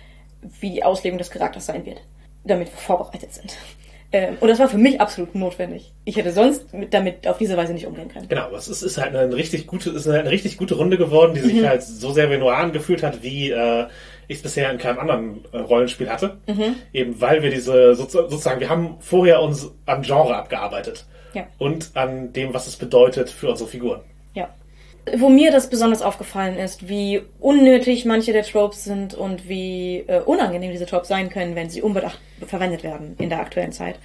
[0.59, 2.01] wie die Auslegung des Charakters sein wird,
[2.43, 3.57] damit wir vorbereitet sind.
[4.11, 5.93] Ähm, und das war für mich absolut notwendig.
[6.03, 8.27] Ich hätte sonst mit, damit auf diese Weise nicht umgehen können.
[8.27, 11.41] Genau, es ist, ist halt eine richtig gute, ist eine richtig gute Runde geworden, die
[11.41, 13.85] sich halt so sehr wie Noir angefühlt hat, wie äh,
[14.29, 16.37] ich es bisher in keinem anderen äh, Rollenspiel hatte.
[16.93, 21.47] Eben weil wir diese sozu- sozusagen, wir haben vorher uns am Genre abgearbeitet Ja.
[21.57, 23.99] und an dem, was es bedeutet für unsere Figuren.
[24.35, 24.49] Ja.
[25.17, 30.21] Wo mir das besonders aufgefallen ist, wie unnötig manche der Tropes sind und wie äh,
[30.21, 33.97] unangenehm diese Tropes sein können, wenn sie unbedacht verwendet werden in der aktuellen Zeit.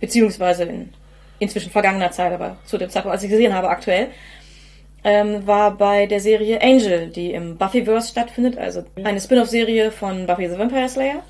[0.00, 0.90] Beziehungsweise in
[1.38, 4.08] inzwischen vergangener Zeit, aber zu dem Zeitpunkt, als ich gesehen habe, aktuell,
[5.06, 10.48] ähm, war bei der Serie Angel, die im Buffyverse stattfindet, also eine Spin-off-Serie von Buffy
[10.48, 11.22] the Vampire Slayer.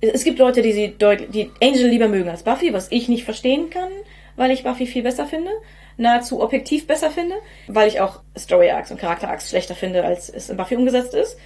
[0.00, 3.70] Es gibt Leute, die sie die Angel lieber mögen als Buffy, was ich nicht verstehen
[3.70, 3.88] kann,
[4.36, 5.50] weil ich Buffy viel besser finde,
[5.96, 7.34] nahezu objektiv besser finde,
[7.66, 11.12] weil ich auch Story Arcs und Charakter Arcs schlechter finde, als es in Buffy umgesetzt
[11.12, 11.36] ist.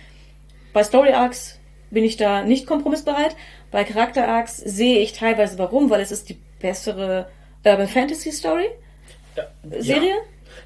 [0.74, 1.59] Bei Story Arcs
[1.90, 3.34] bin ich da nicht kompromissbereit.
[3.70, 7.30] Bei Charakter Arcs sehe ich teilweise warum, weil es ist die bessere
[7.64, 8.66] Urban Fantasy Story
[9.78, 10.10] Serie.
[10.10, 10.16] Ja.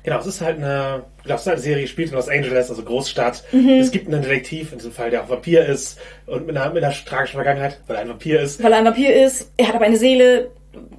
[0.02, 2.28] Genau, es ist halt eine, genau, es ist halt eine Serie, die spielt in Los
[2.28, 3.44] Angeles, also Großstadt.
[3.52, 3.80] Mhm.
[3.80, 6.84] Es gibt einen Detektiv, in diesem Fall, der auch Vampir ist und mit einer, mit
[6.84, 8.62] einer tragischen Vergangenheit, weil er ein Vampir ist.
[8.62, 10.50] Weil er ein Vampir ist, er hat aber eine Seele,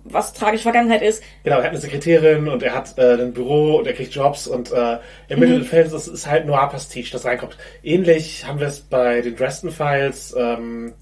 [0.04, 1.24] was tragische Vergangenheit ist.
[1.44, 4.48] Genau, er hat eine Sekretärin und er hat äh, ein Büro und er kriegt Jobs
[4.48, 4.98] und äh,
[5.28, 7.58] im Mittel des Feldes ist, ist halt Noir-Pastiche, das reinkommt.
[7.84, 10.36] Ähnlich haben wir es bei den Dresden Files.
[10.38, 10.94] Ähm,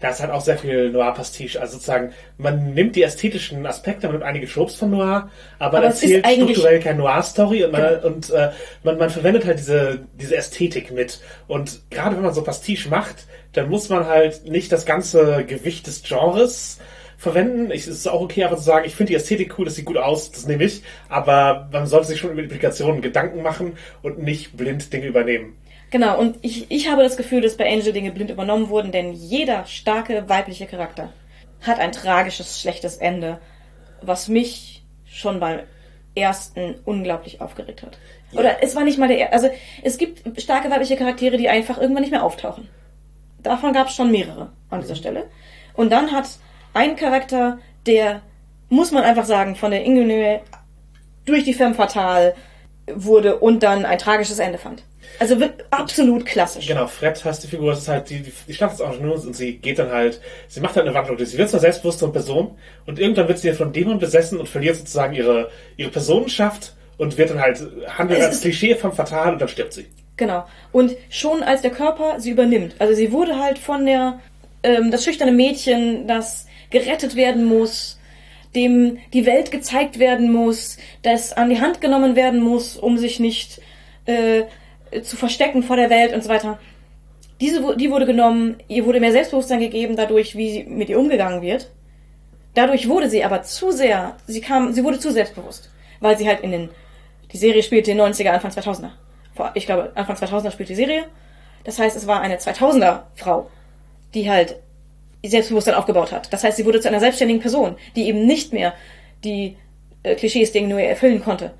[0.00, 1.60] da ist halt auch sehr viel Noir-Pastiche.
[1.60, 5.86] Also sozusagen, man nimmt die ästhetischen Aspekte, man nimmt einige Tropes von Noir, aber, Aber
[5.86, 8.50] erzählt eigentlich- strukturell keine Noir-Story und, man, und äh,
[8.82, 11.20] man, man verwendet halt diese, diese Ästhetik mit.
[11.48, 15.86] Und gerade wenn man so Pastiche macht, dann muss man halt nicht das ganze Gewicht
[15.86, 16.78] des Genres
[17.18, 17.70] verwenden.
[17.70, 19.86] Ich, es ist auch okay, einfach zu sagen, ich finde die Ästhetik cool, das sieht
[19.86, 20.82] gut aus, das nehme ich.
[21.08, 25.56] Aber man sollte sich schon über die Implikationen Gedanken machen und nicht blind Dinge übernehmen.
[25.96, 29.14] Genau, und ich, ich habe das Gefühl, dass bei Angel Dinge blind übernommen wurden, denn
[29.14, 31.10] jeder starke weibliche Charakter
[31.62, 33.38] hat ein tragisches, schlechtes Ende,
[34.02, 35.60] was mich schon beim
[36.14, 37.96] ersten unglaublich aufgeregt hat.
[38.32, 38.40] Ja.
[38.40, 39.48] Oder es war nicht mal der, er- also
[39.82, 42.68] es gibt starke weibliche Charaktere, die einfach irgendwann nicht mehr auftauchen.
[43.42, 45.30] Davon gab es schon mehrere an dieser Stelle.
[45.72, 46.28] Und dann hat
[46.74, 48.20] ein Charakter, der,
[48.68, 50.42] muss man einfach sagen, von der Ingenue
[51.24, 52.34] durch die Femme Fatale
[52.92, 54.82] wurde und dann ein tragisches Ende fand.
[55.18, 55.36] Also
[55.70, 56.66] absolut klassisch.
[56.66, 59.34] Genau, Fred heißt die Figur, das ist halt die, die, die Stadt des Engagements und
[59.34, 61.30] sie geht dann halt, sie macht halt eine Wandlung durch.
[61.30, 65.14] Sie wird zur selbstbewussteren Person und irgendwann wird sie von Dämonen besessen und verliert sozusagen
[65.14, 69.72] ihre, ihre Personenschaft und wird dann halt handelt als Klischee vom Fatal und dann stirbt
[69.72, 69.86] sie.
[70.16, 70.46] Genau.
[70.72, 72.74] Und schon als der Körper sie übernimmt.
[72.78, 74.20] Also sie wurde halt von der,
[74.62, 77.98] ähm, das schüchterne Mädchen, das gerettet werden muss,
[78.56, 83.20] dem die Welt gezeigt werden muss, das an die Hand genommen werden muss, um sich
[83.20, 83.60] nicht
[84.06, 84.42] äh,
[85.02, 86.58] zu verstecken vor der Welt und so weiter.
[87.40, 91.70] Diese, die wurde genommen, ihr wurde mehr Selbstbewusstsein gegeben dadurch, wie mit ihr umgegangen wird.
[92.54, 95.70] Dadurch wurde sie aber zu sehr, sie kam, sie wurde zu selbstbewusst,
[96.00, 96.68] weil sie halt in den,
[97.32, 98.90] die Serie spielte in den 90er, Anfang 2000er.
[99.34, 101.04] Vor- Ich glaube, Anfang 2000er spielt die Serie.
[101.64, 103.50] Das heißt, es war eine 2000er Frau,
[104.14, 104.56] die halt
[105.26, 106.32] ihr Selbstbewusstsein aufgebaut hat.
[106.32, 108.74] Das heißt, sie wurde zu einer selbstständigen Person, die eben nicht mehr
[109.24, 109.56] die
[110.02, 111.52] äh, Klischees der nur erfüllen konnte,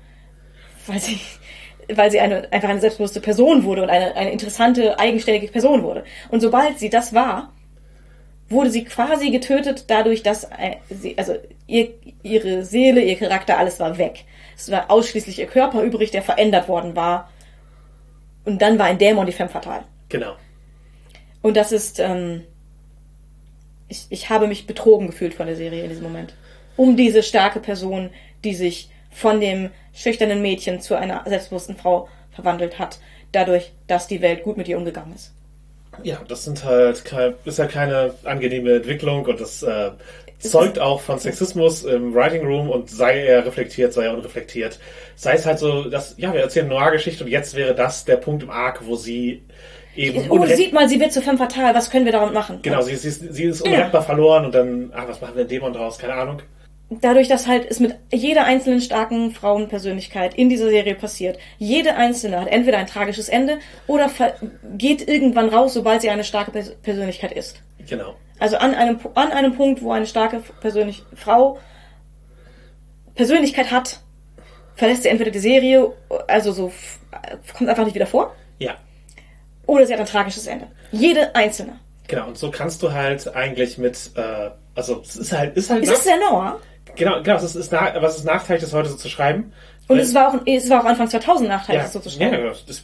[0.87, 1.19] weil sie,
[1.93, 6.03] weil sie eine, einfach eine selbstbewusste Person wurde und eine, eine interessante, eigenständige Person wurde.
[6.29, 7.53] Und sobald sie das war,
[8.49, 11.35] wurde sie quasi getötet dadurch, dass äh, sie, also
[11.67, 11.89] ihr,
[12.23, 14.23] ihre Seele, ihr Charakter, alles war weg.
[14.55, 17.29] Es war ausschließlich ihr Körper übrig, der verändert worden war.
[18.45, 19.83] Und dann war ein Dämon die Femme fatale.
[20.09, 20.35] Genau.
[21.41, 22.43] Und das ist, ähm,
[23.87, 26.33] ich, ich habe mich betrogen gefühlt von der Serie in diesem Moment.
[26.75, 28.09] Um diese starke Person,
[28.43, 32.99] die sich von dem schüchternen Mädchen zu einer selbstbewussten Frau verwandelt hat,
[33.31, 35.33] dadurch, dass die Welt gut mit ihr umgegangen ist.
[36.03, 39.91] Ja, das sind halt kein, ist halt keine angenehme Entwicklung und das äh,
[40.37, 44.79] zeugt auch von Sexismus im Writing Room und sei er reflektiert, sei er unreflektiert.
[45.15, 48.17] Sei es halt so, dass, ja, wir erzählen eine Noir-Geschichte und jetzt wäre das der
[48.17, 49.41] Punkt im Arc, wo sie
[49.97, 52.59] eben Oh, sieht mal, sie wird zu Femme fatale, was können wir damit machen?
[52.61, 55.73] Genau, sie, sie, ist, sie ist unrettbar verloren und dann, ah, was machen wir Dämon
[55.73, 55.97] draus?
[55.97, 56.41] Keine Ahnung.
[56.89, 62.39] dadurch, dass halt es mit jeder einzelnen starken Frauenpersönlichkeit in dieser Serie passiert, jede einzelne
[62.39, 64.09] hat entweder ein tragisches Ende oder
[64.77, 67.61] geht irgendwann raus, sobald sie eine starke Pers Persönlichkeit ist.
[67.89, 68.15] Genau.
[68.39, 71.57] Also an einem, an einem Punkt, wo eine starke persönlich Frau
[73.15, 73.99] Persönlichkeit hat,
[74.75, 75.91] verlässt sie entweder die Serie,
[76.27, 76.71] also so
[77.57, 78.75] kommt einfach nicht wieder vor, Ja.
[79.67, 80.67] Oder sie hat ein tragisches Ende.
[80.91, 81.79] Jede einzelne.
[82.07, 85.83] Genau, und so kannst du halt eigentlich mit, äh, also es ist halt, ist halt
[85.83, 86.59] Es ist sehr Noir.
[86.95, 89.51] genau, genau, es ist, nach, was ist nachteilig, das heute so zu schreiben.
[89.87, 92.33] Und es war auch, es war auch Anfang 2000 nachteilig, ja, das so zu schreiben.
[92.45, 92.83] ja, das,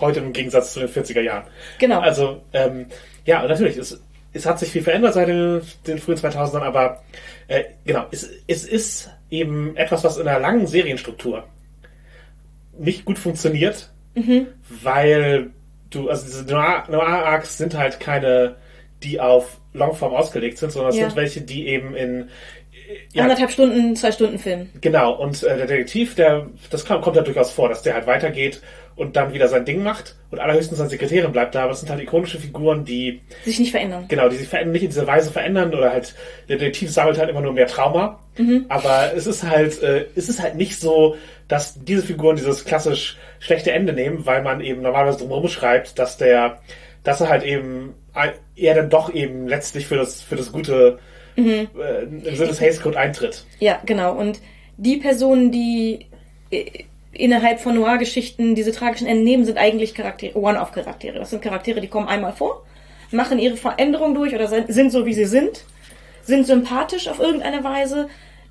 [0.00, 1.44] heute im Gegensatz zu den 40er Jahren.
[1.78, 2.00] Genau.
[2.00, 2.86] Also, ähm,
[3.24, 4.00] ja, natürlich, es,
[4.32, 7.02] es hat sich viel verändert seit den, den frühen 2000ern, aber
[7.48, 11.44] äh, genau, es, es ist eben etwas, was in einer langen Serienstruktur
[12.78, 14.46] nicht gut funktioniert, Mhm.
[14.82, 15.50] weil
[15.90, 18.56] du, also diese Noir- Noir-Arcs sind halt keine,
[19.02, 21.06] die auf Longform ausgelegt sind, sondern es Ja.
[21.06, 22.28] sind welche, die eben in
[23.12, 24.70] ja, Anderthalb Stunden, zwei Stunden Film.
[24.80, 28.06] Genau, und äh, der Detektiv, der, das kommt, kommt ja durchaus vor, dass der halt
[28.06, 28.62] weitergeht
[28.96, 31.90] und dann wieder sein Ding macht und allerhöchstens seine Sekretärin bleibt da, aber es sind
[31.90, 34.06] halt ikonische Figuren, die, Sich nicht verändern.
[34.08, 36.14] genau, die sich verändern, nicht in dieser Weise verändern oder halt,
[36.48, 38.20] der Detektiv sammelt halt immer nur mehr Trauma,
[38.68, 41.16] aber es ist halt, äh, es ist halt nicht so,
[41.48, 46.18] dass diese Figuren dieses klassisch schlechte Ende nehmen, weil man eben normalerweise drumherum schreibt, dass
[46.18, 46.60] der,
[47.02, 47.94] dass er halt eben
[48.56, 50.98] er dann doch eben letztlich für das, für das Gute,
[51.36, 51.66] äh,
[52.02, 53.44] im Sinne des Hays Code eintritt.
[53.60, 54.14] Ja, genau.
[54.14, 54.40] Und
[54.76, 56.06] die Personen, die
[56.50, 61.18] äh, innerhalb von Noir-Geschichten diese tragischen Enden nehmen, sind eigentlich Charaktere, One-Off-Charaktere.
[61.18, 62.64] Das sind Charaktere, die kommen einmal vor,
[63.10, 65.64] machen ihre Veränderung durch oder sind so, wie sie sind,
[66.22, 68.08] sind sympathisch auf irgendeine Weise,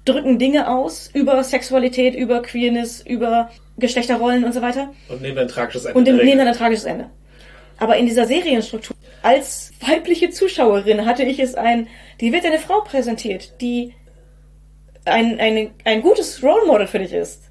[0.08, 5.46] drücken Dinge aus über Sexualität, über Queerness, über Geschlechterrollen und so weiter Und nehmen dann
[5.46, 5.98] ein tragisches Ende.
[5.98, 7.10] und nehmen dann ein tragisches Ende.
[7.78, 11.88] Aber in dieser Serienstruktur, als weibliche Zuschauerin hatte ich es ein,
[12.22, 13.94] die wird eine Frau präsentiert, die
[15.06, 17.44] ein, eine, ein gutes Role Model für dich ist.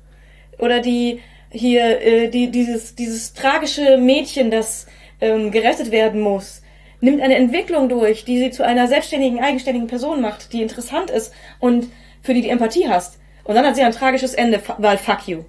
[0.59, 1.21] Oder die
[1.51, 4.87] hier, äh, die, dieses, dieses tragische Mädchen, das
[5.21, 6.63] ähm, gerettet werden muss,
[7.01, 11.33] nimmt eine Entwicklung durch, die sie zu einer selbstständigen, eigenständigen Person macht, die interessant ist
[11.61, 11.89] und
[12.27, 13.19] für die du Empathie hast.
[13.45, 15.45] Und dann hat sie ein tragisches Ende, weil fuck you.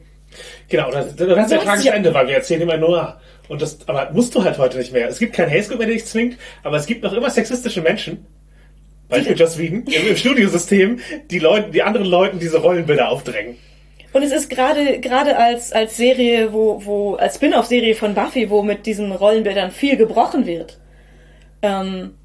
[0.69, 3.19] Genau, das, das ist ein So ist tragisches ja- Ende, weil wir erzählen immer Noir.
[3.49, 5.07] Und das, aber musst du halt heute nicht mehr.
[5.07, 8.25] Es gibt keinen Haze mehr, der dich zwingt, aber es gibt noch immer sexistische Menschen,
[9.09, 10.99] Beispiel Joss Whedon, im Studiosystem
[11.31, 13.57] die Leute, die anderen Leuten diese Rollenbilder aufdrängen.
[14.13, 18.63] Und es ist gerade gerade als als Serie, wo wo als Spin-off-Serie von Buffy, wo
[18.63, 20.77] mit diesen Rollenbildern viel gebrochen wird.
[21.61, 22.15] Ähm,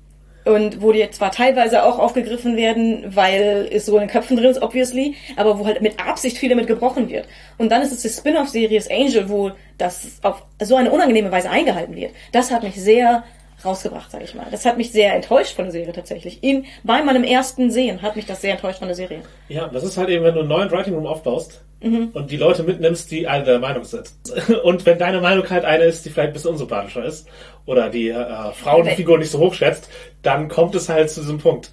[0.45, 4.51] und wo die zwar teilweise auch aufgegriffen werden, weil es so in den Köpfen drin
[4.51, 7.27] ist, obviously, aber wo halt mit Absicht viel damit gebrochen wird.
[7.59, 11.95] Und dann ist es die Spin-off-Serie Angel, wo das auf so eine unangenehme Weise eingehalten
[11.95, 12.13] wird.
[12.33, 13.25] Das hat mich sehr
[13.65, 14.47] rausgebracht, sag ich mal.
[14.51, 16.43] Das hat mich sehr enttäuscht von der Serie tatsächlich.
[16.43, 19.21] In, bei meinem ersten Sehen hat mich das sehr enttäuscht von der Serie.
[19.49, 22.63] Ja, das ist halt eben, wenn du einen neuen Writing Room aufbaust und die Leute
[22.63, 24.13] mitnimmst, die alle der Meinung sind.
[24.63, 27.29] Und wenn deine Meinung halt eine ist, die vielleicht ein bisschen unsympathischer ist
[27.67, 29.89] oder die äh, Frauenfigur nicht so hoch schätzt,
[30.23, 31.73] dann kommt es halt zu diesem Punkt.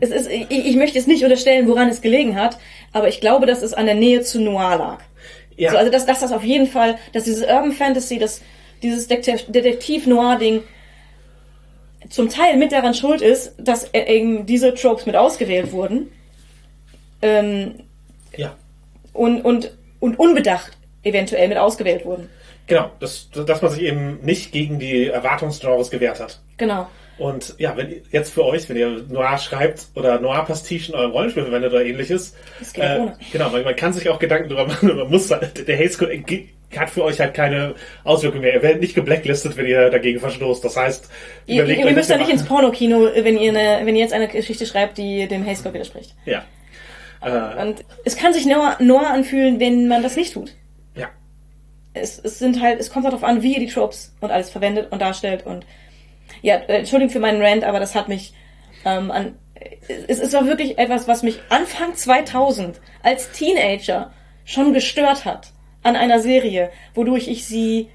[0.00, 2.58] Es ist, ich, ich möchte jetzt nicht unterstellen, woran es gelegen hat,
[2.92, 4.98] aber ich glaube, dass es an der Nähe zu Noir lag.
[5.56, 8.42] Ja, So, also dass, dass das auf jeden Fall, dass dieses Urban Fantasy, das,
[8.82, 10.62] dieses Detektiv- Detektiv-Noir-Ding
[12.10, 16.10] zum Teil mit daran schuld ist, dass äh, eben diese Tropes mit ausgewählt wurden.
[17.22, 17.84] Ähm,
[18.36, 18.54] ja.
[19.14, 20.72] und, und, und unbedacht
[21.02, 22.28] eventuell mit ausgewählt wurden.
[22.66, 26.40] Genau, dass, dass man sich eben nicht gegen die Erwartungsgenres gewehrt hat.
[26.58, 26.88] Genau.
[27.18, 31.12] Und ja, wenn ihr- jetzt für euch, wenn ihr Noir schreibt oder Noir-Pastiche in eurem
[31.12, 33.18] Rollenspiel verwendet oder ähnliches, Das geht auch ohne.
[33.32, 36.22] genau, man, man kann sich auch Gedanken darüber machen, man muss, halt- der Haze Code
[36.76, 37.74] hat für euch halt keine
[38.04, 38.54] Auswirkungen mehr.
[38.54, 40.62] Ihr werdet nicht geblacklistet, wenn ihr dagegen verstoßt.
[40.64, 41.08] Das heißt,
[41.46, 44.12] Ihr, ihr euch, müsst ja nicht ihr ins Pornokino, wenn ihr, eine, wenn ihr jetzt
[44.12, 46.14] eine Geschichte schreibt, die dem Haze Code widerspricht.
[46.26, 46.44] Ja.
[47.22, 50.52] Äh, Und es kann sich Noir, Noir anfühlen, wenn man das nicht tut.
[50.94, 51.08] ja.
[51.94, 54.88] es, es sind halt, es kommt darauf an, wie ihr die Tropes und alles verwendet
[54.92, 55.64] und darstellt und
[56.42, 58.34] ja, äh, Entschuldigung für meinen Rant, aber das hat mich
[58.84, 59.34] ähm, an,
[60.08, 64.12] es, es war wirklich etwas, was mich Anfang 2000 als Teenager
[64.44, 65.52] schon gestört hat
[65.82, 67.88] an einer Serie, wodurch ich sie,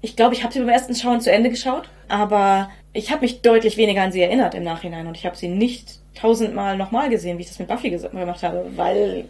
[0.00, 3.42] ich glaube, ich habe sie beim ersten Schauen zu Ende geschaut, aber ich habe mich
[3.42, 7.38] deutlich weniger an sie erinnert im Nachhinein und ich habe sie nicht tausendmal nochmal gesehen,
[7.38, 9.26] wie ich das mit Buffy gemacht habe, weil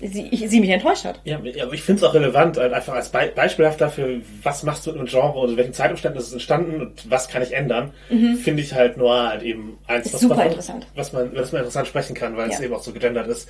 [0.00, 1.20] sie, ich, sie mich enttäuscht hat.
[1.24, 4.86] Ja, aber ich finde es auch relevant, halt einfach als Be beispielhaft dafür, was machst
[4.86, 7.92] du mit einem Genre oder welchen Zeitumständen ist es entstanden und was kann ich ändern,
[8.42, 10.86] finde ich halt Noir halt eben eins, was man, interessant.
[10.94, 12.64] was man, was man interessant sprechen kann, weil es Ja.
[12.64, 13.48] eben auch so gegendert ist.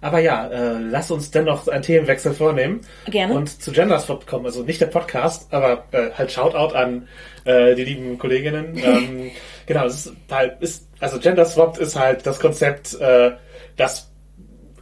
[0.00, 3.34] Aber ja, äh, lass uns dennoch einen Themenwechsel vornehmen Gerne.
[3.34, 4.46] und zu Genderswap kommen.
[4.46, 7.08] Also nicht der Podcast, aber äh, halt Shoutout an
[7.44, 8.78] äh, die lieben Kolleginnen.
[8.84, 9.30] ähm,
[9.66, 13.32] genau, es ist halt, ist, also Genderswapped ist halt das Konzept, äh,
[13.76, 14.07] dass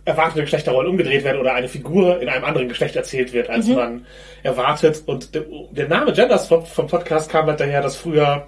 [0.07, 3.55] erwartete Geschlechterrollen umgedreht werden oder eine Figur in einem anderen Geschlecht erzählt wird, Mhm.
[3.55, 4.07] als man
[4.43, 5.03] erwartet.
[5.07, 5.43] Und der,
[5.73, 8.47] der Name Genderswap vom Podcast kam halt daher, dass früher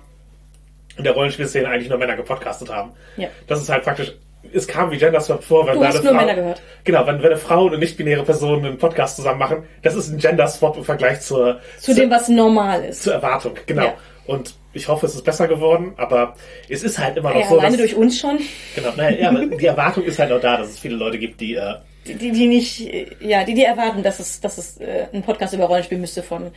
[0.96, 2.92] in der Rollenspielszene eigentlich nur Männer gepodcastet haben.
[3.16, 3.28] Ja.
[3.46, 4.12] Das ist halt praktisch,
[4.52, 6.62] es kam wie Genderswap vor, wenn Du hast nur Frau, Männer gehört.
[6.84, 10.08] Genau, wenn, wenn eine Frau und eine nicht-binäre Person einen Podcast zusammen machen, das ist
[10.08, 13.02] ein Genderswap im Vergleich zur, Zu dem, was normal ist.
[13.02, 13.52] zur Erwartung.
[13.66, 13.82] Genau.
[13.82, 13.94] Ja.
[14.26, 16.34] Und ich hoffe, es ist besser geworden, aber
[16.68, 18.38] es ist halt immer noch Ja, so, alleine dass, durch uns schon.
[18.74, 21.40] genau, naja, ja, aber die Erwartung ist halt noch da, dass es viele Leute gibt,
[21.40, 21.74] die äh,
[22.06, 22.80] Die, die, die nicht,
[23.20, 26.50] ja, die, die erwarten, dass es, dass es äh, ein Podcast über Rollenspiel müsste von,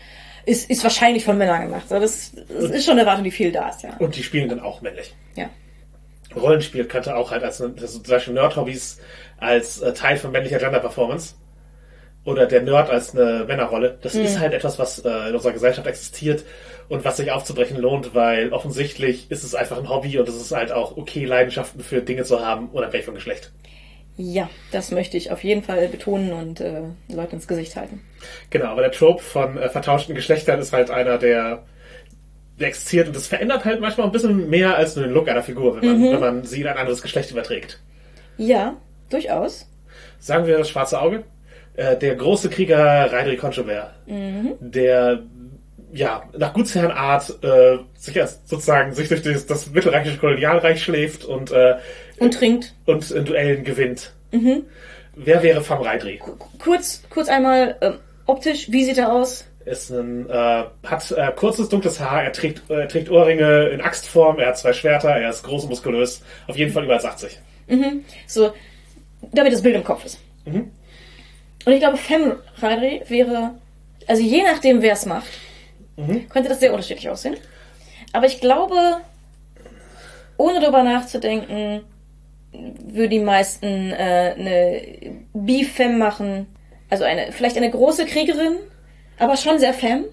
[0.45, 1.87] ist, ist wahrscheinlich von Männern gemacht.
[1.89, 3.95] So, das, das ist schon eine Erwartung, die viel da ist, ja.
[3.99, 5.13] und die spielen dann auch männlich.
[5.35, 5.49] ja.
[6.35, 8.99] Rollenspiel könnte auch halt als ist zum Beispiel Nerd-Hobbys
[9.37, 11.35] als äh, Teil von männlicher Gender-Performance
[12.23, 13.97] oder der Nerd als eine Männerrolle.
[14.01, 16.45] Das ist halt etwas, was äh, in unserer Gesellschaft existiert
[16.91, 20.51] und was sich aufzubrechen lohnt, weil offensichtlich ist es einfach ein Hobby und es ist
[20.51, 23.53] halt auch okay, Leidenschaften für Dinge zu haben, unabhängig vom Geschlecht.
[24.17, 28.01] Ja, das möchte ich auf jeden Fall betonen und äh, Leuten ins Gesicht halten.
[28.49, 31.63] Genau, aber der Trope von äh, vertauschten Geschlechtern ist halt einer, der,
[32.59, 35.81] existiert und das verändert halt manchmal ein bisschen mehr als nur den Look einer Figur,
[35.81, 37.79] wenn man, wenn man sie in ein anderes Geschlecht überträgt.
[38.37, 38.75] Ja,
[39.09, 39.65] durchaus.
[40.19, 41.23] Sagen wir das schwarze Auge.
[41.75, 45.23] Äh, der große Krieger Raidri Conchover, der
[45.93, 51.51] ja nach Gutsherrenart äh, sich erst sozusagen sich durch das, das mittelreichische Kolonialreich schläft und
[51.51, 51.75] äh,
[52.19, 52.73] Und trinkt.
[52.85, 54.13] und in Duellen gewinnt.
[55.15, 56.21] Wer wäre Fam Raidri?
[56.59, 57.95] Kurz, kurz einmal, ähm,
[58.25, 59.45] optisch, wie sieht er aus?
[59.65, 64.39] Ist ein, äh, hat äh, kurzes dunkles Haar, er trägt, äh, trägt Ohrringe in Axtform,
[64.39, 67.39] er hat zwei Schwerter, er ist groß und muskulös, auf jeden Fall über 80.
[68.25, 68.53] So,
[69.33, 70.19] damit das Bild im Kopf ist.
[70.45, 70.71] Und
[71.73, 73.51] ich glaube, Femme Radri wäre,
[74.07, 75.29] also je nachdem, wer es macht,
[76.29, 77.35] könnte das sehr unterschiedlich aussehen.
[78.13, 78.75] Aber ich glaube,
[80.37, 81.81] ohne darüber nachzudenken,
[82.51, 84.81] würden die meisten äh, eine
[85.33, 86.47] B-Femme machen.
[86.89, 88.57] Also eine, vielleicht eine große Kriegerin,
[89.17, 90.05] aber schon sehr Femme,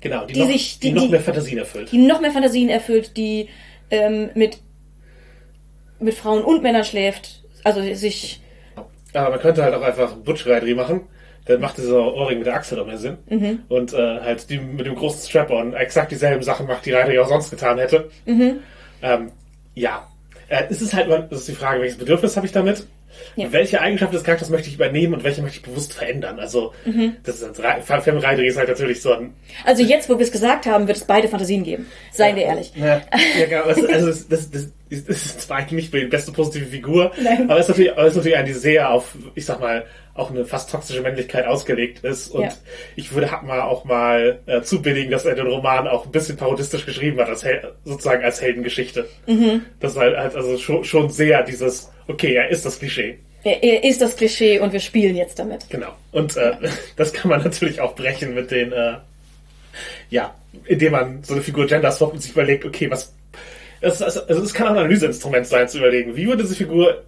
[0.00, 1.90] Genau, die, Die noch, sich- die, die- noch mehr Fantasien erfüllt.
[1.90, 3.48] die noch mehr Fantasien erfüllt, die
[3.90, 4.58] ähm, mit,
[6.00, 7.42] mit Frauen und Männern schläft.
[7.64, 8.40] Also sich
[9.14, 11.02] Aber man könnte halt auch einfach Butch Raidri machen.
[11.46, 13.18] Dann macht dieser Ohrring mit der Achse doch mehr Sinn.
[13.68, 17.28] Und äh, halt die mit dem großen Strap-on exakt dieselben Sachen macht, die Raidri auch
[17.28, 18.10] sonst getan hätte.
[18.26, 19.30] Ähm,
[19.74, 20.08] ja.
[20.48, 22.86] Äh, es ist halt immer, das ist die Frage, welches Bedürfnis habe ich damit?
[23.34, 23.50] Ja.
[23.50, 26.38] Welche Eigenschaft des Charakters möchte ich übernehmen und welche möchte ich bewusst verändern?
[26.38, 27.16] Also, Mhm.
[27.24, 27.56] das ist
[28.02, 29.32] Femreiter ist halt natürlich so ein.
[29.64, 31.86] Also jetzt, wo wir es gesagt haben, wird es beide Fantasien geben.
[32.12, 32.72] Seien wir ehrlich.
[32.76, 33.00] Ja,
[33.38, 33.62] ja genau.
[33.62, 37.48] Also, also das, das, das, ist- zwar eigentlich nicht die beste positive Figur, Nein.
[37.50, 39.84] aber es ist natürlich, aber es ist natürlich eine, die sehr auf, ich sag mal,
[40.16, 42.28] auch eine fast toxische Männlichkeit ausgelegt ist.
[42.28, 42.52] Und Ja.
[42.96, 46.36] ich würde hat mal auch mal äh, zubilligen, dass er den Roman auch ein bisschen
[46.36, 49.08] parodistisch geschrieben hat, als Hel sozusagen als Heldengeschichte.
[49.26, 49.62] Mhm.
[49.80, 53.18] Das war halt also schon, schon sehr dieses, okay, er ist das Klischee.
[53.44, 55.68] Er, er ist das Klischee und wir spielen jetzt damit.
[55.70, 55.94] Genau.
[56.12, 56.52] Und äh,
[56.96, 58.94] das kann man natürlich auch brechen mit den, äh,
[60.10, 60.34] ja,
[60.64, 63.12] indem man so eine Figur gender swappt und sich überlegt, okay, was.
[63.82, 67.04] Es, also es kann auch ein Analyseinstrument sein, zu überlegen, wie würde diese Figur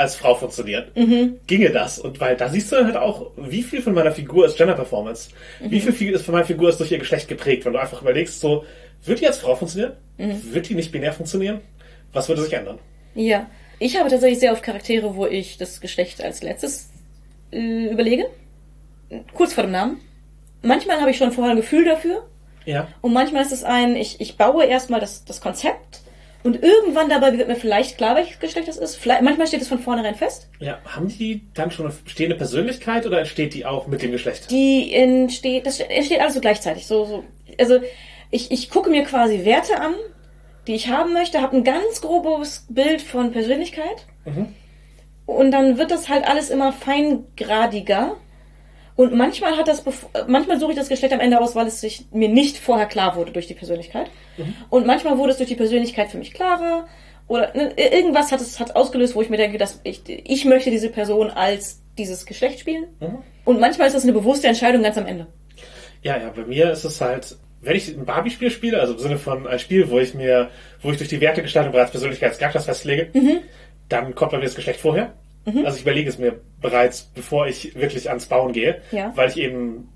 [0.00, 1.38] als Frau funktionieren?
[1.46, 1.98] Ginge das?
[1.98, 5.30] Und weil da siehst du halt auch, wie viel von meiner Figur ist Gender Performance?
[5.60, 7.64] Wie viel ist von meiner Figur ist durch ihr Geschlecht geprägt?
[7.64, 8.64] Wenn du einfach überlegst, so,
[9.04, 9.92] wird die als Frau funktionieren?
[10.16, 11.60] Wird die nicht binär funktionieren?
[12.12, 12.78] Was würde sich ändern?
[13.14, 13.48] Ja.
[13.78, 16.90] Ich habe tatsächlich sehr oft Charaktere, wo ich das Geschlecht als letztes
[17.50, 18.26] äh, überlege.
[19.34, 20.00] Kurz vor dem Namen.
[20.62, 22.26] Manchmal habe ich schon vorher ein Gefühl dafür.
[22.66, 22.88] Ja.
[23.00, 26.02] Und manchmal ist es ein, ich, ich baue erstmal das, das Konzept
[26.42, 28.96] und irgendwann dabei wird mir vielleicht klar, welches Geschlecht das ist.
[28.96, 30.48] Vielleicht, manchmal steht es von vornherein fest.
[30.58, 34.50] Ja, haben die dann schon eine bestehende Persönlichkeit oder entsteht die auch mit dem Geschlecht?
[34.50, 36.86] Die entsteht, das entsteht alles so gleichzeitig.
[36.86, 37.24] So, so,
[37.58, 37.80] also
[38.30, 39.94] ich, ich gucke mir quasi Werte an,
[40.66, 44.06] die ich haben möchte, habe ein ganz grobes Bild von Persönlichkeit.
[45.26, 48.16] Und dann wird das halt alles immer feingradiger.
[49.00, 49.82] Und manchmal hat das,
[50.26, 53.16] manchmal suche ich das Geschlecht am Ende aus, weil es sich mir nicht vorher klar
[53.16, 54.10] wurde durch die Persönlichkeit.
[54.68, 56.86] Und manchmal wurde es durch die Persönlichkeit für mich klarer.
[57.26, 60.70] Oder ne, irgendwas hat es hat ausgelöst, wo ich mir denke, dass ich, ich möchte
[60.70, 62.88] diese Person als dieses Geschlecht spielen.
[63.46, 65.28] Und manchmal ist das eine bewusste Entscheidung ganz am Ende.
[66.02, 69.16] Ja, ja, bei mir ist es halt, wenn ich ein Barbie-Spiel spiele, also im Sinne
[69.16, 70.50] von ein Spiel, wo ich mir,
[70.82, 73.08] wo ich durch die Wertegestaltung bereits Persönlichkeitscharakters festlege,
[73.88, 75.14] dann kommt bei mir das Geschlecht vorher.
[75.46, 79.12] Also ich überlege es mir bereits, bevor ich wirklich ans Bauen gehe, Ja.
[79.16, 79.88] weil ich eben,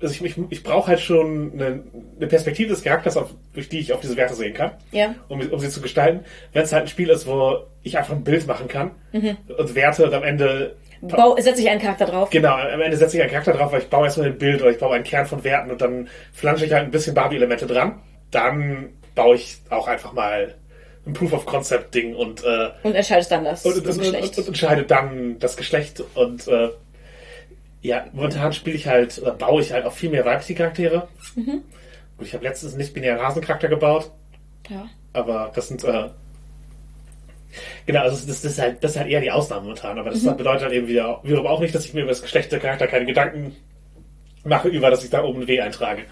[0.00, 1.82] also ich, ich, ich brauche halt schon eine,
[2.16, 5.14] eine Perspektive des Charakters, auf, durch die ich auf diese Werte sehen kann, Ja.
[5.28, 6.20] um, um sie zu gestalten.
[6.52, 10.04] Wenn es halt ein Spiel ist, wo ich einfach ein Bild machen kann und Werte
[10.04, 12.28] und am Ende Bau, setze ich einen Charakter drauf.
[12.28, 14.70] Genau, am Ende setze ich einen Charakter drauf, weil ich baue erstmal ein Bild oder
[14.70, 18.00] ich baue einen Kern von Werten und dann flansche ich halt ein bisschen Barbie-Elemente dran.
[18.30, 20.56] Dann baue ich auch einfach mal
[21.06, 24.24] ein Proof-of-Concept-Ding und, äh, Und entscheidest dann das, und, das Geschlecht.
[24.36, 26.68] und, und entscheide dann das Geschlecht und äh,
[27.82, 31.08] ja, momentan spiele ich halt oder baue ich halt auch viel mehr weibliche Charaktere.
[31.34, 31.62] Mhm.
[32.18, 34.10] Gut, ich habe letztens nicht binären Hasencharakter gebaut,
[34.68, 34.88] ja.
[35.14, 36.10] aber das sind äh,
[37.86, 40.24] Genau, also das, das, ist halt, das ist halt eher die Ausnahme momentan, aber Mhm.
[40.24, 42.60] das bedeutet halt eben wieder, wiederum auch nicht, dass ich mir über das Geschlecht der
[42.60, 43.56] Charakter keine Gedanken
[44.44, 46.02] mache, über dass ich da oben ein W eintrage.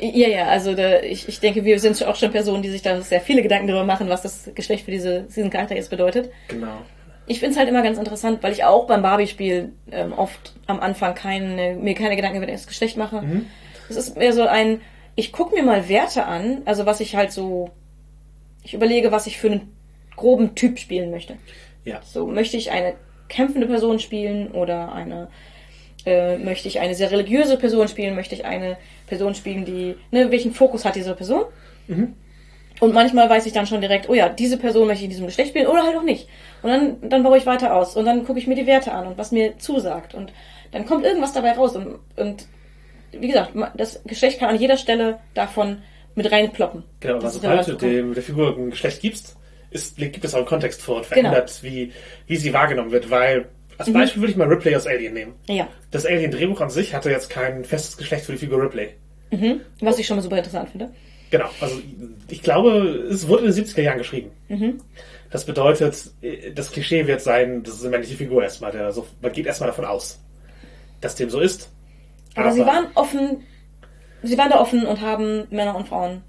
[0.00, 3.00] Ja, ja, also da, ich, ich denke, wir sind auch schon Personen, die sich da
[3.00, 6.30] sehr viele Gedanken darüber machen, was das Geschlecht für diese, diesen Charakter jetzt bedeutet.
[6.48, 6.82] Genau.
[7.26, 10.80] Ich finde es halt immer ganz interessant, weil ich auch beim Barbie-Spiel ähm, oft am
[10.80, 13.22] Anfang keine, mir keine Gedanken über das Geschlecht mache.
[13.90, 14.80] Es ist mehr so ein,
[15.14, 17.70] ich gucke mir mal Werte an, also was ich halt so,
[18.62, 19.76] ich überlege, was ich für einen
[20.16, 21.36] groben Typ spielen möchte.
[21.84, 22.00] Ja.
[22.02, 22.94] So, möchte ich eine
[23.28, 25.28] kämpfende Person spielen oder eine,
[26.06, 28.78] äh, möchte ich eine sehr religiöse Person spielen, möchte ich eine
[29.08, 31.44] Person spielen, die, ne, welchen Fokus hat diese Person?
[32.80, 35.26] Und manchmal weiß ich dann schon direkt, oh ja, diese Person möchte ich in diesem
[35.26, 36.28] Geschlecht spielen oder halt auch nicht.
[36.62, 39.06] Und dann, dann baue ich weiter aus und dann gucke ich mir die Werte an
[39.08, 40.14] und was mir zusagt.
[40.14, 40.32] Und
[40.70, 41.74] dann kommt irgendwas dabei raus.
[41.74, 42.46] Und, und
[43.12, 45.78] wie gesagt, das Geschlecht kann an jeder Stelle davon
[46.14, 46.84] mit reinploppen.
[47.00, 47.82] Genau, Das sobald du relevant.
[47.82, 49.36] dem, der Figur ein Geschlecht gibst,
[49.70, 51.92] ist, gibt es auch einen Kontext vor und verändert, wie,
[52.26, 53.48] wie sie wahrgenommen wird, weil,
[53.78, 55.34] als Beispiel würde ich mal Ripley aus Alien nehmen.
[55.46, 55.68] Ja.
[55.90, 58.90] Das Alien-Drehbuch an sich hatte jetzt kein festes Geschlecht für die Figur Ripley.
[59.80, 60.90] Was ich schon mal super interessant finde.
[61.30, 61.78] Genau, also
[62.28, 62.70] ich glaube,
[63.10, 64.30] es wurde in den 70er Jahren geschrieben.
[64.48, 64.80] Mhm.
[65.30, 66.10] Das bedeutet,
[66.54, 68.72] das Klischee wird sein, das ist eine männliche Figur erstmal.
[68.72, 70.18] Der so, man geht erstmal davon aus,
[71.02, 71.70] dass dem so ist.
[72.34, 73.42] Aber sie waren offen,
[74.22, 76.22] sie waren da offen und haben Männer und Frauen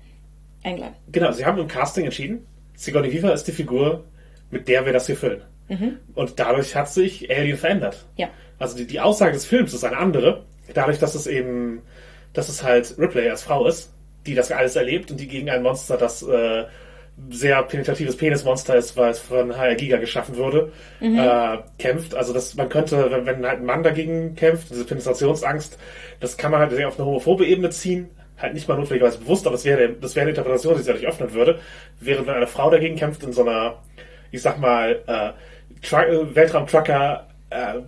[0.64, 0.96] eingeladen.
[1.12, 2.46] Genau, sie haben im Casting entschieden,
[2.76, 4.04] Sigourney Weaver ist die Figur,
[4.52, 5.44] mit der wir das hier füllen.
[6.16, 8.06] Und dadurch hat sich Alien verändert.
[8.18, 8.30] Ja.
[8.58, 10.44] Also die, die Aussage des Films ist eine andere.
[10.74, 11.82] Dadurch, dass es eben,
[12.34, 13.94] dass es halt Ripley als Frau ist,
[14.26, 16.66] die das alles erlebt und die gegen ein Monster, das äh,
[17.30, 20.72] sehr penetratives Penismonster ist, weil es von HR Giga geschaffen wurde,
[21.02, 22.16] äh, kämpft.
[22.16, 25.78] Also das, man könnte, wenn, wenn halt ein Mann dagegen kämpft, diese Penetrationsangst,
[26.20, 28.10] das kann man halt sehr auf eine homophobe Ebene ziehen.
[28.38, 31.08] Halt nicht mal notwendigerweise bewusst, aber das wäre, das wäre eine Interpretation, die sich dadurch
[31.08, 31.60] öffnen würde.
[32.00, 33.80] Während wenn eine Frau dagegen kämpft in so einer,
[34.32, 35.32] ich sag mal, äh,
[35.82, 37.80] Tru äh, Weltraumtrucker äh,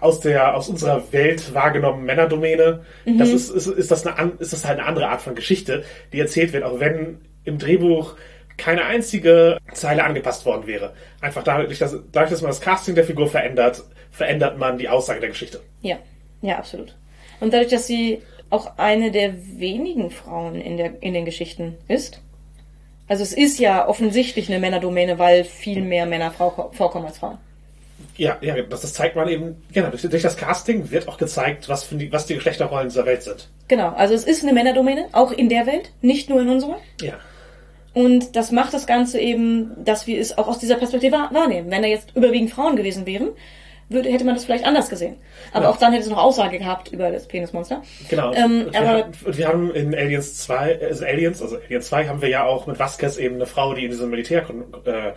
[0.00, 2.84] aus der aus unserer Welt wahrgenommenen Männerdomäne,
[3.18, 6.20] das ist, ist, ist das eine ist das halt eine andere Art von Geschichte, die
[6.20, 8.14] erzählt wird, auch wenn im Drehbuch
[8.56, 10.94] keine einzige Zeile angepasst worden wäre.
[11.20, 15.20] Einfach dadurch, dass, dadurch, dass man das Casting der Figur verändert, verändert man die Aussage
[15.20, 15.60] der Geschichte.
[15.82, 15.98] Ja,
[16.40, 16.94] ja, absolut.
[17.40, 22.22] Und dadurch, dass sie auch eine der wenigen Frauen in, der, in den Geschichten ist.
[23.08, 27.38] Also es ist ja offensichtlich eine Männerdomäne, weil viel mehr Männer Frau, vorkommen als Frauen.
[28.16, 31.68] Ja, ja, das, das zeigt man eben, genau, durch, durch das Casting wird auch gezeigt,
[31.68, 33.48] was, die, was die Geschlechterrollen dieser Welt sind.
[33.68, 36.78] Genau, also es ist eine Männerdomäne, auch in der Welt, nicht nur in unserer.
[37.00, 37.14] Ja.
[37.92, 41.70] Und das macht das Ganze eben, dass wir es auch aus dieser Perspektive wahrnehmen.
[41.70, 43.30] Wenn da jetzt überwiegend Frauen gewesen wären,
[43.88, 45.16] würde, hätte man das vielleicht anders gesehen.
[45.52, 45.70] Aber Ja.
[45.70, 47.82] auch dann hätte es noch Aussage gehabt über das Penismonster.
[48.08, 48.32] Genau.
[48.32, 51.82] Ähm, und, wir aber haben, und wir haben in Aliens 2, also Aliens, also Alien
[51.82, 54.42] 2 haben wir ja auch mit Vasquez eben eine Frau, die in diesem Militär,
[54.86, 55.08] äh,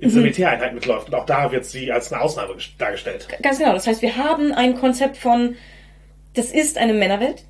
[0.00, 1.08] in dieser Militäreinheit mitläuft.
[1.08, 3.26] Und auch da wird sie als eine Ausnahme ges- dargestellt.
[3.42, 5.56] ganz genau, das heißt, wir haben ein Konzept von,
[6.34, 7.44] das ist eine Männerwelt.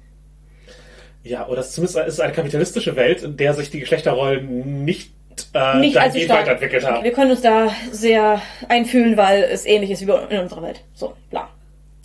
[1.24, 5.12] Ja, oder es zumindest ist es eine kapitalistische Welt, in der sich die Geschlechterrollen nicht,
[5.55, 6.40] äh, Nicht allzu stark.
[6.40, 7.05] weiterentwickelt haben.
[7.05, 10.82] Wir können uns da sehr einfühlen, weil es ähnlich ist wie in unserer Welt.
[10.94, 11.48] So, bla.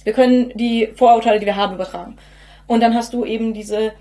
[0.04, 2.18] Wir können die Vorurteile, die wir haben, übertragen.
[2.68, 3.94] Und dann hast du eben diese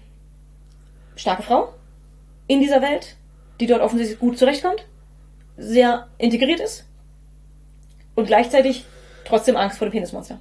[1.17, 1.73] starke Frau
[2.47, 3.17] in dieser Welt,
[3.61, 4.85] die dort offensichtlich gut zurechtkommt,
[5.57, 6.87] sehr integriert ist
[8.15, 8.85] und gleichzeitig
[9.25, 10.39] trotzdem Angst vor dem Penismonster.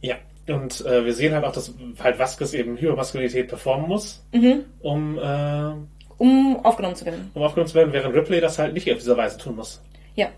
[0.00, 0.16] Ja.
[0.48, 4.64] Und äh, wir sehen halt auch, dass halt Vasquez eben Hypermaskulinität performen muss, Mhm.
[4.80, 5.72] um, äh,
[6.20, 7.30] Um aufgenommen zu werden.
[7.32, 9.80] um aufgenommen zu werden, während Ripley das halt nicht auf dieser Weise tun muss.
[10.14, 10.28] Ja.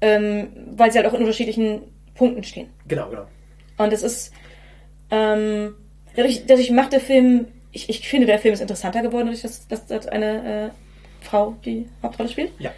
[0.00, 1.82] Ähm, weil sie halt auch in unterschiedlichen
[2.16, 2.68] Punkten stehen.
[2.88, 3.26] Genau, genau.
[3.78, 4.32] Und es ist,
[5.12, 5.76] ähm,
[6.16, 9.68] dadurch, dadurch macht der Film, ich, ich finde, der Film ist interessanter geworden, dadurch, dass,
[9.68, 12.50] dass, dass eine äh, Frau die Hauptrolle spielt.
[12.58, 12.72] Ja.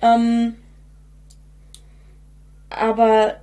[0.00, 0.54] Ähm,
[2.70, 3.36] aber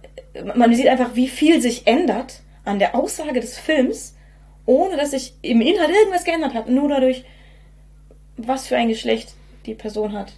[0.56, 4.16] man sieht einfach, wie viel sich ändert an der Aussage des Films,
[4.66, 6.70] ohne dass sich im Inhalt irgendwas geändert hat.
[6.70, 7.24] Nur dadurch,
[8.38, 9.34] was für ein Geschlecht
[9.66, 10.34] die Person hat.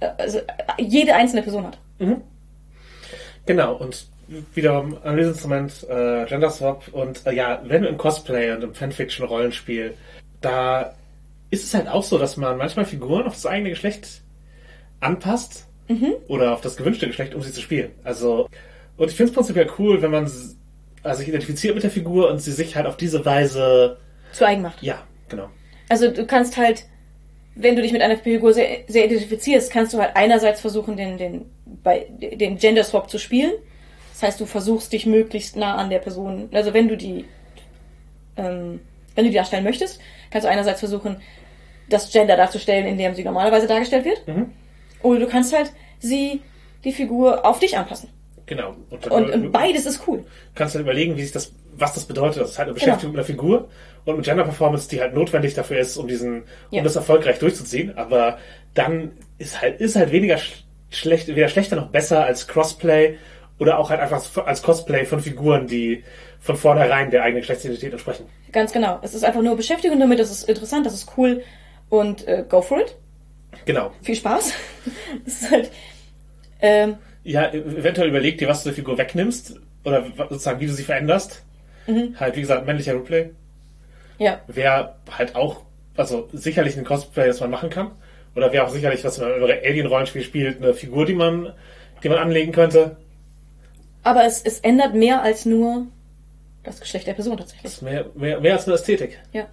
[0.00, 0.44] Äh, Also äh,
[0.78, 1.78] jede einzelne Person hat.
[1.98, 2.22] Mhm.
[3.46, 4.06] Genau, und
[4.54, 9.94] wiederum Analyseinstrument, äh, Gender Swap und äh, ja, wenn im Cosplay und im Fanfiction-Rollenspiel,
[10.40, 10.94] da
[11.50, 14.22] ist es halt auch so, dass man manchmal Figuren auf das eigene Geschlecht
[15.00, 15.66] anpasst
[16.28, 17.90] oder auf das gewünschte Geschlecht, um sie zu spielen.
[18.04, 18.48] Also,
[18.96, 20.30] und ich finde es prinzipiell cool, wenn man
[21.02, 23.96] also sich identifiziert mit der Figur und sie sich halt auf diese Weise,
[24.32, 24.80] Zu eigen macht.
[24.82, 25.48] ja, genau.
[25.90, 26.84] Also du kannst halt,
[27.56, 31.18] wenn du dich mit einer Figur sehr, sehr identifizierst, kannst du halt einerseits versuchen, den,
[31.18, 31.46] den,
[31.82, 33.52] bei, den Gender Swap zu spielen.
[34.12, 37.24] Das heißt, du versuchst dich möglichst nah an der Person, also wenn du die,
[38.36, 38.80] ähm,
[39.16, 40.00] wenn du die darstellen möchtest,
[40.30, 41.20] kannst du einerseits versuchen,
[41.88, 44.28] das Gender darzustellen, in dem sie normalerweise dargestellt wird.
[44.28, 44.52] Mhm.
[45.02, 46.40] Oder du kannst halt sie,
[46.84, 48.10] die Figur, auf dich anpassen.
[48.46, 48.76] Genau.
[48.90, 50.24] Und, Und, und beides ist cool.
[50.54, 52.42] kannst du dann überlegen, wie sich das, was das bedeutet.
[52.42, 52.84] Das ist halt eine Genau.
[52.86, 53.68] Beschäftigung mit der Figur
[54.04, 56.78] und mit Gender Performance, die halt notwendig dafür ist, um diesen, Ja.
[56.80, 57.96] um das erfolgreich durchzuziehen.
[57.96, 58.38] Aber
[58.74, 63.16] dann ist halt, ist halt weniger sch schlecht, weder schlechter noch besser als Crossplay
[63.60, 66.02] oder auch halt einfach als Cosplay von Figuren, die
[66.40, 68.24] von vornherein der eigenen Geschlechtsidentität entsprechen.
[68.50, 68.98] Ganz genau.
[69.02, 71.42] Es ist einfach nur Beschäftigung damit, das ist interessant, das ist cool
[71.90, 72.96] und äh, go for it.
[73.66, 73.92] Genau.
[74.02, 74.52] Viel Spaß.
[75.26, 75.70] Es ist halt,
[76.60, 80.82] ähm, Ja, eventuell überleg dir, was du der Figur wegnimmst oder sozusagen, wie du sie
[80.82, 81.44] veränderst.
[81.90, 82.20] Mhm.
[82.20, 83.30] Halt, wie gesagt, männlicher Replay.
[84.18, 85.62] ja, wäre halt auch,
[85.96, 87.90] also sicherlich ein Cosplay, das man machen kann.
[88.36, 91.52] Oder wäre auch sicherlich, was man über Alien-Rollenspiel spielt, eine Figur, die man,
[92.02, 92.96] die man anlegen könnte.
[94.04, 95.86] aber es, es ändert mehr als nur
[96.62, 97.72] das Geschlecht der Person tatsächlich.
[97.72, 99.18] ist mehr, mehr, mehr als eine Ästhetik.
[99.32, 99.46] Ja.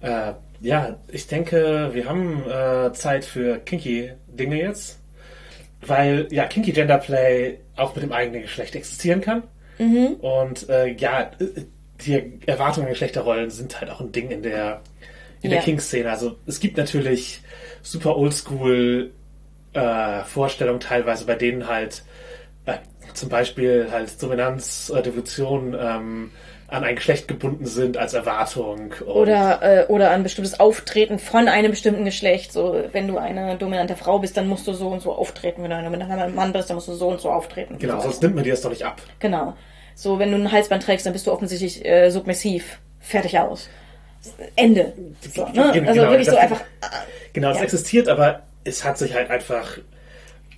[0.00, 4.98] Äh, ja, ich denke, wir haben äh, Zeit für kinky Dinge jetzt.
[5.84, 9.42] Weil, ja, kinky Genderplay auch mit dem eigenen Geschlecht existieren kann.
[10.20, 11.30] Und äh, ja,
[12.04, 14.80] die Erwartungen an Geschlechterrollen sind halt auch ein Ding in der,
[15.42, 15.64] in der Ja.
[15.64, 16.10] King-Szene.
[16.10, 17.40] Also es gibt natürlich
[17.82, 19.12] super oldschool
[19.72, 22.02] äh, Vorstellungen teilweise, bei denen halt
[22.66, 22.74] äh,
[23.14, 26.30] zum Beispiel halt Dominanz oder Devotion ähm,
[26.68, 28.94] an ein Geschlecht gebunden sind als Erwartung.
[29.06, 32.50] Oder, äh, oder ein bestimmtes Auftreten von einem bestimmten Geschlecht.
[32.52, 35.62] So, wenn du eine dominante Frau bist, dann musst du so und so auftreten.
[35.62, 37.76] Wenn du ein dominanter Mann bist, dann musst du so und so auftreten.
[37.78, 38.04] Genau, so.
[38.04, 39.02] sonst nimmt man dir das doch nicht ab.
[39.18, 39.54] Genau.
[39.94, 42.78] So, wenn du ein Halsband trägst, dann bist du offensichtlich äh, submissiv.
[43.00, 43.68] Fertig aus.
[44.54, 44.92] Ende.
[45.34, 45.70] So, ne?
[45.74, 46.60] Genau, Also wirklich so einfach.
[47.32, 47.64] Genau, es Ja.
[47.64, 49.78] existiert, aber es hat sich halt einfach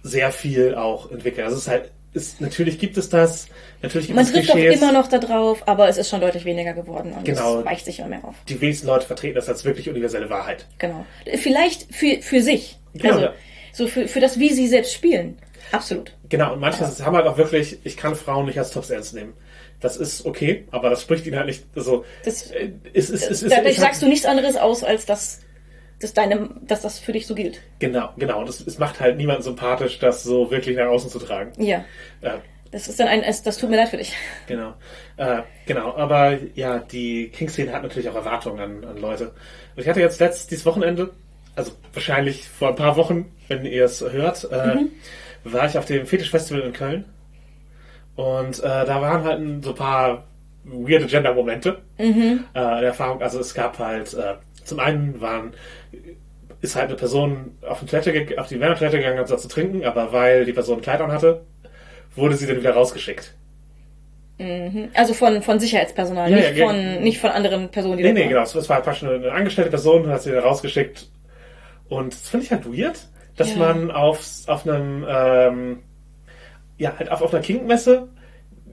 [0.02, 1.44] sehr viel auch entwickelt.
[1.46, 3.48] Also es ist halt, es, natürlich gibt es das,
[3.82, 6.44] natürlich gibt Man es trifft auch immer noch da drauf, aber es ist schon deutlich
[6.44, 7.60] weniger geworden und Genau.
[7.60, 8.34] es weicht sich immer mehr auf.
[8.48, 10.66] Die wenigsten Leute vertreten das als wirklich universelle Wahrheit.
[10.78, 11.06] Genau.
[11.36, 12.78] Vielleicht für, für sich.
[12.92, 13.32] Genau, also, ja.
[13.72, 15.38] so für, für das, wie sie selbst spielen.
[15.72, 16.16] Absolut.
[16.28, 19.34] Genau, und manche haben halt auch wirklich, ich kann Frauen nicht als Tops ernst nehmen.
[19.80, 23.42] Das ist okay, aber das spricht ihnen halt nicht, also, Das- äh, es ist, es
[23.42, 25.40] ist, Dadurch sagst du nichts anderes aus, als dass
[26.00, 27.60] dass, deine, dass das für dich so gilt.
[27.78, 28.40] Genau, genau.
[28.40, 31.52] Und es, es macht halt niemanden sympathisch, das so wirklich nach außen zu tragen.
[31.62, 31.84] Ja.
[32.20, 32.32] Äh,
[32.72, 34.12] Das ist dann ein, es, das tut mir leid für dich.
[34.48, 34.74] Genau.
[35.16, 39.28] Äh, genau, aber ja, die King-Szene hat natürlich auch Erwartungen an, an Leute.
[39.76, 41.10] Und ich hatte jetzt letztes dieses Wochenende,
[41.54, 44.76] also wahrscheinlich vor ein paar Wochen, wenn ihr es hört, äh,
[45.44, 47.04] war ich auf dem Fetisch-Festival in Köln.
[48.16, 50.24] Und äh, da waren halt so ein paar
[50.64, 53.20] weirde Gender-Momente äh, der Erfahrung.
[53.22, 54.34] Also es gab halt, äh,
[54.64, 55.52] zum einen waren
[56.60, 59.84] ist halt eine Person auf, die Toilette, auf die Männertoilette gegangen, hat was zu trinken,
[59.84, 61.42] aber weil die Person ein Kleid an hatte,
[62.16, 63.34] wurde sie dann wieder rausgeschickt.
[64.94, 68.20] Also von, von Sicherheitspersonal, Ja, nicht, ja, von, nicht von anderen Personen, die Nee, nee,
[68.22, 68.28] waren.
[68.30, 68.42] genau.
[68.42, 71.08] Es war praktisch eine, eine angestellte Person, hat sie da rausgeschickt.
[71.88, 72.98] Und das finde ich halt weird,
[73.36, 73.58] dass Ja.
[73.58, 75.78] man auf, auf einem, ähm,
[76.78, 78.08] ja, halt auf, auf einer King-Messe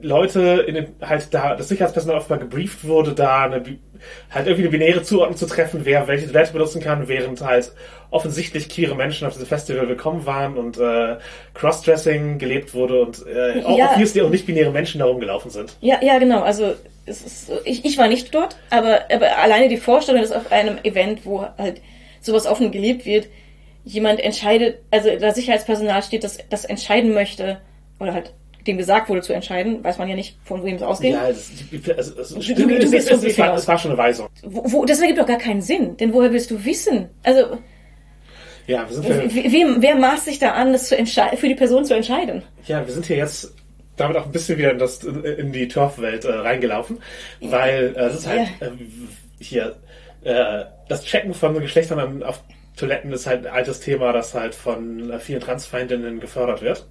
[0.04, 3.62] Leute in den, halt da, das Sicherheitspersonal offenbar gebrieft wurde, da eine,
[4.32, 7.70] halt irgendwie eine binäre Zuordnung zu treffen, wer welche Toilette benutzen kann, während halt
[8.10, 11.18] offensichtlich queere Menschen auf diesem Festival willkommen waren und äh,
[11.54, 13.90] Crossdressing gelebt wurde und äh, auch Ja.
[13.92, 15.76] obviously auch nicht-binäre Menschen da rumgelaufen sind.
[15.80, 16.42] Ja, ja, genau.
[16.42, 16.74] Also
[17.06, 20.50] es ist, so- ich, ich war nicht dort, aber, aber alleine die Vorstellung, dass auf
[20.50, 21.80] einem Event, wo halt
[22.20, 23.28] sowas offen gelebt wird,
[23.84, 27.60] jemand entscheidet, also da Sicherheitspersonal steht, das, das entscheiden möchte,
[27.98, 28.32] oder halt
[28.66, 31.14] dem gesagt wurde zu entscheiden, weiß man ja nicht, von wem es ausgeht.
[31.14, 31.50] Ja, das,
[31.96, 34.28] also, es, es, es, es, war, schon eine Weisung.
[34.44, 37.08] Wo, wo, das ergibt doch gar keinen Sinn, denn woher willst du wissen?
[37.24, 37.58] Also
[38.68, 41.54] Ja, wir sind, ja, w- wem, wer maßt sich da an, das zu für die
[41.56, 42.42] Person zu entscheiden?
[42.66, 43.52] ja, wir sind hier jetzt
[43.96, 46.98] damit auch ein bisschen wieder in, das, in die Turf-Welt äh, reingelaufen,
[47.40, 48.70] weil äh, es ist halt äh,
[49.40, 49.76] hier
[50.22, 52.42] äh, das Checken von Geschlechtern auf
[52.82, 56.86] Toiletten ist halt ein altes Thema, das halt von äh, vielen Transfeindinnen gefördert wird.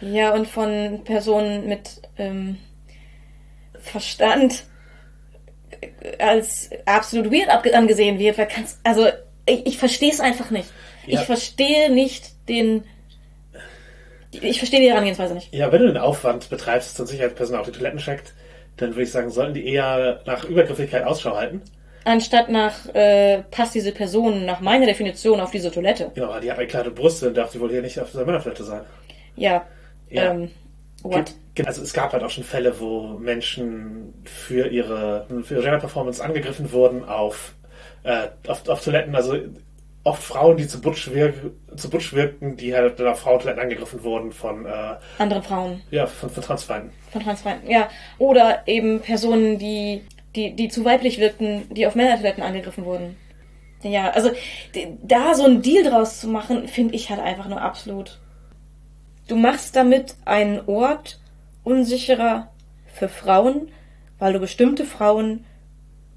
[0.00, 2.58] Ja, und von Personen mit ähm,
[3.80, 4.64] Verstand
[5.80, 8.38] äh, als absolut weird angesehen wird.
[8.38, 9.06] Weil kannst, also
[9.46, 10.68] ich, ich verstehe es einfach nicht.
[11.06, 11.20] Ja.
[11.20, 12.82] Ich verstehe nicht den.
[14.32, 15.54] Ich verstehe die Herangehensweise nicht.
[15.54, 18.34] Ja, wenn du den Aufwand betreibst, dass Sicherheitspersonal auf die Toiletten checkt,
[18.76, 21.62] dann würde ich sagen, sollten die eher nach Übergriffigkeit Ausschau halten.
[22.04, 26.10] Anstatt nach, äh, passt diese Person nach meiner Definition auf diese Toilette.
[26.14, 28.64] Genau, die hat eine kleine Brust und darf die wohl hier nicht auf dieser Männertoilette
[28.64, 28.82] sein.
[29.36, 29.66] Ja.
[30.08, 30.32] Ja.
[30.32, 30.50] Ähm,
[31.02, 31.34] what?
[31.66, 36.72] Also es gab halt auch schon Fälle, wo Menschen für ihre, für ihre Gender-Performance angegriffen
[36.72, 37.54] wurden auf,
[38.02, 39.14] äh, auf, auf Toiletten.
[39.14, 39.36] Also
[40.04, 41.34] oft Frauen, die zu Butch, wirk
[41.76, 45.82] zu Butch wirkten, die halt dann auf Frauentoiletten angegriffen wurden von, äh, Andere Frauen.
[45.90, 46.92] ja, von, von Transfeinden.
[47.10, 47.88] Von Transfeinden, ja.
[48.18, 50.02] Oder eben Personen, die,
[50.36, 53.16] die, die zu weiblich wirkten, die auf Männertoiletten angegriffen wurden.
[53.82, 54.30] Ja, also
[55.02, 58.20] da so ein Deal draus zu machen, finde ich halt einfach nur absolut.
[59.26, 61.18] Du machst damit einen Ort
[61.64, 62.50] unsicherer
[62.86, 63.68] für Frauen,
[64.18, 65.46] weil du bestimmte Frauen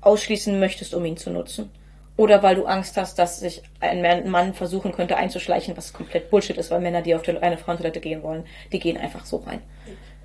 [0.02, 1.70] ausschließen möchtest, um ihn zu nutzen.
[2.18, 6.58] Oder weil du Angst hast, dass sich ein Mann- versuchen könnte einzuschleichen, was komplett Bullshit
[6.58, 9.62] ist, weil Männer, die auf eine Frauentoilette gehen wollen, die gehen einfach so rein.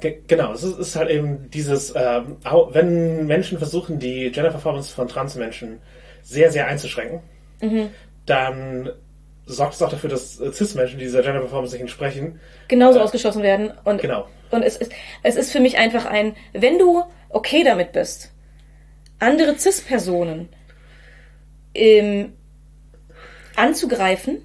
[0.01, 5.81] Ge genau, es ist, halt eben dieses, au- wenn Menschen versuchen, die Gender-Performance von Transmenschen
[6.23, 7.21] sehr, sehr einzuschränken,
[8.27, 8.91] dann
[9.47, 12.39] sorgt es auch dafür, dass äh, Cis-Menschen dieser Gender-Performance nicht entsprechen.
[12.69, 13.73] genauso Äh, ausgeschlossen werden.
[13.85, 14.29] Und, genau.
[14.51, 14.93] und es, ist,
[15.23, 18.33] es ist für mich einfach ein, wenn du okay damit bist,
[19.19, 20.49] andere CIS-Personen
[21.75, 22.35] ähm,
[23.57, 24.39] anzugreifen,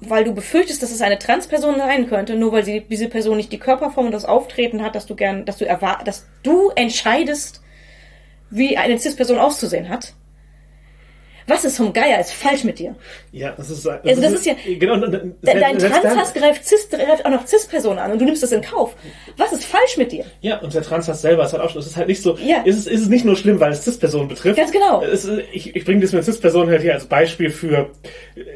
[0.00, 3.52] weil du befürchtest, dass es eine Transperson sein könnte, nur weil sie diese Person nicht
[3.52, 7.60] die Körperform und das Auftreten hat, dass du gern, dass du erwar dass du entscheidest,
[8.50, 10.14] wie eine CIS-Person auszusehen hat.
[11.46, 12.94] Was ist vom Geier ist falsch mit dir?
[13.32, 17.24] Ja, das ist, das Also das ist ja- genau, De dein Transhass greift, Cis, greift
[17.26, 18.94] auch noch Cis-Personen an und du nimmst das in Kauf.
[19.36, 20.24] Was ist falsch mit dir?
[20.40, 22.62] Ja, und der Transhass selber ist halt auch schon, es ist halt nicht so, Ja.
[22.62, 24.56] ist, es, ist es nicht nur schlimm, weil es Cis-Personen betrifft.
[24.56, 25.02] Ganz genau.
[25.02, 27.90] Es, ich ich bringe das mit Cis-Personen halt hier als Beispiel für,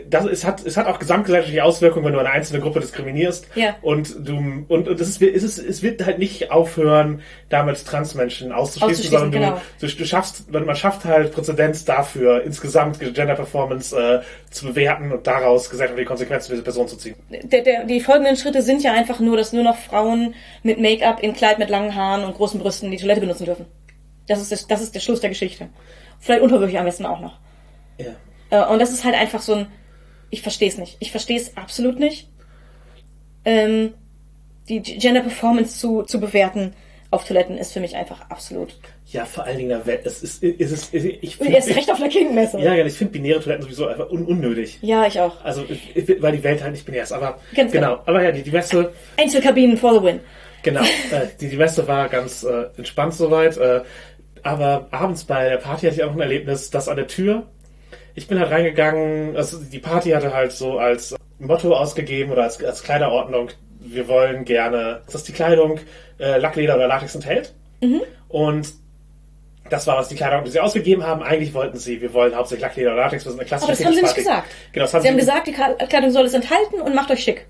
[0.08, 3.48] das, es, hat, es hat auch gesamtgesellschaftliche Auswirkungen, wenn du eine einzelne Gruppe diskriminierst.
[3.54, 3.76] Ja.
[3.82, 8.52] Und du, und, und das ist, es, ist, es wird halt nicht aufhören, damit Transmenschen
[8.52, 9.60] auszuschließen, Auszuschließen, sondern genau.
[9.80, 14.20] du, du, du schaffst, man schafft halt Präzedenz dafür, insgesamt Gender Performance äh,
[14.50, 17.14] zu bewerten und daraus gesellschaftliche Konsequenzen für diese Person zu ziehen.
[17.30, 20.34] Der, der, die folgenden Schritte sind ja einfach nur, dass nur noch Frauen
[20.64, 23.66] mit Make-up in Kleid mit langen Haaren und großen Brüsten die Toilette benutzen dürfen.
[24.26, 25.68] Das ist, das, das ist der Schluss der Geschichte.
[26.18, 27.38] Vielleicht unterwürfig am besten auch noch.
[27.98, 28.14] Ja.
[28.50, 29.66] Äh, und das ist halt einfach so ein,
[30.30, 30.96] ich verstehe es nicht.
[31.00, 32.28] Ich verstehe es absolut nicht.
[33.44, 33.92] Ähm,
[34.68, 36.74] die Gender Performance zu, zu bewerten
[37.10, 38.74] auf Toiletten ist für mich einfach absolut.
[39.06, 42.58] Ja, vor allen Dingen, es ist, es ist, ich Und erst recht auf einer King-Messe.
[42.58, 44.78] Ja, ja, ich finde binäre Toiletten sowieso einfach un unnötig.
[44.82, 45.44] ja, ich auch.
[45.44, 45.64] Also,
[46.18, 47.12] weil die Welt halt nicht binär ist.
[47.12, 47.90] Aber Ganz genau.
[47.90, 48.02] genau.
[48.06, 50.20] Aber ja, die, die Messe, Einzelkabinen for the win.
[50.64, 53.56] Genau, äh, die, die Messe war ganz äh, entspannt soweit.
[53.56, 53.82] Äh,
[54.42, 57.46] aber abends bei der Party hatte ich auch noch ein Erlebnis, dass an der Tür
[58.14, 62.62] ich bin halt reingegangen, also die Party hatte halt so als Motto ausgegeben oder als,
[62.62, 63.50] als Kleiderordnung,
[63.80, 65.80] wir wollen gerne, dass die Kleidung
[66.18, 67.52] äh, Lackleder oder Latex enthält.
[68.28, 68.72] Und
[69.68, 71.22] das war, was die Kleidung, die sie ausgegeben haben.
[71.22, 73.86] Eigentlich wollten sie, wir wollen hauptsächlich Lackleder oder Latex, wir sind eine klassische Aber das
[73.86, 74.48] haben sie nicht gesagt.
[74.72, 77.46] Genau, das haben Sie haben gesagt, die Kleidung soll es enthalten und macht euch schick.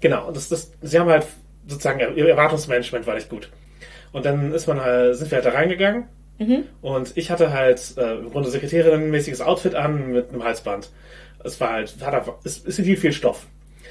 [0.00, 1.26] Genau, und das, das, sie haben halt
[1.68, 3.50] sozusagen, ihr Erwartungsmanagement war nicht gut.
[4.12, 6.08] Und dann ist man halt, sind wir halt da reingegangen
[6.82, 10.90] und ich hatte halt äh, im Grunde Sekretärinnenmäßiges Outfit an mit einem Halsband.
[11.44, 13.46] Es war halt, hat einfach, es, es viel, viel Stoff.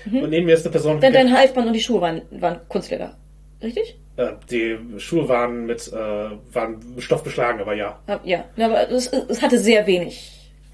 [0.06, 3.18] Und neben mir ist eine Person, Denn dein Halsband und die Schuhe waren, waren Kunstleder.
[3.62, 3.98] Richtig?
[4.18, 8.00] äh, die Schuhe waren mit, äh, waren Stoff beschlagen, aber ja.
[8.08, 10.34] Ja, Ja, aber es, es hatte sehr wenig.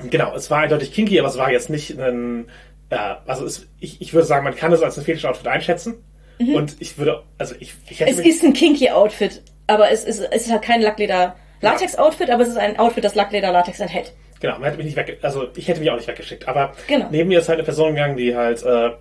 [0.10, 2.48] Genau, es war eindeutig kinky, aber es war jetzt nicht ein,
[2.90, 2.98] äh,
[3.28, 5.96] also es, ich, ich würde sagen, man kann es als ein Fetisch-Outfit einschätzen.
[6.40, 10.20] Und ich würde, also ich, ich hätte Es ist ein kinky Outfit, aber es ist,
[10.20, 14.14] es ist halt kein Lackleder-Latex-Outfit, aber es ist ein Outfit, das Lackleder-Latex enthält.
[14.40, 16.48] Genau, man hätte mich nicht weg, also ich hätte mich auch nicht weggeschickt.
[16.48, 17.08] Aber Genau.
[17.12, 18.92] neben mir ist halt eine Person gegangen, die halt äh,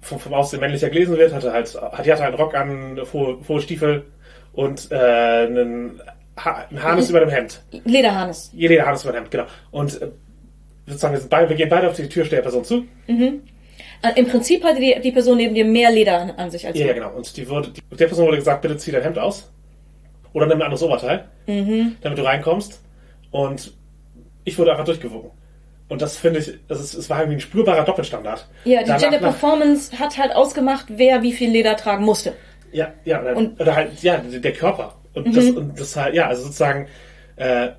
[0.00, 3.38] vom, vom Aussehen männlicher gelesen wird, hatte halt, hat, die hatte einen Rock an, hohe,
[3.46, 4.06] hohe Stiefel
[4.52, 6.00] und äh, einen,
[6.36, 7.62] ha einen Harnis über dem Hemd.
[7.84, 8.50] Lederharnis.
[8.54, 9.44] Lederharnis über dem Hemd, genau.
[9.70, 10.08] Und äh,
[10.86, 12.84] sozusagen, wir, sind beide, wir gehen beide auf die Tür der Person zu.
[13.06, 13.32] Äh,
[14.16, 16.84] Im Prinzip hatte die, die Person neben dir mehr Leder an, an sich als Ja,
[16.84, 16.88] du.
[16.88, 17.10] ja, genau.
[17.16, 19.50] Und die wurde, die, der Person wurde gesagt, bitte zieh dein Hemd aus.
[20.32, 22.80] Oder nimm ein anderes Oberteil, damit du reinkommst.
[23.30, 23.72] Und
[24.44, 25.30] ich wurde einfach durchgewogen.
[25.88, 28.46] Und das finde ich, also es, es war irgendwie ein spürbarer Doppelstandard.
[28.64, 32.32] Ja, die Danach- Gender Performance hat halt ausgemacht, wer wie viel Leder tragen musste.
[32.72, 34.94] Ja, ja, Und- oder halt, ja, der Körper.
[35.14, 36.86] Und das, und das halt, ja, also sozusagen,
[37.34, 37.70] äh,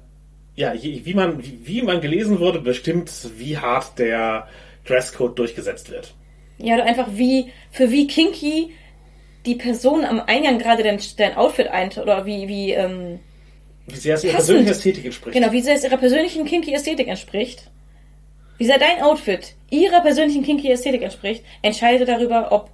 [0.56, 4.48] ja, wie man, wie, wie man gelesen wurde, bestimmt, wie hart der
[4.85, 6.13] Dresscode durchgesetzt wird.
[6.57, 8.71] Ja, oder einfach wie, für wie kinky
[9.45, 13.19] die Person am Eingang gerade dein, dein Outfit eint, oder wie, wie, ähm,
[13.87, 15.33] Wie sehr es ihrer persönlichen Ästhetik entspricht.
[15.33, 17.69] genau, wie sehr es ihrer persönlichen kinky Ästhetik entspricht.
[18.59, 22.69] Wie sehr dein Outfit ihrer persönlichen kinky Ästhetik entspricht, entscheidet darüber, ob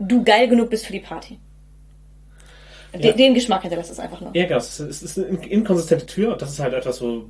[0.00, 1.38] du geil genug bist für die Party.
[2.92, 3.12] Den, Ja.
[3.12, 4.34] den Geschmack hinterlässt es einfach nur.
[4.34, 4.56] Ja, genau.
[4.58, 7.26] Es ist, es ist eine inkonsistente Tür und das ist halt etwas, wo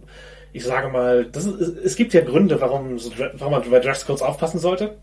[0.52, 2.98] ich sage mal, ist, es gibt ja Gründe, warum,
[3.34, 4.96] warum man bei Dresscodes aufpassen sollte.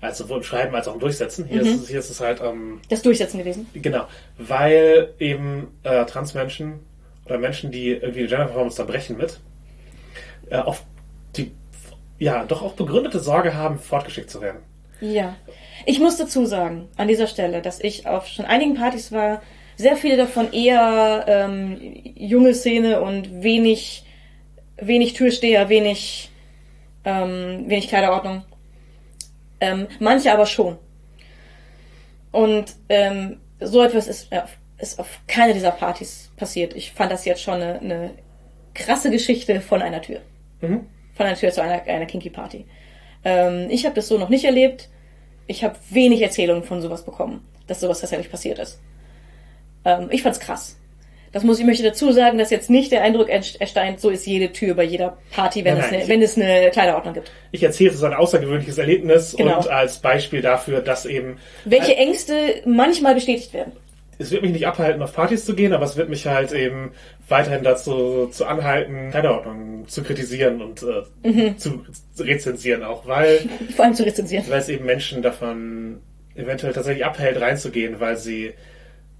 [0.00, 1.46] Also sowohl im Schreiben als auch im Durchsetzen.
[1.46, 3.66] Hier, ist, es, hier ist es halt, ähm, Das Durchsetzen gewesen.
[3.74, 4.06] genau,
[4.38, 6.80] weil eben äh, Transmenschen
[7.24, 9.40] oder Menschen, die irgendwie die Gender Performance da brechen mit,
[10.50, 10.84] äh, auf
[11.36, 11.52] die
[12.18, 14.60] ja doch auch begründete Sorge haben, fortgeschickt zu werden.
[15.00, 15.36] Ja.
[15.86, 19.42] Ich muss dazu sagen, an dieser Stelle, dass ich auf schon einigen Partys war,
[19.76, 21.78] sehr viele davon eher ähm,
[22.14, 24.03] junge Szene und wenig,
[24.76, 26.30] wenig Türsteher, wenig,
[27.04, 28.44] ähm, wenig Kleiderordnung.
[29.60, 30.78] Ähm, manche aber schon.
[32.32, 34.42] Und ähm, so etwas ist, äh,
[34.78, 36.74] ist auf keiner dieser Partys passiert.
[36.74, 38.10] Ich fand das jetzt schon eine, eine
[38.74, 40.20] krasse Geschichte von einer Tür.
[40.60, 40.86] Mhm.
[41.14, 42.66] Von einer Tür zu einer, einer Kinky Party.
[43.24, 44.88] Ähm, ich habe das so noch nicht erlebt.
[45.46, 48.80] Ich habe wenig Erzählungen von sowas bekommen, dass sowas tatsächlich passiert ist.
[49.84, 50.76] Ähm, ich fand's krass.
[51.34, 54.52] Das muss ich möchte dazu sagen, dass jetzt nicht der Eindruck ersteigt, so ist jede
[54.52, 57.30] Tür bei jeder Party, wenn, Nein, es, nein, eine, ich- wenn es eine Kleiderordnung gibt.
[57.50, 59.58] Ich erzähle es als ein außergewöhnliches Erlebnis Genau.
[59.58, 61.36] und als Beispiel dafür, dass eben
[61.66, 63.72] Welche Ängste manchmal bestätigt werden.
[64.18, 66.92] es wird mich nicht abhalten, auf Partys zu gehen, aber es wird mich halt eben
[67.28, 71.58] weiterhin dazu zu anhalten, Kleiderordnung zu kritisieren und äh, Mhm.
[71.58, 71.82] zu
[72.18, 73.40] rezensieren auch, weil,
[73.74, 74.44] Vor allem zu rezensieren.
[74.48, 76.00] weil es eben Menschen davon
[76.36, 78.52] eventuell tatsächlich abhält, reinzugehen, weil sie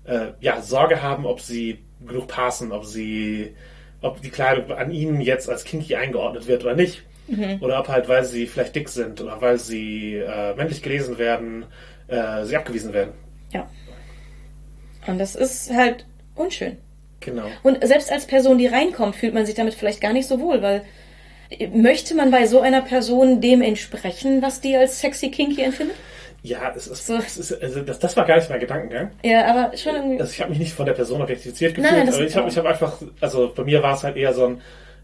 [0.07, 3.55] äh, ja Sorge haben, ob sie genug passen, ob sie,
[4.01, 7.03] ob die Kleidung an ihnen jetzt als kinky eingeordnet wird oder nicht.
[7.27, 7.59] Mhm.
[7.61, 11.65] Oder ob halt, weil sie vielleicht dick sind oder weil sie äh, männlich gelesen werden,
[12.09, 13.13] äh, sie abgewiesen werden.
[13.51, 13.69] Ja.
[15.07, 16.77] Und das ist halt unschön.
[17.21, 17.47] Genau.
[17.63, 20.61] Und selbst als Person, die reinkommt, fühlt man sich damit vielleicht gar nicht so wohl,
[20.61, 20.85] weil
[21.51, 25.97] äh, möchte man bei so einer Person dem entsprechen, was die als sexy kinky empfindet?
[26.47, 27.15] Ja, es ist, So.
[27.17, 29.13] es ist also das, das war gar nicht mein Gedankengang.
[29.25, 30.21] Ja, aber schon irgendwie.
[30.21, 32.59] Also ich habe mich nicht von der Person objektifiziert gefühlt, Nein, aber ich habe ich
[32.59, 34.61] hab einfach, also bei mir war es halt eher so ein,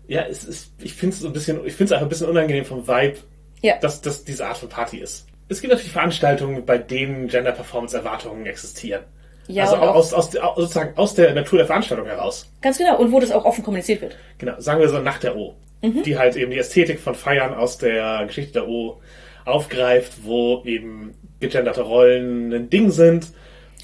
[0.07, 2.29] ja, es ist, ich finde es so ein bisschen, ich finde es einfach ein bisschen
[2.29, 3.17] unangenehm vom Vibe,
[3.63, 3.79] Ja.
[3.81, 5.27] dass das diese Art von Party ist.
[5.49, 9.03] Es gibt natürlich Veranstaltungen, bei denen Gender Performance Erwartungen existieren.
[9.49, 12.53] Ja, also aus, aus, der- sozusagen aus der Natur der Veranstaltung heraus.
[12.61, 12.99] Ganz genau.
[12.99, 14.15] Und wo das auch offen kommuniziert wird.
[14.39, 15.55] Genau, sagen wir so nach der O.
[15.83, 16.03] Mhm.
[16.03, 19.01] Die halt eben die Ästhetik von Feiern aus der Geschichte der O
[19.47, 23.29] aufgreift, wo eben gegenderte Rollen ein Ding sind,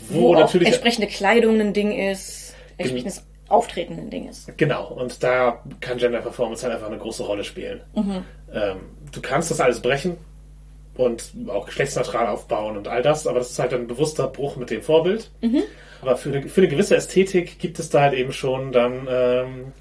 [0.09, 4.57] wo, Wo auch natürlich entsprechende Kleidung ein Ding ist, entsprechendes Auftreten ein Ding ist.
[4.57, 7.81] Genau, und da kann Gender Performance halt einfach eine große Rolle spielen.
[7.95, 8.24] Mhm.
[8.53, 8.77] Ähm,
[9.12, 10.16] du kannst das alles brechen
[10.97, 14.70] und auch geschlechtsneutral aufbauen und all das, aber das ist halt ein bewusster Bruch mit
[14.70, 15.31] dem Vorbild.
[15.43, 15.62] Mhm.
[16.03, 19.73] Aber für eine, für eine gewisse Ästhetik gibt es da halt eben schon dann ähm,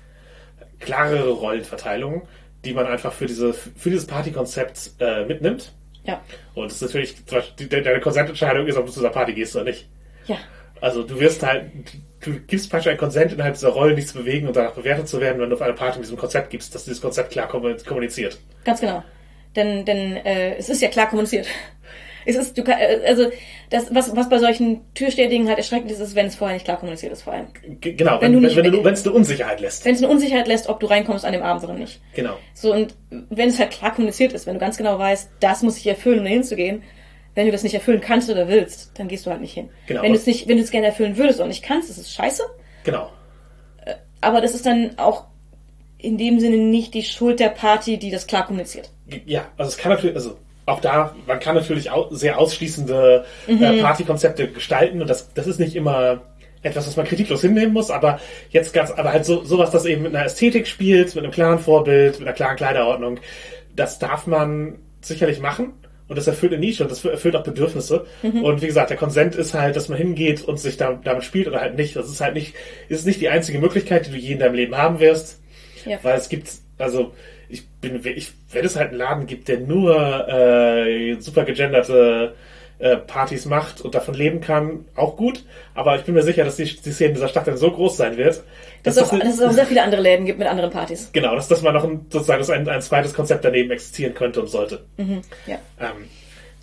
[0.80, 2.22] klarere Rollenverteilungen,
[2.64, 5.74] die man einfach für diese für dieses Partykonzept äh, mitnimmt.
[6.06, 6.22] Ja.
[6.54, 9.34] Und es ist natürlich, zum Beispiel, die- deine Konsententscheidung ist, ob du zu dieser Party
[9.34, 9.88] gehst oder nicht.
[10.28, 10.38] Ja.
[10.82, 11.66] Also du wirst halt,
[12.24, 15.20] du gibst praktisch ein Konsent innerhalb dieser Rolle, nichts zu bewegen und danach bewertet zu
[15.22, 17.84] werden, wenn du auf eine Party mit diesem Konzept gibst, dass dieses Konzept klar kommu-
[17.88, 18.38] kommuniziert.
[18.64, 19.04] Ganz genau.
[19.56, 21.48] Denn, denn äh, es ist ja klar kommuniziert.
[22.26, 23.28] Es ist, du kann, äh, also
[23.70, 26.78] das, was, was bei solchen Türstehdingen halt erschreckend ist, ist, wenn es vorher nicht klar
[26.78, 27.48] kommuniziert ist, vor allem.
[27.82, 29.86] G genau, Wenn wenn, du wenn, nicht- wenn, du, wenn es eine Unsicherheit lässt.
[29.86, 32.02] Wenn es eine Unsicherheit lässt, ob du reinkommst an dem Abend oder nicht.
[32.16, 32.38] Genau.
[32.54, 32.96] So, und
[33.30, 36.20] wenn es halt klar kommuniziert ist, wenn du ganz genau weißt, das muss ich erfüllen,
[36.20, 36.84] um da hinzugehen,
[37.36, 39.70] wenn du das nicht erfüllen kannst oder willst, dann gehst du halt nicht hin.
[39.88, 40.02] Genau.
[40.02, 42.14] Wenn du es nicht, wenn du es gerne erfüllen würdest und nicht kannst, ist es
[42.14, 42.44] scheiße.
[42.86, 43.10] Genau.
[44.22, 45.26] Aber das ist dann auch
[45.98, 48.90] in dem Sinne nicht die Schuld der Party, die das klar kommuniziert.
[49.26, 53.82] Ja, also es kann natürlich, also auch da, man kann natürlich au sehr ausschließende äh,
[53.82, 56.22] Partykonzepte gestalten und das, das ist nicht immer
[56.64, 58.20] etwas, was man kritiklos hinnehmen muss, aber
[58.50, 61.60] jetzt ganz, aber halt so sowas, das eben mit einer Ästhetik spielt, mit einem klaren
[61.60, 63.20] Vorbild, mit einer klaren Kleiderordnung,
[63.76, 65.74] das darf man sicherlich machen
[66.08, 68.06] und das erfüllt eine Nische und das erfüllt auch Bedürfnisse.
[68.22, 71.48] Und wie gesagt, der Konsent ist halt, dass man hingeht und sich da, damit spielt
[71.48, 71.96] oder halt nicht.
[71.96, 72.54] Das ist halt nicht,
[72.90, 75.42] ist nicht die einzige Möglichkeit, die du je in deinem Leben haben wirst.
[75.86, 75.98] Ja.
[76.04, 77.14] Weil es gibt, also
[77.50, 82.36] ich bin, ich, wenn es halt einen Laden gibt, der nur äh, super gegenderte
[82.80, 85.44] äh, Partys macht und davon leben kann, auch gut.
[85.76, 88.18] Aber ich bin mir sicher, dass die, die Szene dieser Stadt dann so groß sein
[88.18, 88.44] wird,
[88.84, 91.10] Dass, dass es auch, dass es auch sehr viele andere Läden gibt mit anderen Partys.
[91.14, 94.42] genau, dass das mal noch ein, sozusagen dass ein, ein zweites Konzept daneben existieren könnte
[94.42, 94.84] und sollte.
[94.98, 95.58] Ja.
[95.80, 96.10] Ähm,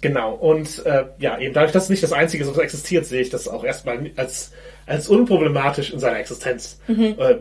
[0.02, 3.22] genau, und äh, ja, eben dadurch, dass es nicht das Einzige ist, was existiert, sehe
[3.22, 4.52] ich das auch erstmal als,
[4.86, 6.78] als unproblematisch in seiner Existenz.
[6.88, 7.36] Äh,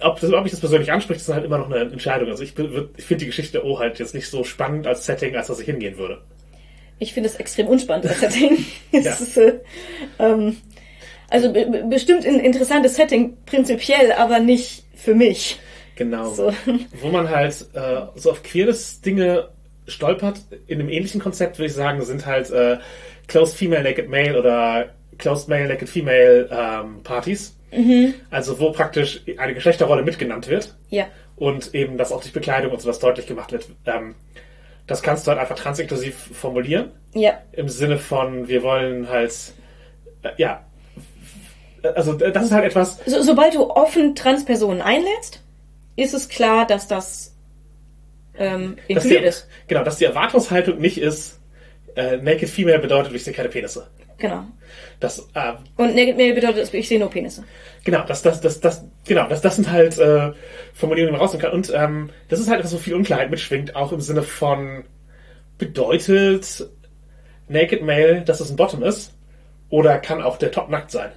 [0.00, 2.28] ob, das, ob mich das persönlich anspricht, ist halt immer noch eine Entscheidung.
[2.28, 5.46] Also ich, ich finde die Geschichte O halt jetzt nicht so spannend als Setting, als
[5.48, 6.20] dass ich hingehen würde.
[6.98, 8.64] Ich finde es extrem unspannend, das Setting.
[8.92, 9.12] Ja.
[9.12, 9.54] ist, äh,
[10.18, 10.56] ähm,
[11.28, 15.58] also be be- bestimmt ein interessantes Setting, prinzipiell, aber nicht für mich.
[15.96, 16.32] Genau.
[16.32, 16.52] So.
[17.00, 19.48] Wo man halt äh, so auf queeres Dinge
[19.86, 22.78] stolpert, in einem ähnlichen Konzept würde ich sagen, sind halt äh,
[23.28, 27.56] Closed Female Naked Male oder Closed Male Naked Female ähm, Partys.
[28.30, 31.06] Also wo praktisch eine Geschlechterrolle mitgenannt wird Ja.
[31.36, 33.66] und eben, dass auch durch Bekleidung und sowas deutlich gemacht wird.
[33.86, 34.14] Ähm,
[34.86, 36.92] das kannst du halt einfach transinklusiv formulieren.
[37.14, 37.40] Ja.
[37.52, 39.34] Im Sinne von, wir wollen halt,
[40.22, 40.64] äh, ja,
[41.82, 45.42] also äh, das ist halt etwas, So, sobald du offen Transpersonen einlädst,
[45.96, 47.34] ist es klar, dass das
[48.38, 49.48] ähm, inkludiert die, ist.
[49.66, 51.40] genau, dass die Erwartungshaltung nicht ist,
[51.96, 53.88] äh, Naked Female bedeutet, ich sehe keine Penisse.
[54.18, 54.44] Genau.
[55.00, 57.44] Das, äh, Und Naked Male bedeutet, ich sehe nur Penisse.
[57.84, 60.32] genau, das, das, das, das, genau, das, das sind halt äh,
[60.74, 61.52] Formulierungen, die man rausnehmen kann.
[61.52, 64.84] Und ähm, das ist halt etwas, wo viel Unklarheit mitschwingt, auch im Sinne von
[65.58, 66.68] bedeutet
[67.48, 69.12] Naked Male, dass es ein Bottom ist,
[69.70, 71.12] oder kann auch der Top nackt sein.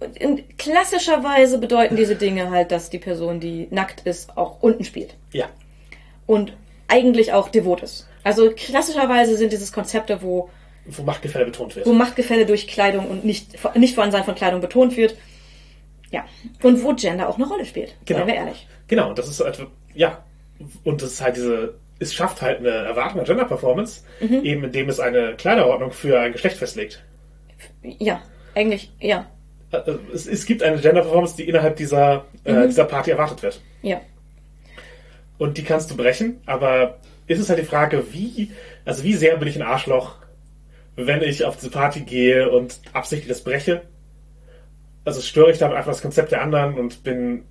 [0.00, 4.84] Und in, klassischerweise bedeuten diese Dinge halt, dass die Person, die nackt ist, auch unten
[4.84, 5.14] spielt.
[5.32, 5.46] Ja,
[6.26, 6.52] Und
[6.88, 8.08] eigentlich auch devot ist.
[8.22, 10.48] Also klassischerweise sind dieses Konzepte, wo,
[10.86, 11.86] wo Machtgefälle betont wird.
[11.86, 15.16] wo Machtgefälle durch Kleidung und nicht, nicht Vorhandensein von Kleidung betont wird.
[16.10, 16.24] Ja.
[16.62, 17.94] Und wo Gender auch eine Rolle spielt.
[18.04, 18.20] Genau.
[18.20, 18.66] Seien wir ehrlich.
[18.86, 20.22] Genau, und das ist halt, ja,
[20.84, 24.88] und das ist halt diese, es schafft halt eine Erwartung an Gender Performance, eben indem
[24.88, 27.02] es eine Kleiderordnung für ein Geschlecht festlegt.
[27.82, 28.22] Ja.
[28.54, 29.26] Eigentlich, ja.
[29.72, 33.60] Äh, Es, es gibt eine Gender Performance, die innerhalb dieser, äh, dieser Party erwartet wird.
[33.82, 34.00] Ja.
[35.38, 38.52] Und die kannst du brechen, aber ist es halt die Frage, wie,
[38.84, 40.16] also wie sehr bin ich ein Arschloch,
[40.96, 43.82] wenn ich auf diese Party gehe und absichtlich das breche?
[45.04, 47.44] Also störe ich damit einfach das Konzept der anderen und bin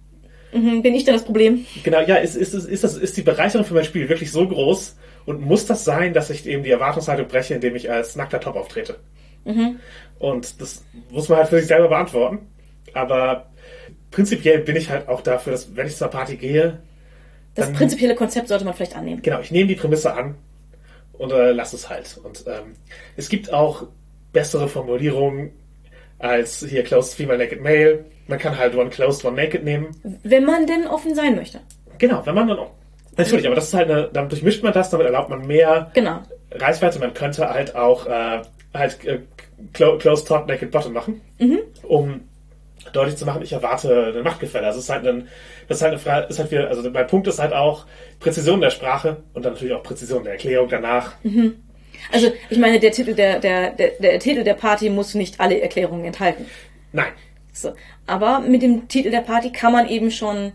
[0.53, 1.65] Mhm, bin ich dann das Problem?
[1.84, 4.48] Genau, ja, ist, ist, ist, ist, das, ist die Bereicherung für mein Spiel wirklich so
[4.48, 4.95] groß
[5.26, 8.56] und muss das sein, dass ich eben die Erwartungshaltung breche, indem ich als nackter Top
[8.56, 8.98] auftrete?
[10.20, 12.48] Und das muss man halt für sich selber beantworten.
[12.94, 13.48] Aber
[14.11, 16.80] prinzipiell bin ich halt auch dafür, dass wenn ich zur Party gehe,
[17.56, 19.22] Das prinzipielle Konzept sollte man vielleicht annehmen.
[19.22, 20.36] genau, ich nehme die Prämisse an
[21.14, 22.19] und äh, lasse es halt.
[22.23, 22.76] Und ähm,
[23.15, 23.88] es gibt auch
[24.31, 25.52] bessere Formulierungen
[26.19, 28.06] als hier Closed Female Naked Male.
[28.27, 29.91] Man kann halt One Closed, One Naked nehmen.
[30.23, 31.60] Wenn man denn offen sein möchte.
[31.98, 32.72] Genau, wenn man dann auch.
[33.15, 36.22] Natürlich, aber das ist halt eine, damit durchmischt man das, damit erlaubt man mehr Genau.
[36.52, 36.99] Reichweite.
[36.99, 38.41] Man könnte halt auch äh,
[38.73, 39.19] halt äh,
[39.73, 41.22] clo Close Top Naked Bottom machen,
[41.84, 42.22] um
[42.91, 44.65] deutlich zu machen, ich erwarte ein Machtgefälle.
[44.68, 45.27] Also es ist halt ein,
[45.68, 47.85] das ist halt eine Frage, ist halt wieder, also mein Punkt ist halt auch
[48.19, 51.14] Präzision der Sprache und dann natürlich auch Präzision der Erklärung danach.
[52.11, 55.61] Also ich meine, der Titel der, der, der, der Titel der Party muss nicht alle
[55.61, 56.45] Erklärungen enthalten.
[56.91, 57.14] Nein.
[57.53, 57.73] So.
[58.07, 60.51] Aber mit dem Titel der Party kann man eben schon,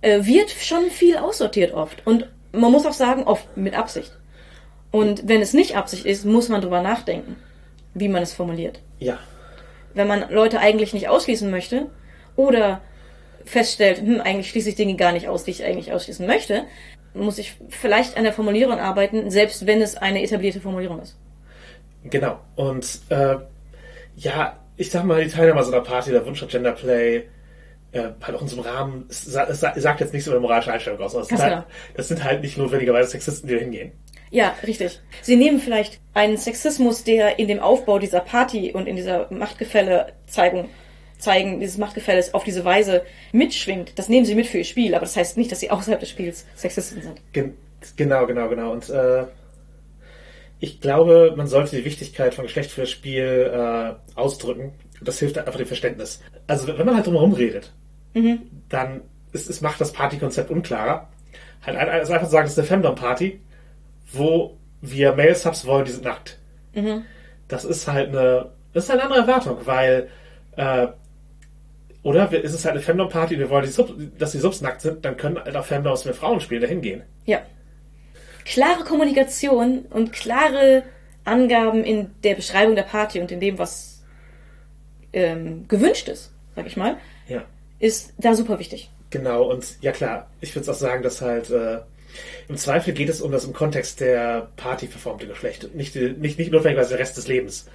[0.00, 2.06] äh, wird schon viel aussortiert oft.
[2.06, 4.16] Und man muss auch sagen, oft mit Absicht.
[4.90, 7.36] Und wenn es nicht Absicht ist, muss man drüber nachdenken,
[7.94, 8.80] wie man es formuliert.
[8.98, 9.18] Ja.
[9.96, 11.86] Wenn man Leute eigentlich nicht ausschließen möchte
[12.36, 12.80] oder
[13.44, 16.64] feststellt, hm, eigentlich schließe ich Dinge gar nicht aus, die ich eigentlich ausschließen möchte,
[17.14, 21.16] muss ich vielleicht an der Formulierung arbeiten, selbst wenn es eine etablierte Formulierung ist.
[22.04, 22.38] Genau.
[22.56, 23.36] Und äh,
[24.16, 27.22] ja, ich sag mal, die Teilnehmer so einer Party, der Wunsch auf Genderplay,
[27.92, 30.36] äh, halt auch in so einem Rahmen, es, sa- es sa- sagt jetzt nichts über
[30.36, 31.14] eine moralische Einstellung aus.
[31.14, 31.64] Ganz sind halt,
[31.94, 33.92] das sind halt nicht notwendigerweise Sexisten, die da hingehen.
[34.36, 35.00] Ja, richtig.
[35.22, 40.12] Sie nehmen vielleicht einen Sexismus, der in dem Aufbau dieser Party und in dieser Machtgefälle
[40.26, 40.68] zeigen,
[41.60, 43.02] dieses Machtgefälles auf diese Weise
[43.32, 43.98] mitschwingt.
[43.98, 46.10] Das nehmen sie mit für ihr Spiel, aber das heißt nicht, dass sie außerhalb des
[46.10, 47.22] Spiels Sexisten sind.
[47.32, 47.54] Gen
[47.96, 48.72] genau, genau, genau.
[48.72, 49.24] Und äh,
[50.60, 54.72] ich glaube, man sollte die Wichtigkeit von Geschlecht für das Spiel äh, ausdrücken.
[55.00, 56.20] Das hilft einfach dem Verständnis.
[56.46, 57.72] Also wenn man halt drumherum redet,
[58.68, 59.00] dann
[59.32, 61.08] ist, es macht das Partykonzept unklarer.
[61.64, 63.40] Halt ein- also einfach sagen, es ist eine Femdom-Party,
[64.12, 66.38] wo wir Male-Subs wollen, die sind nackt.
[67.48, 70.08] Das ist halt eine, das ist halt eine andere Erwartung, weil
[70.56, 70.88] äh,
[72.02, 75.04] oder ist es halt eine Femdom-Party, wir wollen, die Sub, dass die Subs nackt sind,
[75.04, 77.02] dann können halt auch Femdoms mit Frauen spielen, da hingehen.
[77.24, 77.40] Ja.
[78.44, 80.84] Klare Kommunikation und klare
[81.24, 84.04] Angaben in der Beschreibung der Party und in dem, was
[85.12, 86.96] ähm, gewünscht ist, sag ich mal,
[87.26, 87.42] Ja.
[87.80, 88.90] ist da super wichtig.
[89.10, 91.78] Genau, und ja klar, ich würde auch sagen, dass halt äh,
[92.48, 96.38] im Zweifel geht es um das im Kontext der Party verformte Geschlecht, und nicht, nicht,
[96.38, 97.66] nicht notwendigerweise der Rest des Lebens.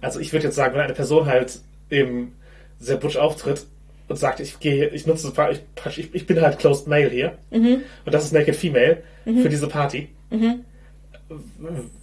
[0.00, 1.58] Also ich würde jetzt sagen, wenn eine Person halt
[1.90, 2.34] eben
[2.78, 3.64] sehr butch auftritt
[4.08, 7.38] und sagt, ich gehe, ich nutze, ich, ich, ich bin halt closed male hier
[8.06, 9.02] und das ist naked female
[9.42, 10.08] für diese Party.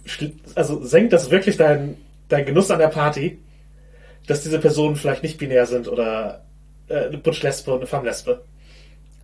[0.06, 1.96] Schl- Also senkt das wirklich dein,
[2.28, 3.38] dein Genuss an der Party,
[4.26, 6.44] dass diese Personen vielleicht nicht binär sind oder
[6.88, 8.42] äh, eine Butch-Lesbe und eine Femme-Lesbe.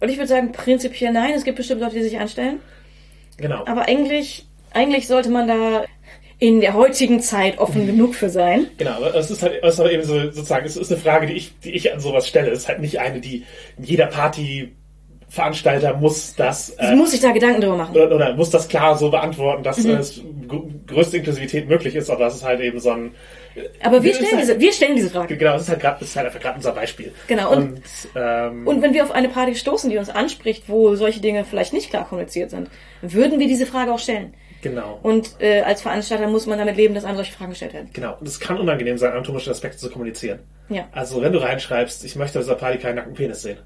[0.02, 1.32] Und ich würde sagen, prinzipiell nein.
[1.34, 2.58] Es gibt bestimmt Leute, die sich anstellen.
[3.38, 3.64] Genau.
[3.66, 5.84] Aber eigentlich, eigentlich sollte man da
[6.38, 8.66] in der heutigen Zeit offen genug für sein.
[8.76, 11.28] Genau, aber es ist halt es ist aber eben so, sozusagen, es ist eine Frage,
[11.28, 12.50] die ich, die ich an sowas stelle.
[12.50, 13.44] Es ist halt nicht eine, die
[13.78, 17.94] jeder Partyveranstalter muss das Sie äh, muss sich da Gedanken drüber machen.
[17.94, 22.10] oder, oder muss das klar so beantworten, dass äh, es gr- größte Inklusivität möglich ist,
[22.10, 23.12] aber das ist halt eben so ein
[23.82, 25.36] Aber wir stellen halt- diese, wir stellen diese Frage.
[25.36, 27.12] genau, es ist halt gerade, es ist halt einfach gerade unser Beispiel.
[27.28, 27.82] Genau, und- und,
[28.14, 31.72] ähm, Und wenn wir auf eine Party stoßen, die uns anspricht, wo solche Dinge vielleicht
[31.72, 32.70] nicht klar kommuniziert sind,
[33.02, 34.34] würden wir diese Frage auch stellen.
[34.62, 34.98] genau.
[35.02, 37.90] Und äh, als Veranstalter muss man damit leben, dass einem solche Fragen gestellt werden.
[37.92, 40.38] Genau, und es kann unangenehm sein, anatomische Aspekte zu kommunizieren.
[40.68, 40.86] Ja.
[40.92, 43.58] Also wenn du reinschreibst, ich möchte auf dieser Party keinen nackten Penis sehen,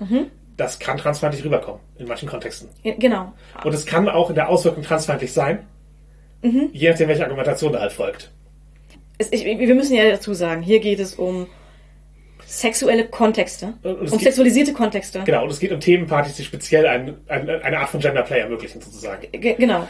[0.00, 0.26] Mhm.
[0.56, 2.68] das kann transfeindlich rüberkommen, in manchen Kontexten.
[2.82, 3.32] Ja, Genau.
[3.64, 5.60] Und es kann auch in der Auswirkung transfeindlich sein,
[6.42, 6.70] Mhm.
[6.72, 8.32] je nachdem, welche Argumentation da halt folgt.
[9.18, 11.46] Es, ich, wir müssen ja dazu sagen, hier geht es um
[12.44, 15.22] sexuelle Kontexte, Und- und es um geht- sexualisierte Kontexte.
[15.24, 18.80] Genau, und es geht um Themenpartys, die speziell ein, ein, eine Art von Genderplay ermöglichen,
[18.80, 19.26] sozusagen.
[19.32, 19.86] Ge- Genau.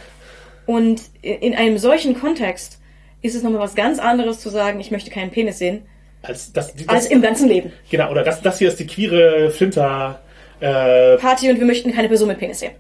[0.67, 2.79] Und in einem solchen Kontext
[3.21, 5.83] ist es nochmal was ganz anderes zu sagen, ich möchte keinen Penis sehen,
[6.23, 7.73] Als, das, das, als im ganzen Leben.
[7.91, 10.21] genau, oder das, das hier ist die queere Flinter,
[10.61, 12.73] äh, Party und wir möchten keine Person mit Penis sehen.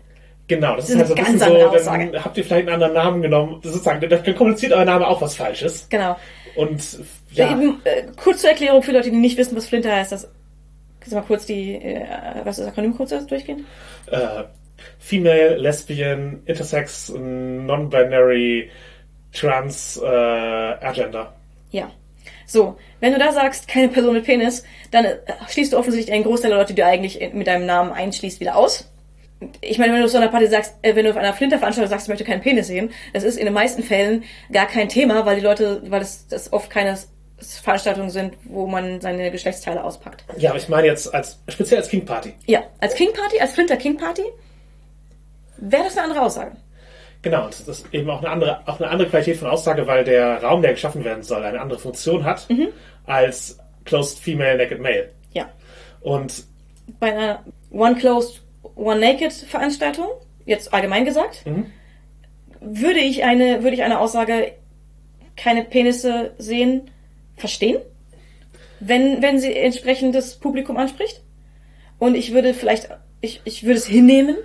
[0.48, 2.24] Genau, das, Das ist halt so ein bisschen ganz so, andere dann Aussage.
[2.24, 5.20] habt ihr vielleicht einen anderen Namen genommen, das ist sozusagen, dann kommuniziert euer Name auch
[5.20, 5.86] was Falsches.
[5.88, 6.16] Genau.
[6.56, 6.98] Und,
[7.32, 10.12] ja, Eben, äh, kurz zur Erklärung für Leute, die nicht wissen, was Flinter heißt.
[10.12, 10.28] Das,
[11.00, 12.04] kannst du mal kurz die, äh,
[12.44, 13.64] was ist das Akronym kurz durchgehen?
[14.10, 14.44] äh,
[14.98, 18.70] Female, Lesbian, Intersex, Non-Binary,
[19.32, 21.32] Trans, äh, Agender.
[21.70, 21.90] Ja.
[22.46, 25.16] So, wenn du da sagst, keine Person mit Penis, dann äh,
[25.48, 28.56] schließt du offensichtlich einen Großteil der Leute, die du eigentlich mit deinem Namen einschließt, wieder
[28.56, 28.91] aus.
[29.60, 31.90] Ich meine, wenn du auf so einer Party sagst, äh, wenn du auf einer Flinterveranstaltung
[31.90, 35.24] sagst, ich möchte keinen Penis sehen, das ist in den meisten Fällen gar kein Thema,
[35.26, 36.98] weil die Leute, weil das, das oft keine
[37.38, 40.24] Veranstaltungen sind, wo man seine Geschlechtsteile auspackt.
[40.36, 42.34] Ja, aber ich meine jetzt als, speziell als King Party.
[42.46, 44.22] Ja, als King Party, als Flinter King Party,
[45.56, 46.52] wäre das eine andere Aussage.
[47.22, 50.04] Genau, und das ist eben auch eine andere, auch eine andere Qualität von Aussage, weil
[50.04, 52.48] der Raum, der geschaffen werden soll, eine andere Funktion hat
[53.06, 55.10] als Closed Female Naked Male.
[55.32, 55.48] Ja.
[56.00, 56.44] Und
[56.98, 58.41] Bei einer One Closed,
[58.82, 60.08] One Naked Veranstaltung,
[60.44, 61.44] jetzt allgemein gesagt,
[62.60, 64.52] würde ich eine, würde ich eine Aussage,
[65.36, 66.90] keine Penisse sehen,
[67.36, 67.80] verstehen,
[68.80, 71.22] wenn, wenn sie entsprechend das Publikum anspricht.
[71.98, 72.88] Und ich würde vielleicht,
[73.20, 74.36] ich, ich würde es hinnehmen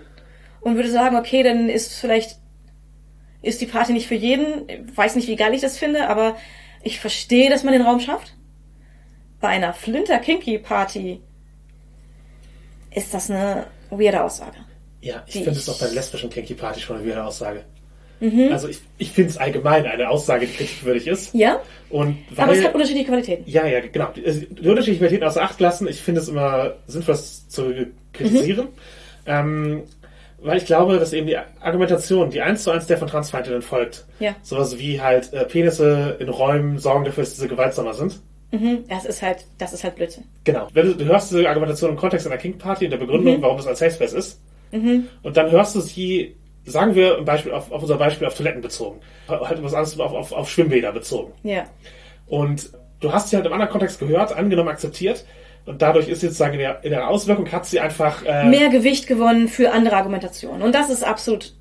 [0.62, 2.38] und würde sagen, okay, dann ist vielleicht,
[3.42, 4.70] ist die Party nicht für jeden.
[4.70, 6.38] Ich weiß nicht, wie geil ich das finde, aber
[6.84, 8.36] ich verstehe, dass man den Raum schafft.
[9.40, 11.22] Bei einer Flinter Kinky Party
[12.92, 14.58] ist das eine weirde Aussage.
[15.02, 17.62] ja, ich finde es auch bei lesbischen Kinky Party schon eine weirde Aussage.
[18.52, 21.36] Also ich, ich finde es allgemein eine Aussage, die kritikwürdig ist.
[21.36, 21.60] Ja,
[21.92, 23.44] Und weil, aber es hat unterschiedliche Qualitäten.
[23.48, 24.08] ja, ja, genau.
[24.16, 25.88] Die, also die unterschiedlichen Qualitäten außer Acht lassen.
[25.88, 27.72] Ich finde es immer sinnvoll, das zu
[28.14, 28.70] kritisieren.
[29.28, 29.84] Ähm,
[30.42, 34.06] weil ich glaube, dass eben die Argumentation, die eins zu eins der von Transfeindinnen folgt,
[34.20, 34.36] Ja.
[34.42, 38.20] sowas wie halt äh, Penisse in Räumen sorgen dafür, dass diese gewaltsamer sind,
[38.52, 38.86] Mhm.
[38.88, 40.24] Das ist halt, das ist halt Blödsinn.
[40.44, 40.68] Genau.
[40.74, 43.60] Wenn du, du hörst diese Argumentation im Kontext einer King Party und der Begründung, warum
[43.60, 44.40] es ein Safe Space ist,
[44.72, 48.62] und dann hörst du sie, sagen wir im Beispiel auf, auf unser Beispiel auf Toiletten
[48.62, 51.34] bezogen, halt was anderes auf, auf, auf Schwimmbäder bezogen.
[51.44, 51.64] Ja.
[52.28, 55.26] Und du hast sie halt im anderen Kontext gehört, angenommen, akzeptiert.
[55.66, 58.24] Und dadurch ist jetzt sozusagen in der, in der Auswirkung hat sie einfach.
[58.26, 60.62] Äh, Mehr Gewicht gewonnen für andere Argumentationen.
[60.62, 61.54] Und das ist absolut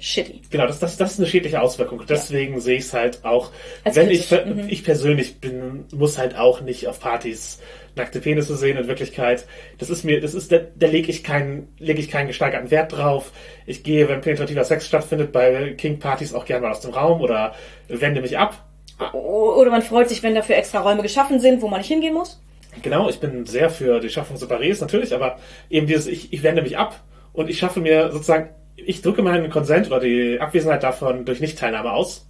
[0.00, 0.42] shitty.
[0.50, 2.02] Genau, das, das, das ist eine schädliche Auswirkung.
[2.08, 3.50] Deswegen sehe ich es halt auch,
[3.84, 4.66] Als wenn ich, mhm.
[4.68, 7.60] ich persönlich bin, muss halt auch nicht auf Partys
[7.96, 9.46] nackte Penisse sehen in Wirklichkeit.
[9.78, 12.92] Das ist mir, das ist, da, da lege ich keinen, lege ich keinen gesteigerten Wert
[12.92, 13.32] drauf.
[13.66, 17.54] Ich gehe, wenn penetrativer Sex stattfindet, bei King-Partys auch gerne mal aus dem Raum oder
[17.88, 18.64] wende mich ab.
[19.12, 22.40] Oder man freut sich, wenn dafür extra Räume geschaffen sind, wo man nicht hingehen muss.
[22.82, 26.62] Genau, ich bin sehr für die Schaffung Separés natürlich, aber eben dieses, ich, ich wende
[26.62, 27.02] mich ab
[27.32, 28.50] und ich schaffe mir sozusagen,
[28.86, 32.26] ich drücke meinen Konsent oder die Abwesenheit davon durch Nichtteilnahme aus.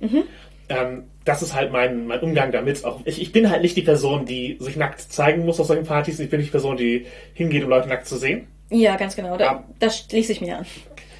[0.69, 2.85] Ähm, das ist halt mein, mein Umgang damit.
[2.85, 5.85] Auch ich, ich bin halt nicht die Person, die sich nackt zeigen muss auf solchen
[5.85, 6.21] Partys.
[6.21, 8.47] Ich bin nicht die Person, die hingeht, um Leute nackt zu sehen.
[8.71, 9.37] Ja, ganz genau.
[9.37, 9.65] Da, Ja.
[9.79, 10.67] Das schließe ich mir an.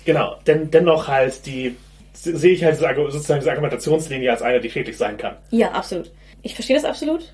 [0.05, 1.77] Genau, denn dennoch halt die
[2.13, 5.37] sehe ich halt sozusagen diese Argumentationslinie als eine, die schädlich sein kann.
[5.51, 6.11] Ja, absolut.
[6.43, 7.33] Ich verstehe das absolut.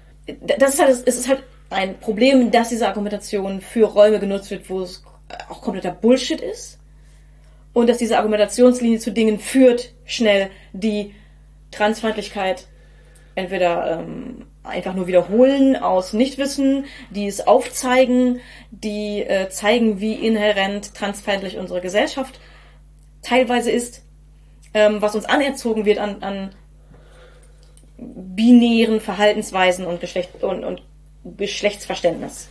[0.58, 4.68] Das ist halt, es ist halt ein Problem, dass diese Argumentation für Räume genutzt wird,
[4.70, 5.02] wo es
[5.48, 6.75] auch kompletter Bullshit ist.
[7.76, 11.14] Und dass diese Argumentationslinie zu Dingen führt, schnell, die
[11.70, 12.68] Transfeindlichkeit
[13.34, 18.40] entweder ähm, einfach nur wiederholen aus Nichtwissen, die es aufzeigen,
[18.70, 22.40] die äh, zeigen, wie inhärent transfeindlich unsere Gesellschaft
[23.20, 24.02] teilweise ist,
[24.72, 26.54] ähm, was uns anerzogen wird an, an
[27.98, 30.80] binären Verhaltensweisen und, Geschlecht und, und
[31.36, 32.48] Geschlechtsverständnis.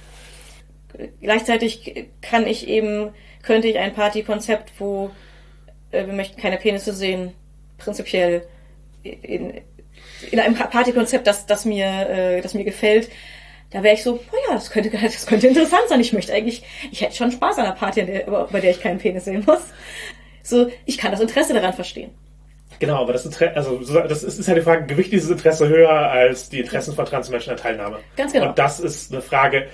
[1.19, 3.09] Gleichzeitig kann ich eben,
[3.45, 5.11] könnte ich ein Partykonzept, wo
[5.91, 7.33] äh, wir möchten keine Penisse sehen,
[7.77, 8.45] prinzipiell
[9.03, 9.61] in,
[10.31, 13.09] in einem Partykonzept, das, das mir, äh, das mir gefällt,
[13.71, 15.99] da wäre ich so, oh ja, das könnte, das könnte interessant sein.
[15.99, 18.01] Ich möchte eigentlich, ich hätte schon Spaß an einer Party,
[18.51, 19.61] bei der ich keinen Penis sehen muss.
[20.43, 22.11] So, ich kann das Interesse daran verstehen.
[22.79, 25.67] Genau, aber das Interesse, also so- das ist, ist halt die Frage, gewicht dieses Interesse
[25.67, 27.99] höher als die Interessen von Transmenschen an Teilnahme?
[28.17, 28.49] Ganz genau.
[28.49, 29.67] Und das ist eine Frage,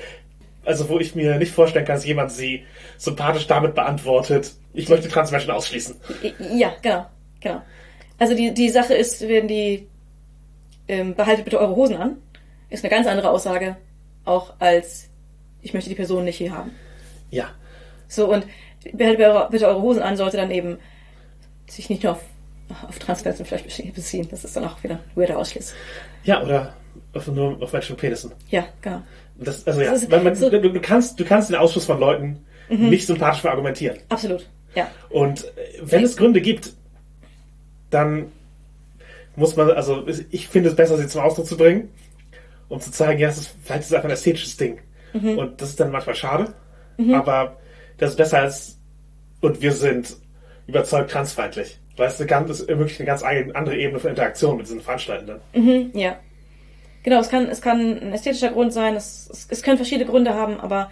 [0.66, 2.64] also wo ich mir nicht vorstellen kann, dass jemand sie
[3.02, 5.96] sympathisch damit beantwortet, ich möchte Transmenschen ausschließen.
[6.54, 7.08] Ja, genau,
[7.40, 7.62] genau.
[8.20, 9.88] Also die, die Sache ist, wenn die
[10.88, 12.18] ähm, behaltet bitte eure Hosen an,
[12.70, 13.76] ist eine ganz andere Aussage,
[14.24, 15.10] auch als
[15.64, 16.72] ich möchte die Person nicht hier haben.
[17.32, 17.50] Ja,
[18.08, 18.46] So, und
[18.94, 20.78] behaltet bitte eure, Hosen an, sollte dann eben
[21.68, 22.22] sich nicht nur auf,
[22.88, 24.28] auf Transmenschen vielleicht bezie- beziehen.
[24.30, 25.74] Das ist dann auch wieder ein weirder Ausschluss.
[26.24, 26.76] ja, oder
[27.14, 28.32] auf, nur auf Menschen mit Penissen.
[28.50, 29.02] Ja, genau.
[29.38, 32.46] Das, also ja, weil man, so- du, du kannst, du kannst den Ausschluss von Leuten
[32.78, 33.98] nicht sympathisch verargumentieren.
[34.10, 34.48] Absolut.
[34.76, 34.90] Ja.
[35.10, 35.50] Und äh,
[35.82, 36.74] wenn es Gründe gibt,
[37.90, 38.32] dann
[39.36, 41.90] muss man, also ich finde es besser, sie zum Ausdruck zu bringen,
[42.70, 44.80] um zu zeigen, ja, es ist, vielleicht ist es einfach ein ästhetisches Ding.
[45.14, 46.54] Und das ist dann manchmal schade,
[47.14, 47.58] aber
[47.98, 48.78] das ist besser als,
[49.42, 50.16] und wir sind
[50.68, 51.80] überzeugt transfeindlich.
[51.98, 55.42] Weil es eine ganz, es ermöglicht eine ganz andere Ebene von Interaktion mit diesen Veranstaltenden.
[55.54, 56.18] Mhm, ja.
[57.04, 60.34] Genau, es kann, es kann ein ästhetischer Grund sein, es, es, es können verschiedene Gründe
[60.34, 60.92] haben, aber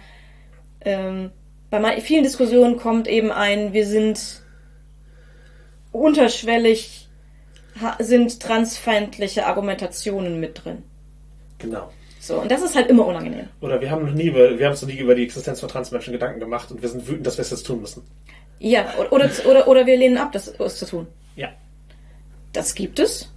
[0.82, 1.30] ähm,
[1.70, 4.42] bei vielen Diskussionen kommt eben ein, wir sind
[5.92, 7.08] unterschwellig,
[7.98, 10.82] sind transfeindliche Argumentationen mit drin.
[11.58, 11.90] Genau.
[12.20, 13.48] So, und das ist halt immer unangenehm.
[13.60, 15.68] Oder wir haben noch nie, über, wir haben uns noch nie über die Existenz von
[15.68, 18.02] Transmenschen Gedanken gemacht und wir sind wütend, dass wir es jetzt tun müssen.
[18.58, 21.06] Ja, oder, oder, oder, oder wir lehnen ab, das, das zu tun.
[21.34, 21.48] Ja.
[22.52, 23.32] Das gibt es.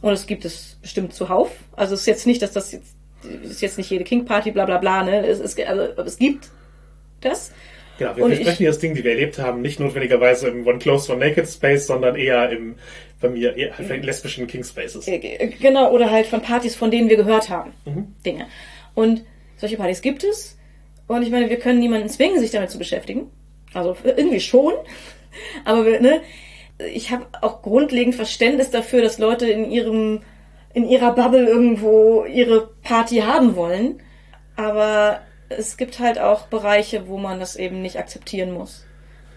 [0.00, 1.50] Und es gibt es bestimmt zuhauf.
[1.76, 4.50] Also es ist jetzt nicht, dass das jetzt, es ist jetzt nicht jede King Party,
[4.50, 5.26] bla bla bla, ne?
[5.26, 6.50] Es, es, also, es gibt
[7.20, 7.52] das.
[7.98, 10.66] Genau, wir Und besprechen ich- hier das Ding, die wir erlebt haben, nicht notwendigerweise im
[10.66, 12.74] One Closed, One Naked Space, sondern eher im,
[13.20, 15.06] bei mir, eher halt in lesbischen King Spaces.
[15.06, 17.72] Äh, g- Genau, oder halt von Partys, von denen wir gehört haben.
[18.26, 18.46] Dinge.
[18.94, 19.24] Und
[19.56, 20.58] solche Partys gibt es.
[21.06, 23.30] Und ich meine, wir können niemanden zwingen, sich damit zu beschäftigen.
[23.74, 24.72] Also irgendwie schon.
[25.64, 26.20] Aber wir, ne,
[26.92, 30.22] ich habe auch grundlegend Verständnis dafür, dass Leute in ihrem,
[30.72, 34.00] in ihrer Bubble irgendwo ihre Party haben wollen.
[34.56, 35.20] Aber
[35.58, 38.84] es gibt halt auch Bereiche, wo man das eben nicht akzeptieren muss,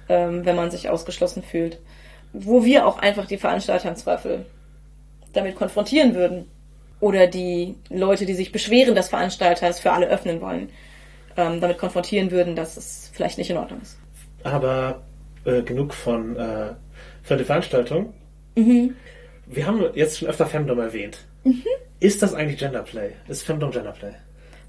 [0.09, 1.79] ähm, wenn man sich ausgeschlossen fühlt.
[2.33, 4.45] Wo wir auch einfach die Veranstalter im Zweifel
[5.33, 6.49] damit konfrontieren würden.
[6.99, 10.69] Oder die Leute, die sich beschweren, dass Veranstalter es für alle öffnen wollen,
[11.35, 13.99] ähm, damit konfrontieren würden, dass es vielleicht nicht in Ordnung ist.
[14.43, 15.03] Aber
[15.45, 16.73] äh, genug von, äh,
[17.23, 18.13] von der Veranstaltung.
[18.55, 18.95] Mhm.
[19.45, 21.19] Wir haben jetzt schon öfter Femdom erwähnt.
[21.99, 23.11] Ist das eigentlich Genderplay?
[23.27, 24.13] Ist Femdom Genderplay?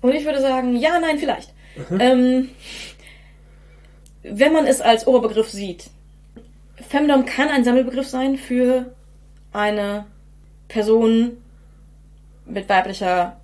[0.00, 1.52] Und ich würde sagen, ja, nein, vielleicht.
[1.98, 2.50] Ähm,
[4.22, 5.90] wenn man es als Oberbegriff sieht,
[6.88, 8.94] Femdom kann ein Sammelbegriff sein für
[9.52, 10.06] eine
[10.68, 11.38] Person
[12.46, 13.40] mit weiblicher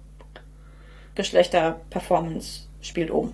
[1.14, 3.32] Geschlechter-Performance spielt oben.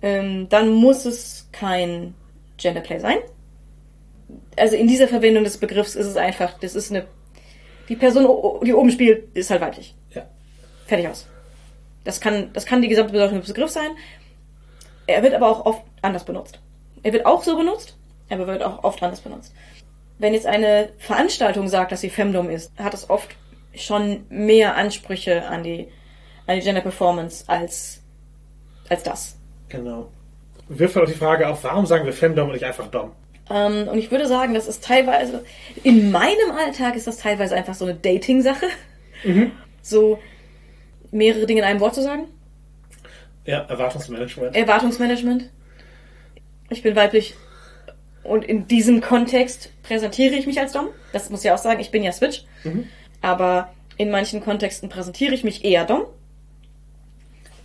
[0.00, 2.14] Ähm, dann muss es kein
[2.56, 3.18] Genderplay sein.
[4.56, 7.06] Also in dieser Verwendung des Begriffs ist es einfach, das ist eine,
[7.88, 9.94] die Person, die oben spielt, ist halt weiblich.
[10.14, 10.26] Ja.
[10.86, 11.26] Fertig aus.
[12.08, 13.90] Das kann, das kann die gesamte Bedeutung des Begriffs sein.
[15.06, 16.58] Er wird aber auch oft anders benutzt.
[17.02, 17.98] Er wird auch so benutzt,
[18.30, 19.54] aber wird auch oft anders benutzt.
[20.16, 23.36] Wenn jetzt eine Veranstaltung sagt, dass sie Femdom ist, hat es oft
[23.74, 25.88] schon mehr Ansprüche an die,
[26.46, 28.02] an die Gender Performance als,
[28.88, 29.36] als das.
[29.68, 30.08] Genau.
[30.70, 33.12] Wirft halt auch die Frage auf, warum sagen wir Femdom und nicht einfach Dom?
[33.50, 35.44] Ähm, und ich würde sagen, das ist teilweise,
[35.84, 38.68] in meinem Alltag ist das teilweise einfach so eine Dating-Sache.
[39.82, 40.18] So
[41.10, 42.24] mehrere Dinge in einem Wort zu sagen.
[43.44, 44.54] Ja, Erwartungsmanagement.
[44.54, 45.50] Erwartungsmanagement.
[46.70, 47.34] Ich bin weiblich
[48.22, 50.88] und in diesem Kontext präsentiere ich mich als Dom.
[51.12, 52.44] Das muss ich auch sagen, ich bin ja Switch.
[53.22, 56.02] Aber in manchen Kontexten präsentiere ich mich eher Dom.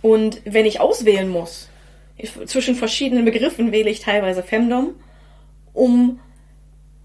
[0.00, 1.68] Und wenn ich auswählen muss,
[2.46, 4.94] zwischen verschiedenen Begriffen wähle ich teilweise Femdom,
[5.72, 6.20] um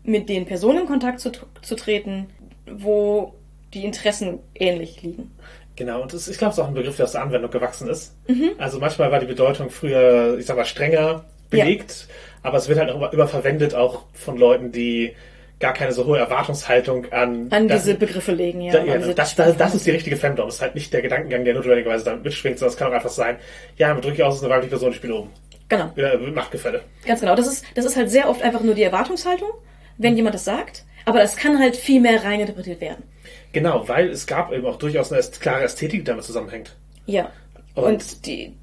[0.03, 2.27] mit den Personen in Kontakt zu, zu treten,
[2.65, 3.33] wo
[3.73, 5.31] die Interessen ähnlich liegen.
[5.79, 7.87] Genau, und das, ich glaube, es ist auch ein Begriff, der aus der Anwendung gewachsen
[7.87, 8.13] ist.
[8.27, 8.51] Mhm.
[8.57, 12.09] Also manchmal war die Bedeutung früher, ich sag mal, strenger belegt,
[12.43, 15.15] aber es wird halt auch immer, immer verwendet, auch von Leuten, die
[15.61, 18.73] gar keine so hohe Erwartungshaltung an, An das, diese Begriffe legen, ja.
[18.73, 20.47] da, ja das, das, das ist die richtige Femdom.
[20.47, 23.09] Das ist halt nicht der Gedankengang, der notwendigerweise damit mitschwingt, sondern es kann auch einfach
[23.09, 23.37] sein,
[23.77, 25.29] ja, man drücke ich aus, es ist eine weibliche Person, ich spiele oben.
[25.69, 25.93] Genau.
[25.95, 26.81] Ja, Machtgefälle.
[27.05, 27.35] Ganz genau.
[27.35, 29.49] Das ist, das ist halt sehr oft einfach nur die Erwartungshaltung,
[29.97, 30.83] wenn jemand das sagt.
[31.05, 33.03] Aber das kann halt viel mehr reininterpretiert werden.
[33.51, 36.75] Genau, weil es gab eben auch durchaus eine klare Ästhetik, die damit zusammenhängt.
[37.05, 37.31] Ja.
[37.75, 38.55] Und- Und, die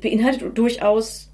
[0.00, 1.30] beinhaltet durchaus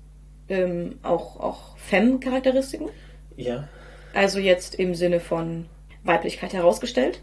[0.49, 2.89] ähm, auch, auch Femme-Charakteristiken.
[3.37, 3.69] Ja.
[4.15, 5.67] Also jetzt im Sinne von
[6.03, 7.23] Weiblichkeit herausgestellt.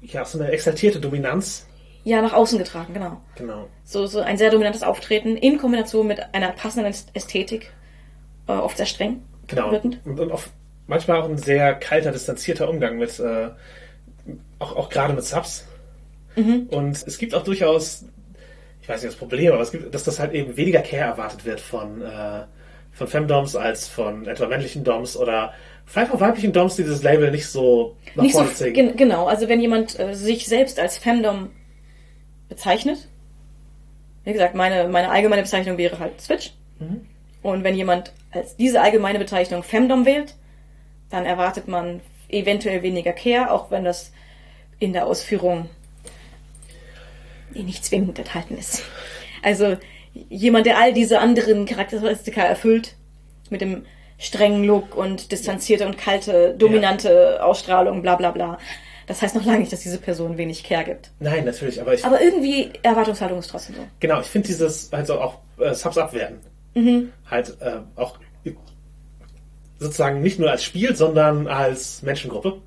[0.00, 1.68] Ja, so eine exaltierte Dominanz.
[2.04, 3.20] Ja, nach außen getragen, genau.
[3.36, 3.68] Genau.
[3.84, 7.70] So, so ein sehr dominantes Auftreten in Kombination mit einer passenden Ästhetik.
[8.48, 9.70] Äh, oft sehr streng Genau.
[9.70, 10.00] wirkend.
[10.04, 10.42] Und, und auch
[10.88, 13.50] manchmal auch ein sehr kalter, distanzierter Umgang mit, äh,
[14.62, 15.66] auch, auch gerade mit Subs.
[16.36, 16.68] Mhm.
[16.70, 18.04] Und es gibt auch durchaus,
[18.80, 21.44] ich weiß nicht das Problem, aber es gibt, dass das halt eben weniger Care erwartet
[21.44, 22.44] wird von, äh,
[22.92, 25.52] von Femdoms als von etwa männlichen Doms oder
[25.84, 28.74] vielleicht auch weiblichen Doms, die dieses Label nicht so nach Nicht so, vorne ziehen.
[28.74, 31.50] gen genau, also wenn jemand äh, sich selbst als Femdom
[32.48, 33.08] bezeichnet,
[34.24, 36.52] wie gesagt, meine, meine allgemeine Bezeichnung wäre halt Switch.
[37.42, 40.34] Und wenn jemand als diese allgemeine Bezeichnung Femdom wählt,
[41.10, 44.12] dann erwartet man eventuell weniger Care, auch wenn das
[44.82, 45.70] in der Ausführung
[47.54, 48.82] nicht zwingend enthalten ist.
[49.40, 49.76] Also
[50.28, 52.96] jemand, der all diese anderen Charakteristika erfüllt,
[53.48, 53.86] mit dem
[54.18, 58.58] strengen Look und distanzierte und kalte, dominante Ausstrahlung, bla bla bla.
[59.06, 61.12] Das heißt noch lange nicht, dass diese Person wenig Care gibt.
[61.20, 63.82] Nein, natürlich, aber ich, Aber irgendwie Erwartungshaltung ist trotzdem so.
[64.00, 66.38] genau, ich finde dieses halt so auch äh, Subs abwerten.
[67.30, 68.18] Halt äh, auch
[69.78, 72.60] sozusagen nicht nur als Spiel, sondern als Menschengruppe.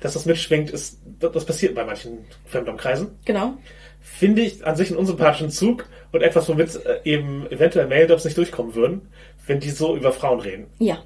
[0.00, 3.18] Dass das mitschwingt, ist, das passiert bei manchen Femdom-Kreisen.
[3.24, 3.54] Genau.
[4.00, 8.36] Finde ich an sich einen unsympathischen Zug und etwas, womit äh, eben eventuell Male-Doms nicht
[8.36, 9.08] durchkommen würden,
[9.46, 10.66] wenn die so über Frauen reden.
[10.78, 11.02] Ja.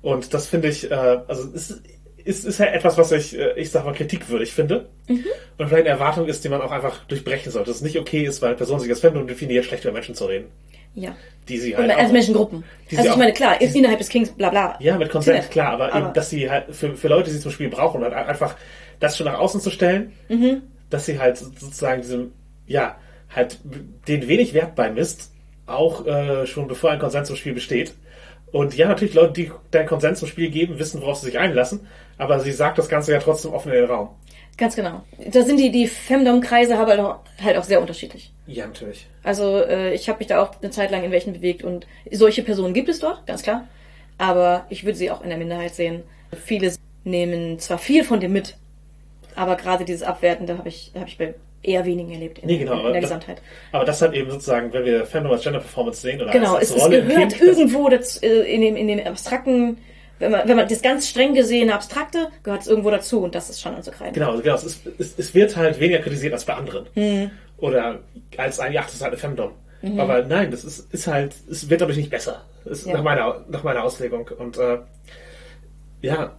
[0.00, 1.82] Und das finde ich, äh, also es
[2.24, 4.88] ist, ist, ja etwas, was ich, äh, ich sag mal, kritikwürdig finde.
[5.58, 7.70] Und vielleicht eine Erwartung ist, die man auch einfach durchbrechen sollte.
[7.70, 10.14] Dass es nicht okay ist, weil eine Person sich als Femdom definiert, schlecht über Menschen
[10.14, 10.46] zu reden.
[10.94, 11.14] Ja.
[11.48, 12.64] Die sie halt Und als auch- Menschengruppen.
[12.90, 14.76] die Also ich meine, klar, die- innerhalb des Kings, bla bla.
[14.80, 15.50] Ja, mit Konsent, Nett.
[15.50, 18.02] klar, aber, Aber- eben, dass sie halt für, für Leute, die sie zum Spiel brauchen,
[18.02, 18.54] halt einfach
[19.00, 20.62] das schon nach außen zu stellen, Mhm.
[20.90, 22.32] dass sie halt sozusagen diesem,
[22.66, 22.96] ja,
[23.34, 23.58] halt
[24.06, 25.32] den wenig Wert beimisst,
[25.66, 27.94] auch äh, schon bevor ein Konsens zum Spiel besteht.
[28.52, 31.86] Und ja, natürlich Leute, die deinen Konsens zum Spiel geben, wissen, worauf sie sich einlassen,
[32.18, 34.10] aber sie sagt das Ganze ja trotzdem offen in den Raum.
[34.58, 35.02] Ganz genau.
[35.30, 38.32] Da sind die, die Femdom-Kreise aber halt auch, halt auch sehr unterschiedlich.
[38.46, 39.06] Ja, natürlich.
[39.22, 42.42] Also äh, ich habe mich da auch eine Zeit lang in welchen bewegt und solche
[42.42, 43.66] Personen gibt es dort, ganz klar.
[44.18, 46.02] Aber ich würde sie auch in der Minderheit sehen.
[46.44, 46.72] Viele
[47.04, 48.56] nehmen zwar viel von dem mit,
[49.34, 52.72] aber gerade dieses Abwertende habe ich, habe ich bei eher wenigen erlebt in, Nee, genau,
[52.74, 53.42] in, aber in der das- Gesamtheit.
[53.70, 56.64] Aber das hat eben sozusagen, wenn wir Femdom als Gender Performance sehen oder Genau, als,
[56.68, 59.78] es, als es Rolle im gehört irgendwo dazu, äh, in, dem, in dem abstrakten,
[60.22, 63.50] wenn man, wenn man das ganz streng gesehene Abstrakte, gehört es irgendwo dazu und das
[63.50, 64.14] ist schon anzukreiden.
[64.14, 66.86] Genau, genau es, ist, es, es wird halt weniger kritisiert als bei anderen.
[66.94, 67.30] Mhm.
[67.58, 68.00] Oder
[68.36, 69.52] als ein, ja, das ist halt eine Femdom.
[69.98, 72.44] Aber nein, das ist, ist halt, es wird dadurch nicht besser.
[72.64, 72.92] Ist Ja.
[72.94, 74.28] nach, meiner, nach meiner Auslegung.
[74.38, 74.78] Und äh,
[76.02, 76.36] ja,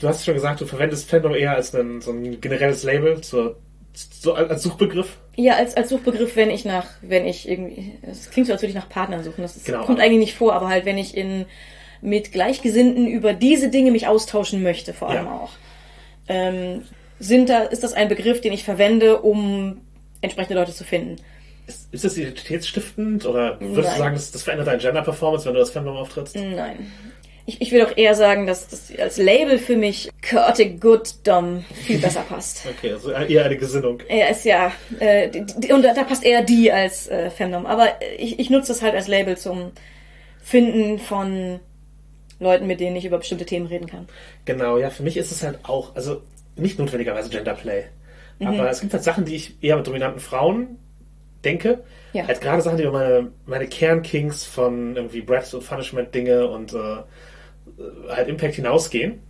[0.00, 3.56] du hast schon gesagt, du verwendest Femdom eher als ein, so ein generelles Label, so,
[3.92, 5.18] so als Suchbegriff.
[5.36, 8.70] Ja, als, als Suchbegriff, wenn ich nach, wenn ich irgendwie, es klingt so, als würde
[8.70, 9.42] ich nach Partnern suchen.
[9.42, 11.44] Das ist, Genau, kommt eigentlich nicht vor, aber halt, wenn ich in,
[12.06, 15.32] mit Gleichgesinnten über diese Dinge mich austauschen möchte, vor allem Ja.
[15.32, 15.50] auch.
[16.28, 16.82] Ähm,
[17.18, 19.80] sind da, ist das ein Begriff, den ich verwende, um
[20.20, 21.16] entsprechende Leute zu finden.
[21.66, 23.92] Ist, ist das identitätsstiftend oder würdest Nein.
[23.94, 26.36] du sagen, das, das verändert deine Gender-Performance, wenn du als Fandom auftrittst?
[26.36, 26.92] Nein.
[27.44, 31.64] Ich, ich will auch eher sagen, dass das als Label für mich Chaotic Good Dom
[31.86, 32.66] viel besser passt.
[32.78, 34.00] Okay, also eher eine Gesinnung.
[34.08, 34.70] Er ist ja,
[35.00, 37.66] äh, die, die, und da, da passt eher die als äh, Femdom.
[37.66, 39.72] Aber ich, ich nutze das halt als Label zum
[40.42, 41.58] Finden von
[42.38, 44.06] Leuten, mit denen ich über bestimmte Themen reden kann.
[44.44, 46.22] Genau, ja, für mich ist es halt auch, also
[46.56, 47.84] nicht notwendigerweise Genderplay.
[48.38, 48.46] Mhm.
[48.46, 50.78] Aber es gibt halt Sachen, die ich eher mit dominanten Frauen
[51.44, 51.84] denke.
[52.12, 52.26] Ja.
[52.26, 57.02] Halt gerade Sachen, die über meine, meine Kernkings von irgendwie Breath und Punishment-Dinge und äh,
[58.08, 59.20] halt Impact hinausgehen.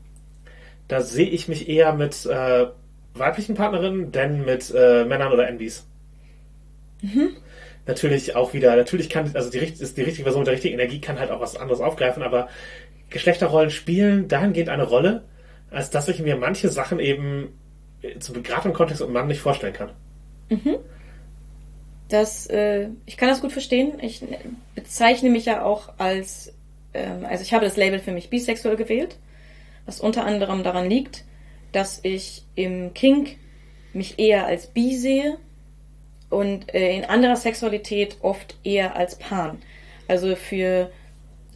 [0.89, 2.67] Da sehe ich mich eher mit äh,
[3.15, 5.87] weiblichen Partnerinnen, denn mit äh, Männern oder Envies.
[7.87, 11.01] Natürlich auch wieder, natürlich kann, also die, ist die richtige Person mit der richtigen Energie
[11.01, 12.49] kann halt auch was anderes aufgreifen, aber
[13.11, 15.25] Geschlechterrollen spielen dahingehend eine Rolle,
[15.71, 17.59] als dass ich mir manche Sachen eben
[18.03, 19.91] äh, zum gerade im Kontext und Mann nicht vorstellen kann.
[22.09, 23.99] Das, äh, ich kann das gut verstehen.
[24.01, 24.39] Ich äh,
[24.75, 26.55] bezeichne mich ja auch als,
[26.95, 29.17] ähm, also ich habe das Label für mich bisexuell gewählt,
[29.87, 31.25] was unter anderem daran liegt,
[31.73, 33.37] dass ich im Kink
[33.93, 35.39] mich eher als bi sehe
[36.31, 39.59] und äh, in anderer Sexualität oft eher als pan.
[40.09, 40.91] Also für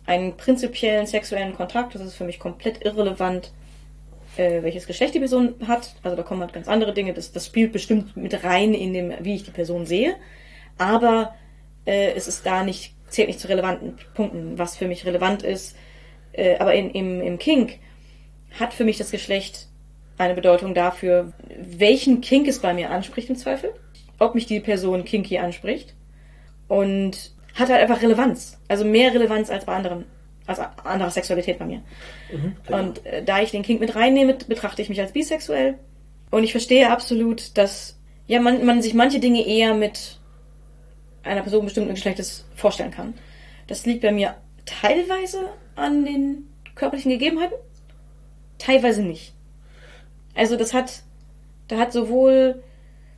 [0.06, 3.52] einen prinzipiellen sexuellen Kontakt, das ist für mich komplett irrelevant,
[4.36, 5.94] äh, welches Geschlecht die Person hat.
[6.02, 7.12] Also da kommen halt ganz andere Dinge.
[7.12, 10.16] Das, das spielt bestimmt mit rein in dem, wie ich die Person sehe.
[10.78, 11.34] Aber
[11.84, 15.76] äh, es ist da nicht, zählt nicht zu relevanten Punkten, was für mich relevant ist.
[16.32, 17.78] Äh, aber in, im, im Kink
[18.58, 19.68] hat für mich das Geschlecht
[20.18, 23.72] eine Bedeutung dafür, welchen Kink es bei mir anspricht im Zweifel.
[24.18, 25.94] Ob mich die Person kinky anspricht.
[26.68, 28.58] Und hat halt einfach Relevanz.
[28.68, 30.04] Also mehr Relevanz als bei anderen,
[30.46, 31.82] als anderer Sexualität bei mir.
[32.66, 32.78] genau.
[32.78, 35.78] Und äh, da ich den Kink mit reinnehme, betrachte ich mich als bisexuell.
[36.30, 40.18] Und ich verstehe absolut, dass ja man, man sich manche Dinge eher mit
[41.22, 43.14] einer Person bestimmten Geschlechtes vorstellen kann.
[43.66, 47.56] Das liegt bei mir teilweise an den körperlichen Gegebenheiten,
[48.58, 49.34] teilweise nicht.
[50.34, 51.02] Also das hat,
[51.68, 52.62] da hat sowohl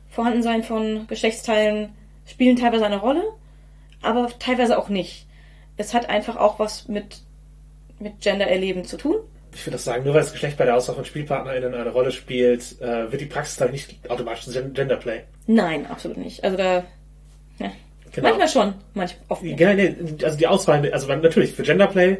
[0.09, 1.93] Vorhandensein von Geschlechtsteilen
[2.25, 3.23] spielen teilweise eine Rolle,
[4.03, 5.27] aber teilweise auch nicht.
[5.77, 7.21] Es hat einfach auch was mit,
[7.99, 9.15] mit Gender-Erleben zu tun.
[9.55, 12.11] Ich würde das sagen, nur weil das Geschlecht bei der Auswahl von SpielpartnerInnen eine Rolle
[12.11, 15.21] spielt, äh, wird die Praxis dann nicht automatisch ein Genderplay.
[15.47, 16.43] Nein, absolut nicht.
[16.43, 16.83] Also da,
[17.59, 17.71] ja.
[18.11, 18.29] Genau.
[18.29, 19.59] manchmal schon, manchmal oft nicht.
[19.59, 22.17] Ja, nee, also die Auswahl, also natürlich, für Genderplay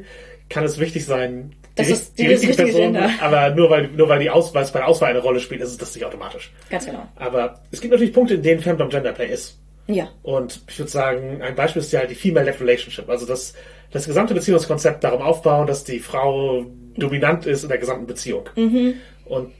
[0.50, 3.10] kann es wichtig sein, die, Das ist die richtige Gender.
[3.20, 5.70] aber nur weil, nur weil die Auswahl, es bei der Auswahl eine Rolle spielt, ist
[5.70, 6.52] es das nicht automatisch.
[6.70, 7.08] Ganz genau.
[7.16, 9.60] Aber es gibt natürlich Punkte, in denen Femdom Genderplay ist.
[9.88, 10.10] Ja.
[10.22, 13.10] Und ich würde sagen, ein Beispiel ist ja halt die Female-Led Relationship.
[13.10, 13.54] Also das,
[13.92, 16.66] das gesamte Beziehungskonzept darum aufbauen, dass die Frau
[16.96, 18.50] dominant ist in der gesamten Beziehung.
[19.26, 19.52] Und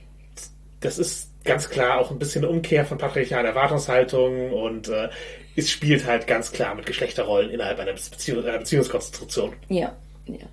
[0.80, 5.08] das ist ganz klar auch ein bisschen eine Umkehr von patriarchalen Erwartungshaltungen und äh,
[5.56, 9.52] es spielt halt ganz klar mit Geschlechterrollen innerhalb einer, Beziehung, einer Beziehungskonstruktion.
[9.68, 9.94] Ja,
[10.26, 10.46] ja.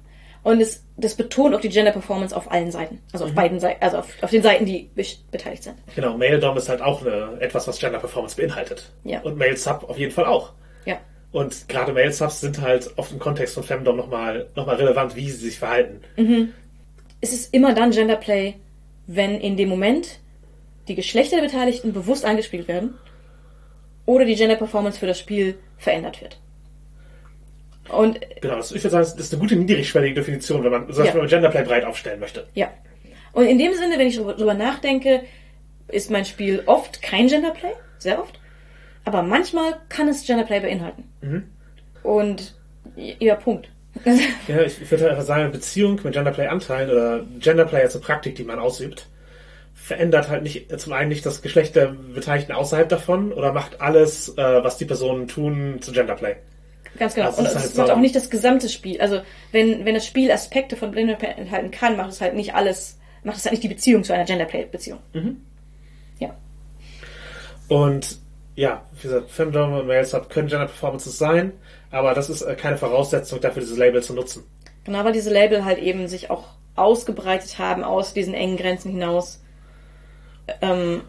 [0.43, 2.99] Und es, das betont auch die Gender Performance auf allen Seiten.
[3.13, 3.31] Also Mhm.
[3.31, 5.75] auf beiden Seiten, also auf, auf den Seiten, die be- beteiligt sind.
[5.95, 8.91] Genau, Male Dom ist halt auch eine, etwas, was Gender Performance beinhaltet.
[9.03, 9.21] Ja.
[9.21, 10.53] Und Male Sub auf jeden Fall auch.
[10.85, 10.97] Ja.
[11.31, 15.15] Und gerade Male Subs sind halt oft im Kontext von Femdom nochmal noch mal relevant,
[15.15, 16.01] wie sie sich verhalten.
[17.21, 18.55] Es ist immer dann Genderplay,
[19.07, 20.19] wenn in dem Moment
[20.87, 22.95] die Geschlechter der Beteiligten bewusst angespielt werden
[24.07, 26.39] oder die Gender Performance für das Spiel verändert wird.
[27.91, 31.03] Und Genau, das, ich würde sagen, das ist eine gute niedrigschwellige Definition, wenn man, zum
[31.03, 31.27] Beispiel, Ja.
[31.27, 32.47] Genderplay breit aufstellen möchte.
[32.53, 32.69] Ja.
[33.33, 35.23] Und in dem Sinne, wenn ich drüber drüber nachdenke,
[35.87, 38.39] ist mein Spiel oft kein Genderplay, sehr oft.
[39.05, 41.03] Aber manchmal kann es Genderplay beinhalten.
[42.03, 42.55] Und
[42.95, 43.69] ja, Punkt.
[44.47, 48.43] Ja, ich, ich würde einfach sagen, Beziehung mit Genderplay-Anteilen oder Genderplay als eine Praktik, die
[48.43, 49.07] man ausübt,
[49.73, 54.29] verändert halt nicht zum einen nicht das Geschlecht der Beteiligten außerhalb davon oder macht alles,
[54.37, 56.35] äh, was die Personen tun, zu Genderplay.
[56.97, 57.27] Ganz genau.
[57.27, 58.99] Das Und es halt macht auch nicht das gesamte Spiel.
[59.01, 62.99] Also wenn, wenn das Spiel Aspekte von Genderplay enthalten kann, macht es halt nicht alles,
[63.23, 64.99] macht es halt nicht die Beziehung zu einer Genderplay-Beziehung.
[66.19, 66.35] Ja.
[67.67, 68.17] Und
[68.55, 71.53] ja, wie gesagt, Femdom und Male Sub können Gender Performances sein,
[71.89, 74.43] aber das ist äh, keine Voraussetzung dafür, dieses Label zu nutzen.
[74.83, 76.45] Genau, weil diese Label halt eben sich auch
[76.75, 79.41] ausgebreitet haben aus diesen engen Grenzen hinaus,
[80.61, 81.03] ähm,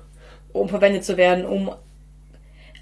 [0.52, 1.72] um verwendet zu werden, um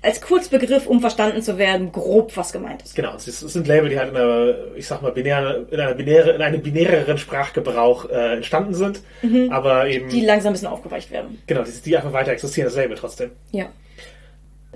[0.03, 2.95] als Kurzbegriff, um verstanden zu werden, grob was gemeint ist.
[2.95, 6.31] Genau, es sind Label, die halt in einer, ich sag mal, binäre, in einer binäre,
[6.31, 9.03] in einem binäreren Sprachgebrauch äh, entstanden sind,
[9.51, 11.43] aber eben, Die langsam ein bisschen aufgeweicht werden.
[11.47, 13.31] genau, die, die einfach weiter existieren, das Label trotzdem.
[13.53, 13.67] Ja.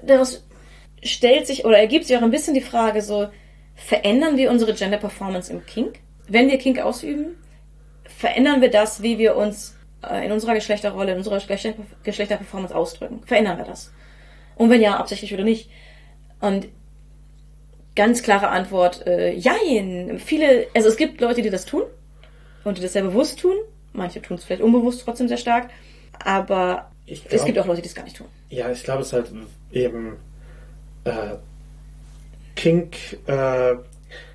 [0.02, 0.46] Daraus
[1.02, 3.28] stellt sich oder ergibt sich auch ein bisschen die Frage so,
[3.74, 6.00] verändern wir unsere Gender Performance im Kink?
[6.28, 7.36] Wenn wir Kink ausüben,
[8.04, 9.74] verändern wir das, wie wir uns
[10.06, 13.22] äh, in unserer Geschlechterrolle, in unserer Geschlechter Geschlechterperformance ausdrücken?
[13.24, 13.92] Verändern wir das?
[14.56, 15.68] Und wenn ja, absichtlich oder nicht.
[16.40, 16.68] Und
[17.96, 20.18] ganz klare Antwort, äh, jein.
[20.18, 21.82] Viele, also es gibt Leute, die das tun
[22.64, 23.54] und die das sehr bewusst tun.
[23.92, 25.70] Manche tun es vielleicht unbewusst trotzdem sehr stark.
[26.24, 28.26] Aber Ich es gibt auch Leute, die es gar nicht tun.
[28.50, 29.30] Ja, ich glaube, es ist halt
[29.72, 30.16] eben
[31.04, 31.36] äh,
[32.56, 33.74] Kink äh,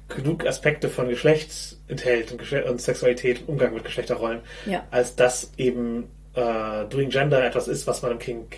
[0.07, 4.83] genug Aspekte von Geschlecht enthält und, Geschle und Sexualität und Umgang mit Geschlechterrollen, Ja.
[4.91, 8.57] als dass eben äh, Doing Gender etwas ist, was man im Kink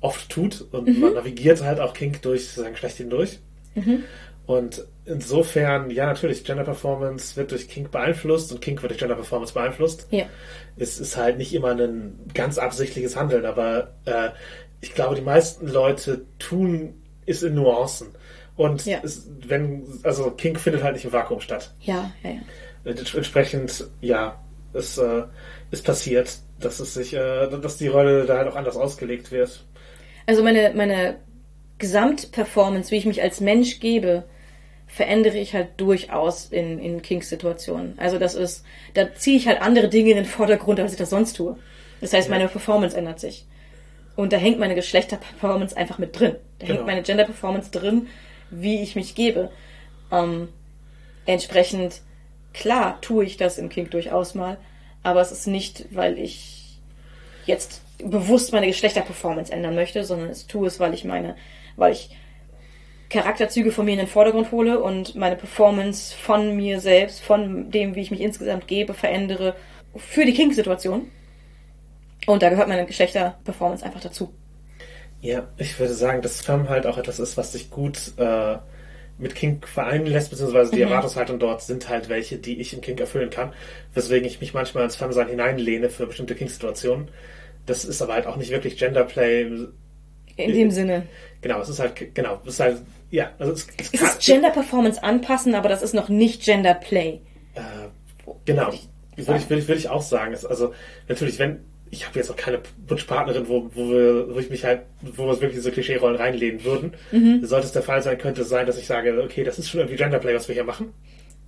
[0.00, 3.40] oft tut und man navigiert halt auch Kink durch sein Geschlecht hindurch.
[4.46, 9.14] Und insofern, ja, natürlich, Gender Performance wird durch Kink beeinflusst und Kink wird durch Gender
[9.14, 10.24] Performance beeinflusst Ja.
[10.76, 14.30] es ist halt nicht immer ein ganz absichtliches Handeln, aber äh,
[14.80, 16.94] ich glaube, die meisten Leute tun
[17.26, 18.08] es in Nuancen.
[18.56, 18.98] Und Ja.
[19.02, 21.74] es, wenn, also Kink findet halt nicht im Vakuum statt.
[21.80, 22.40] Ja, ja, ja.
[22.92, 24.42] Ents- Entsprechend, ja,
[24.72, 25.24] es äh,
[25.70, 29.64] ist passiert, dass es sich, äh, dass die Rolle da halt auch anders ausgelegt wird.
[30.28, 31.16] Also meine, meine
[31.78, 34.24] Gesamtperformance, wie ich mich als Mensch gebe,
[34.86, 37.98] verändere ich halt durchaus in, in Kings-Situationen.
[37.98, 41.08] Also das ist, da ziehe ich halt andere Dinge in den Vordergrund, als ich das
[41.08, 41.56] sonst tue.
[42.02, 42.34] Das heißt, Ja.
[42.34, 43.46] meine Performance ändert sich.
[44.16, 46.36] Und da hängt meine Geschlechterperformance einfach mit drin.
[46.58, 46.76] Da Genau.
[46.80, 48.08] hängt meine Gender-Performance drin,
[48.50, 49.50] wie ich mich gebe.
[50.12, 50.48] Ähm,
[51.24, 52.02] entsprechend,
[52.52, 54.58] klar tue ich das im Kink durchaus mal,
[55.02, 56.80] aber es ist nicht, weil ich
[57.46, 61.36] jetzt bewusst meine Geschlechterperformance ändern möchte, sondern es tue es, weil ich meine,
[61.76, 62.10] weil ich
[63.10, 67.94] Charakterzüge von mir in den Vordergrund hole und meine Performance von mir selbst, von dem,
[67.94, 69.56] wie ich mich insgesamt gebe, verändere
[69.96, 71.10] für die Kink-Situation.
[72.26, 74.34] Und da gehört meine Geschlechterperformance einfach dazu.
[75.20, 78.58] Ja, ich würde sagen, dass Femme halt auch etwas ist, was sich gut äh,
[79.16, 83.00] mit Kink vereinen lässt, beziehungsweise die Erwartungshaltung dort sind halt welche, die ich im Kink
[83.00, 83.52] erfüllen kann,
[83.94, 87.08] weswegen ich mich manchmal ins Femme-Sein hineinlehne für bestimmte Kink-Situationen.
[87.68, 89.42] Das ist aber halt auch nicht wirklich Genderplay.
[90.36, 91.04] In dem Sinne.
[91.40, 92.78] Genau, es ist halt, genau, es ist halt,
[93.10, 97.20] ja, also es, es Es ist Gender-Performance anpassen, aber das ist noch nicht Gender-Play.
[97.54, 97.60] äh,
[98.44, 98.72] genau,
[99.16, 100.32] Würde ich würde ich, würde ich, auch sagen.
[100.32, 100.72] Es, also
[101.08, 104.82] natürlich, wenn, ich habe jetzt auch keine Wunschpartnerin, wo, wo, wir, wo ich mich halt,
[105.02, 106.94] wo wir wirklich so Klischee-Rollen reinlehnen würden.
[107.12, 107.44] Mhm.
[107.44, 109.80] Sollte es der Fall sein, könnte es sein, dass ich sage, okay, das ist schon
[109.80, 110.92] irgendwie Genderplay, was wir hier machen.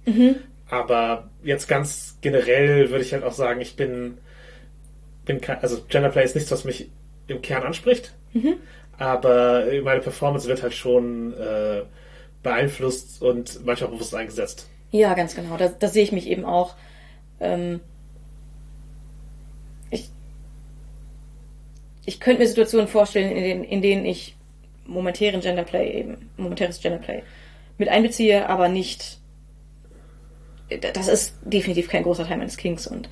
[0.06, 0.36] Mhm.
[0.68, 4.18] Aber jetzt ganz generell würde ich halt auch sagen, ich bin,
[5.30, 6.90] bin kein, also Genderplay ist nichts, was mich
[7.28, 8.12] im Kern anspricht.
[8.32, 8.54] Mhm.
[8.98, 11.82] Aber meine Performance wird halt schon äh,
[12.42, 14.68] beeinflusst und manchmal bewusst eingesetzt.
[14.90, 15.56] Ja, ganz genau.
[15.56, 16.74] Da, da sehe ich mich eben auch.
[17.38, 17.78] Ähm,
[19.90, 20.08] ich,
[22.04, 24.36] ich könnte mir Situationen vorstellen, in denen, in denen ich
[24.84, 27.22] momentären Genderplay eben, momentäres Genderplay
[27.78, 29.18] mit einbeziehe, aber nicht.
[30.92, 33.08] Das ist definitiv kein großer Teil meines Kings und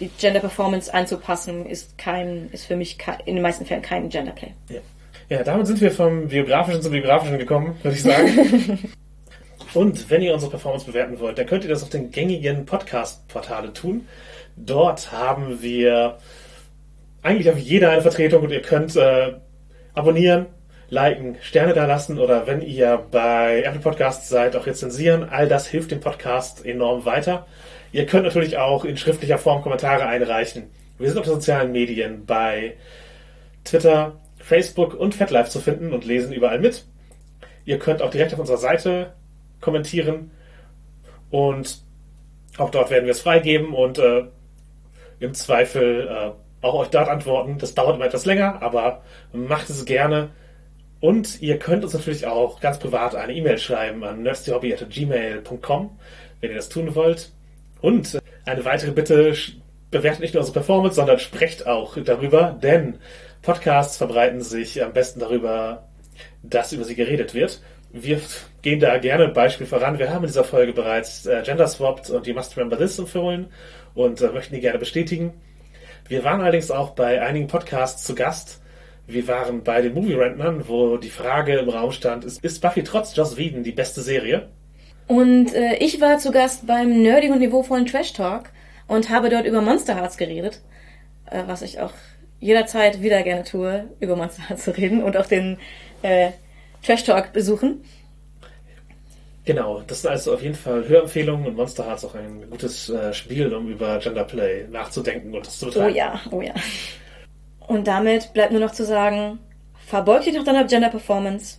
[0.00, 4.52] die Gender Performance anzupassen ist kein, ist für mich in den meisten Fällen kein Genderplay.
[4.68, 4.80] Ja.
[5.28, 8.92] ja, damit sind wir vom Biografischen zum Biografischen gekommen, würde ich sagen.
[9.74, 13.72] und wenn ihr unsere Performance bewerten wollt, dann könnt ihr das auf den gängigen Podcast-Portale
[13.72, 14.08] tun.
[14.56, 16.18] Dort haben wir
[17.22, 19.34] eigentlich auf jeder eine Vertretung und ihr könnt äh,
[19.94, 20.46] abonnieren,
[20.90, 25.28] liken, Sterne da lassen oder wenn ihr bei Apple Podcasts seid, auch rezensieren.
[25.28, 27.46] All das hilft dem Podcast enorm weiter.
[27.94, 30.64] Ihr könnt natürlich auch in schriftlicher Form Kommentare einreichen.
[30.98, 32.74] Wir sind auf den sozialen Medien bei
[33.62, 36.86] Twitter, Facebook und FetLife zu finden und lesen überall mit.
[37.64, 39.12] Ihr könnt auch direkt auf unserer Seite
[39.60, 40.32] kommentieren
[41.30, 41.84] und
[42.58, 44.24] auch dort werden wir es freigeben und äh,
[45.20, 47.58] im Zweifel äh, auch euch dort antworten.
[47.58, 49.02] Das dauert immer etwas länger, aber
[49.32, 50.30] macht es gerne.
[50.98, 55.96] Und ihr könnt uns natürlich auch ganz privat eine E-Mail schreiben an nerdsdyhobby.gmail.com,
[56.40, 57.30] wenn ihr das tun wollt.
[57.84, 59.36] Und eine weitere Bitte,
[59.90, 62.98] bewertet nicht nur unsere Performance, sondern sprecht auch darüber, denn
[63.42, 65.86] Podcasts verbreiten sich am besten darüber,
[66.42, 67.60] dass über sie geredet wird.
[67.92, 68.22] Wir
[68.62, 69.98] gehen da gerne ein Beispiel voran.
[69.98, 73.48] Wir haben in dieser Folge bereits äh, Gender Swapped und You Must Remember This empfohlen
[73.94, 75.34] und äh, möchten die gerne bestätigen.
[76.08, 78.62] Wir waren allerdings auch bei einigen Podcasts zu Gast.
[79.06, 82.82] Wir waren bei den Movie Rentnern, wo die Frage im Raum stand, ist, ist Buffy
[82.82, 84.48] trotz Joss Whedon die beste Serie?
[85.06, 88.50] Und äh, ich war zu Gast beim nerdigen und niveauvollen Trash Talk
[88.86, 90.60] und habe dort über Monster Hearts geredet,
[91.30, 91.92] äh, was ich auch
[92.40, 95.58] jederzeit wieder gerne tue, über Monster Hearts zu reden und auch den
[96.02, 96.30] äh,
[96.82, 97.82] Trash Talk besuchen.
[99.46, 103.12] Genau, das sind also auf jeden Fall Hörempfehlungen und Monster Hearts auch ein gutes äh,
[103.12, 105.94] Spiel, um über Genderplay nachzudenken und das zu Oh betreiben.
[105.94, 106.54] ja, oh ja.
[107.66, 109.38] Und damit bleibt nur noch zu sagen,
[109.86, 111.58] verbeug dich nach deiner Gender Performance,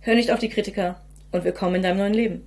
[0.00, 0.98] hör nicht auf die Kritiker
[1.30, 2.46] und willkommen in deinem neuen Leben.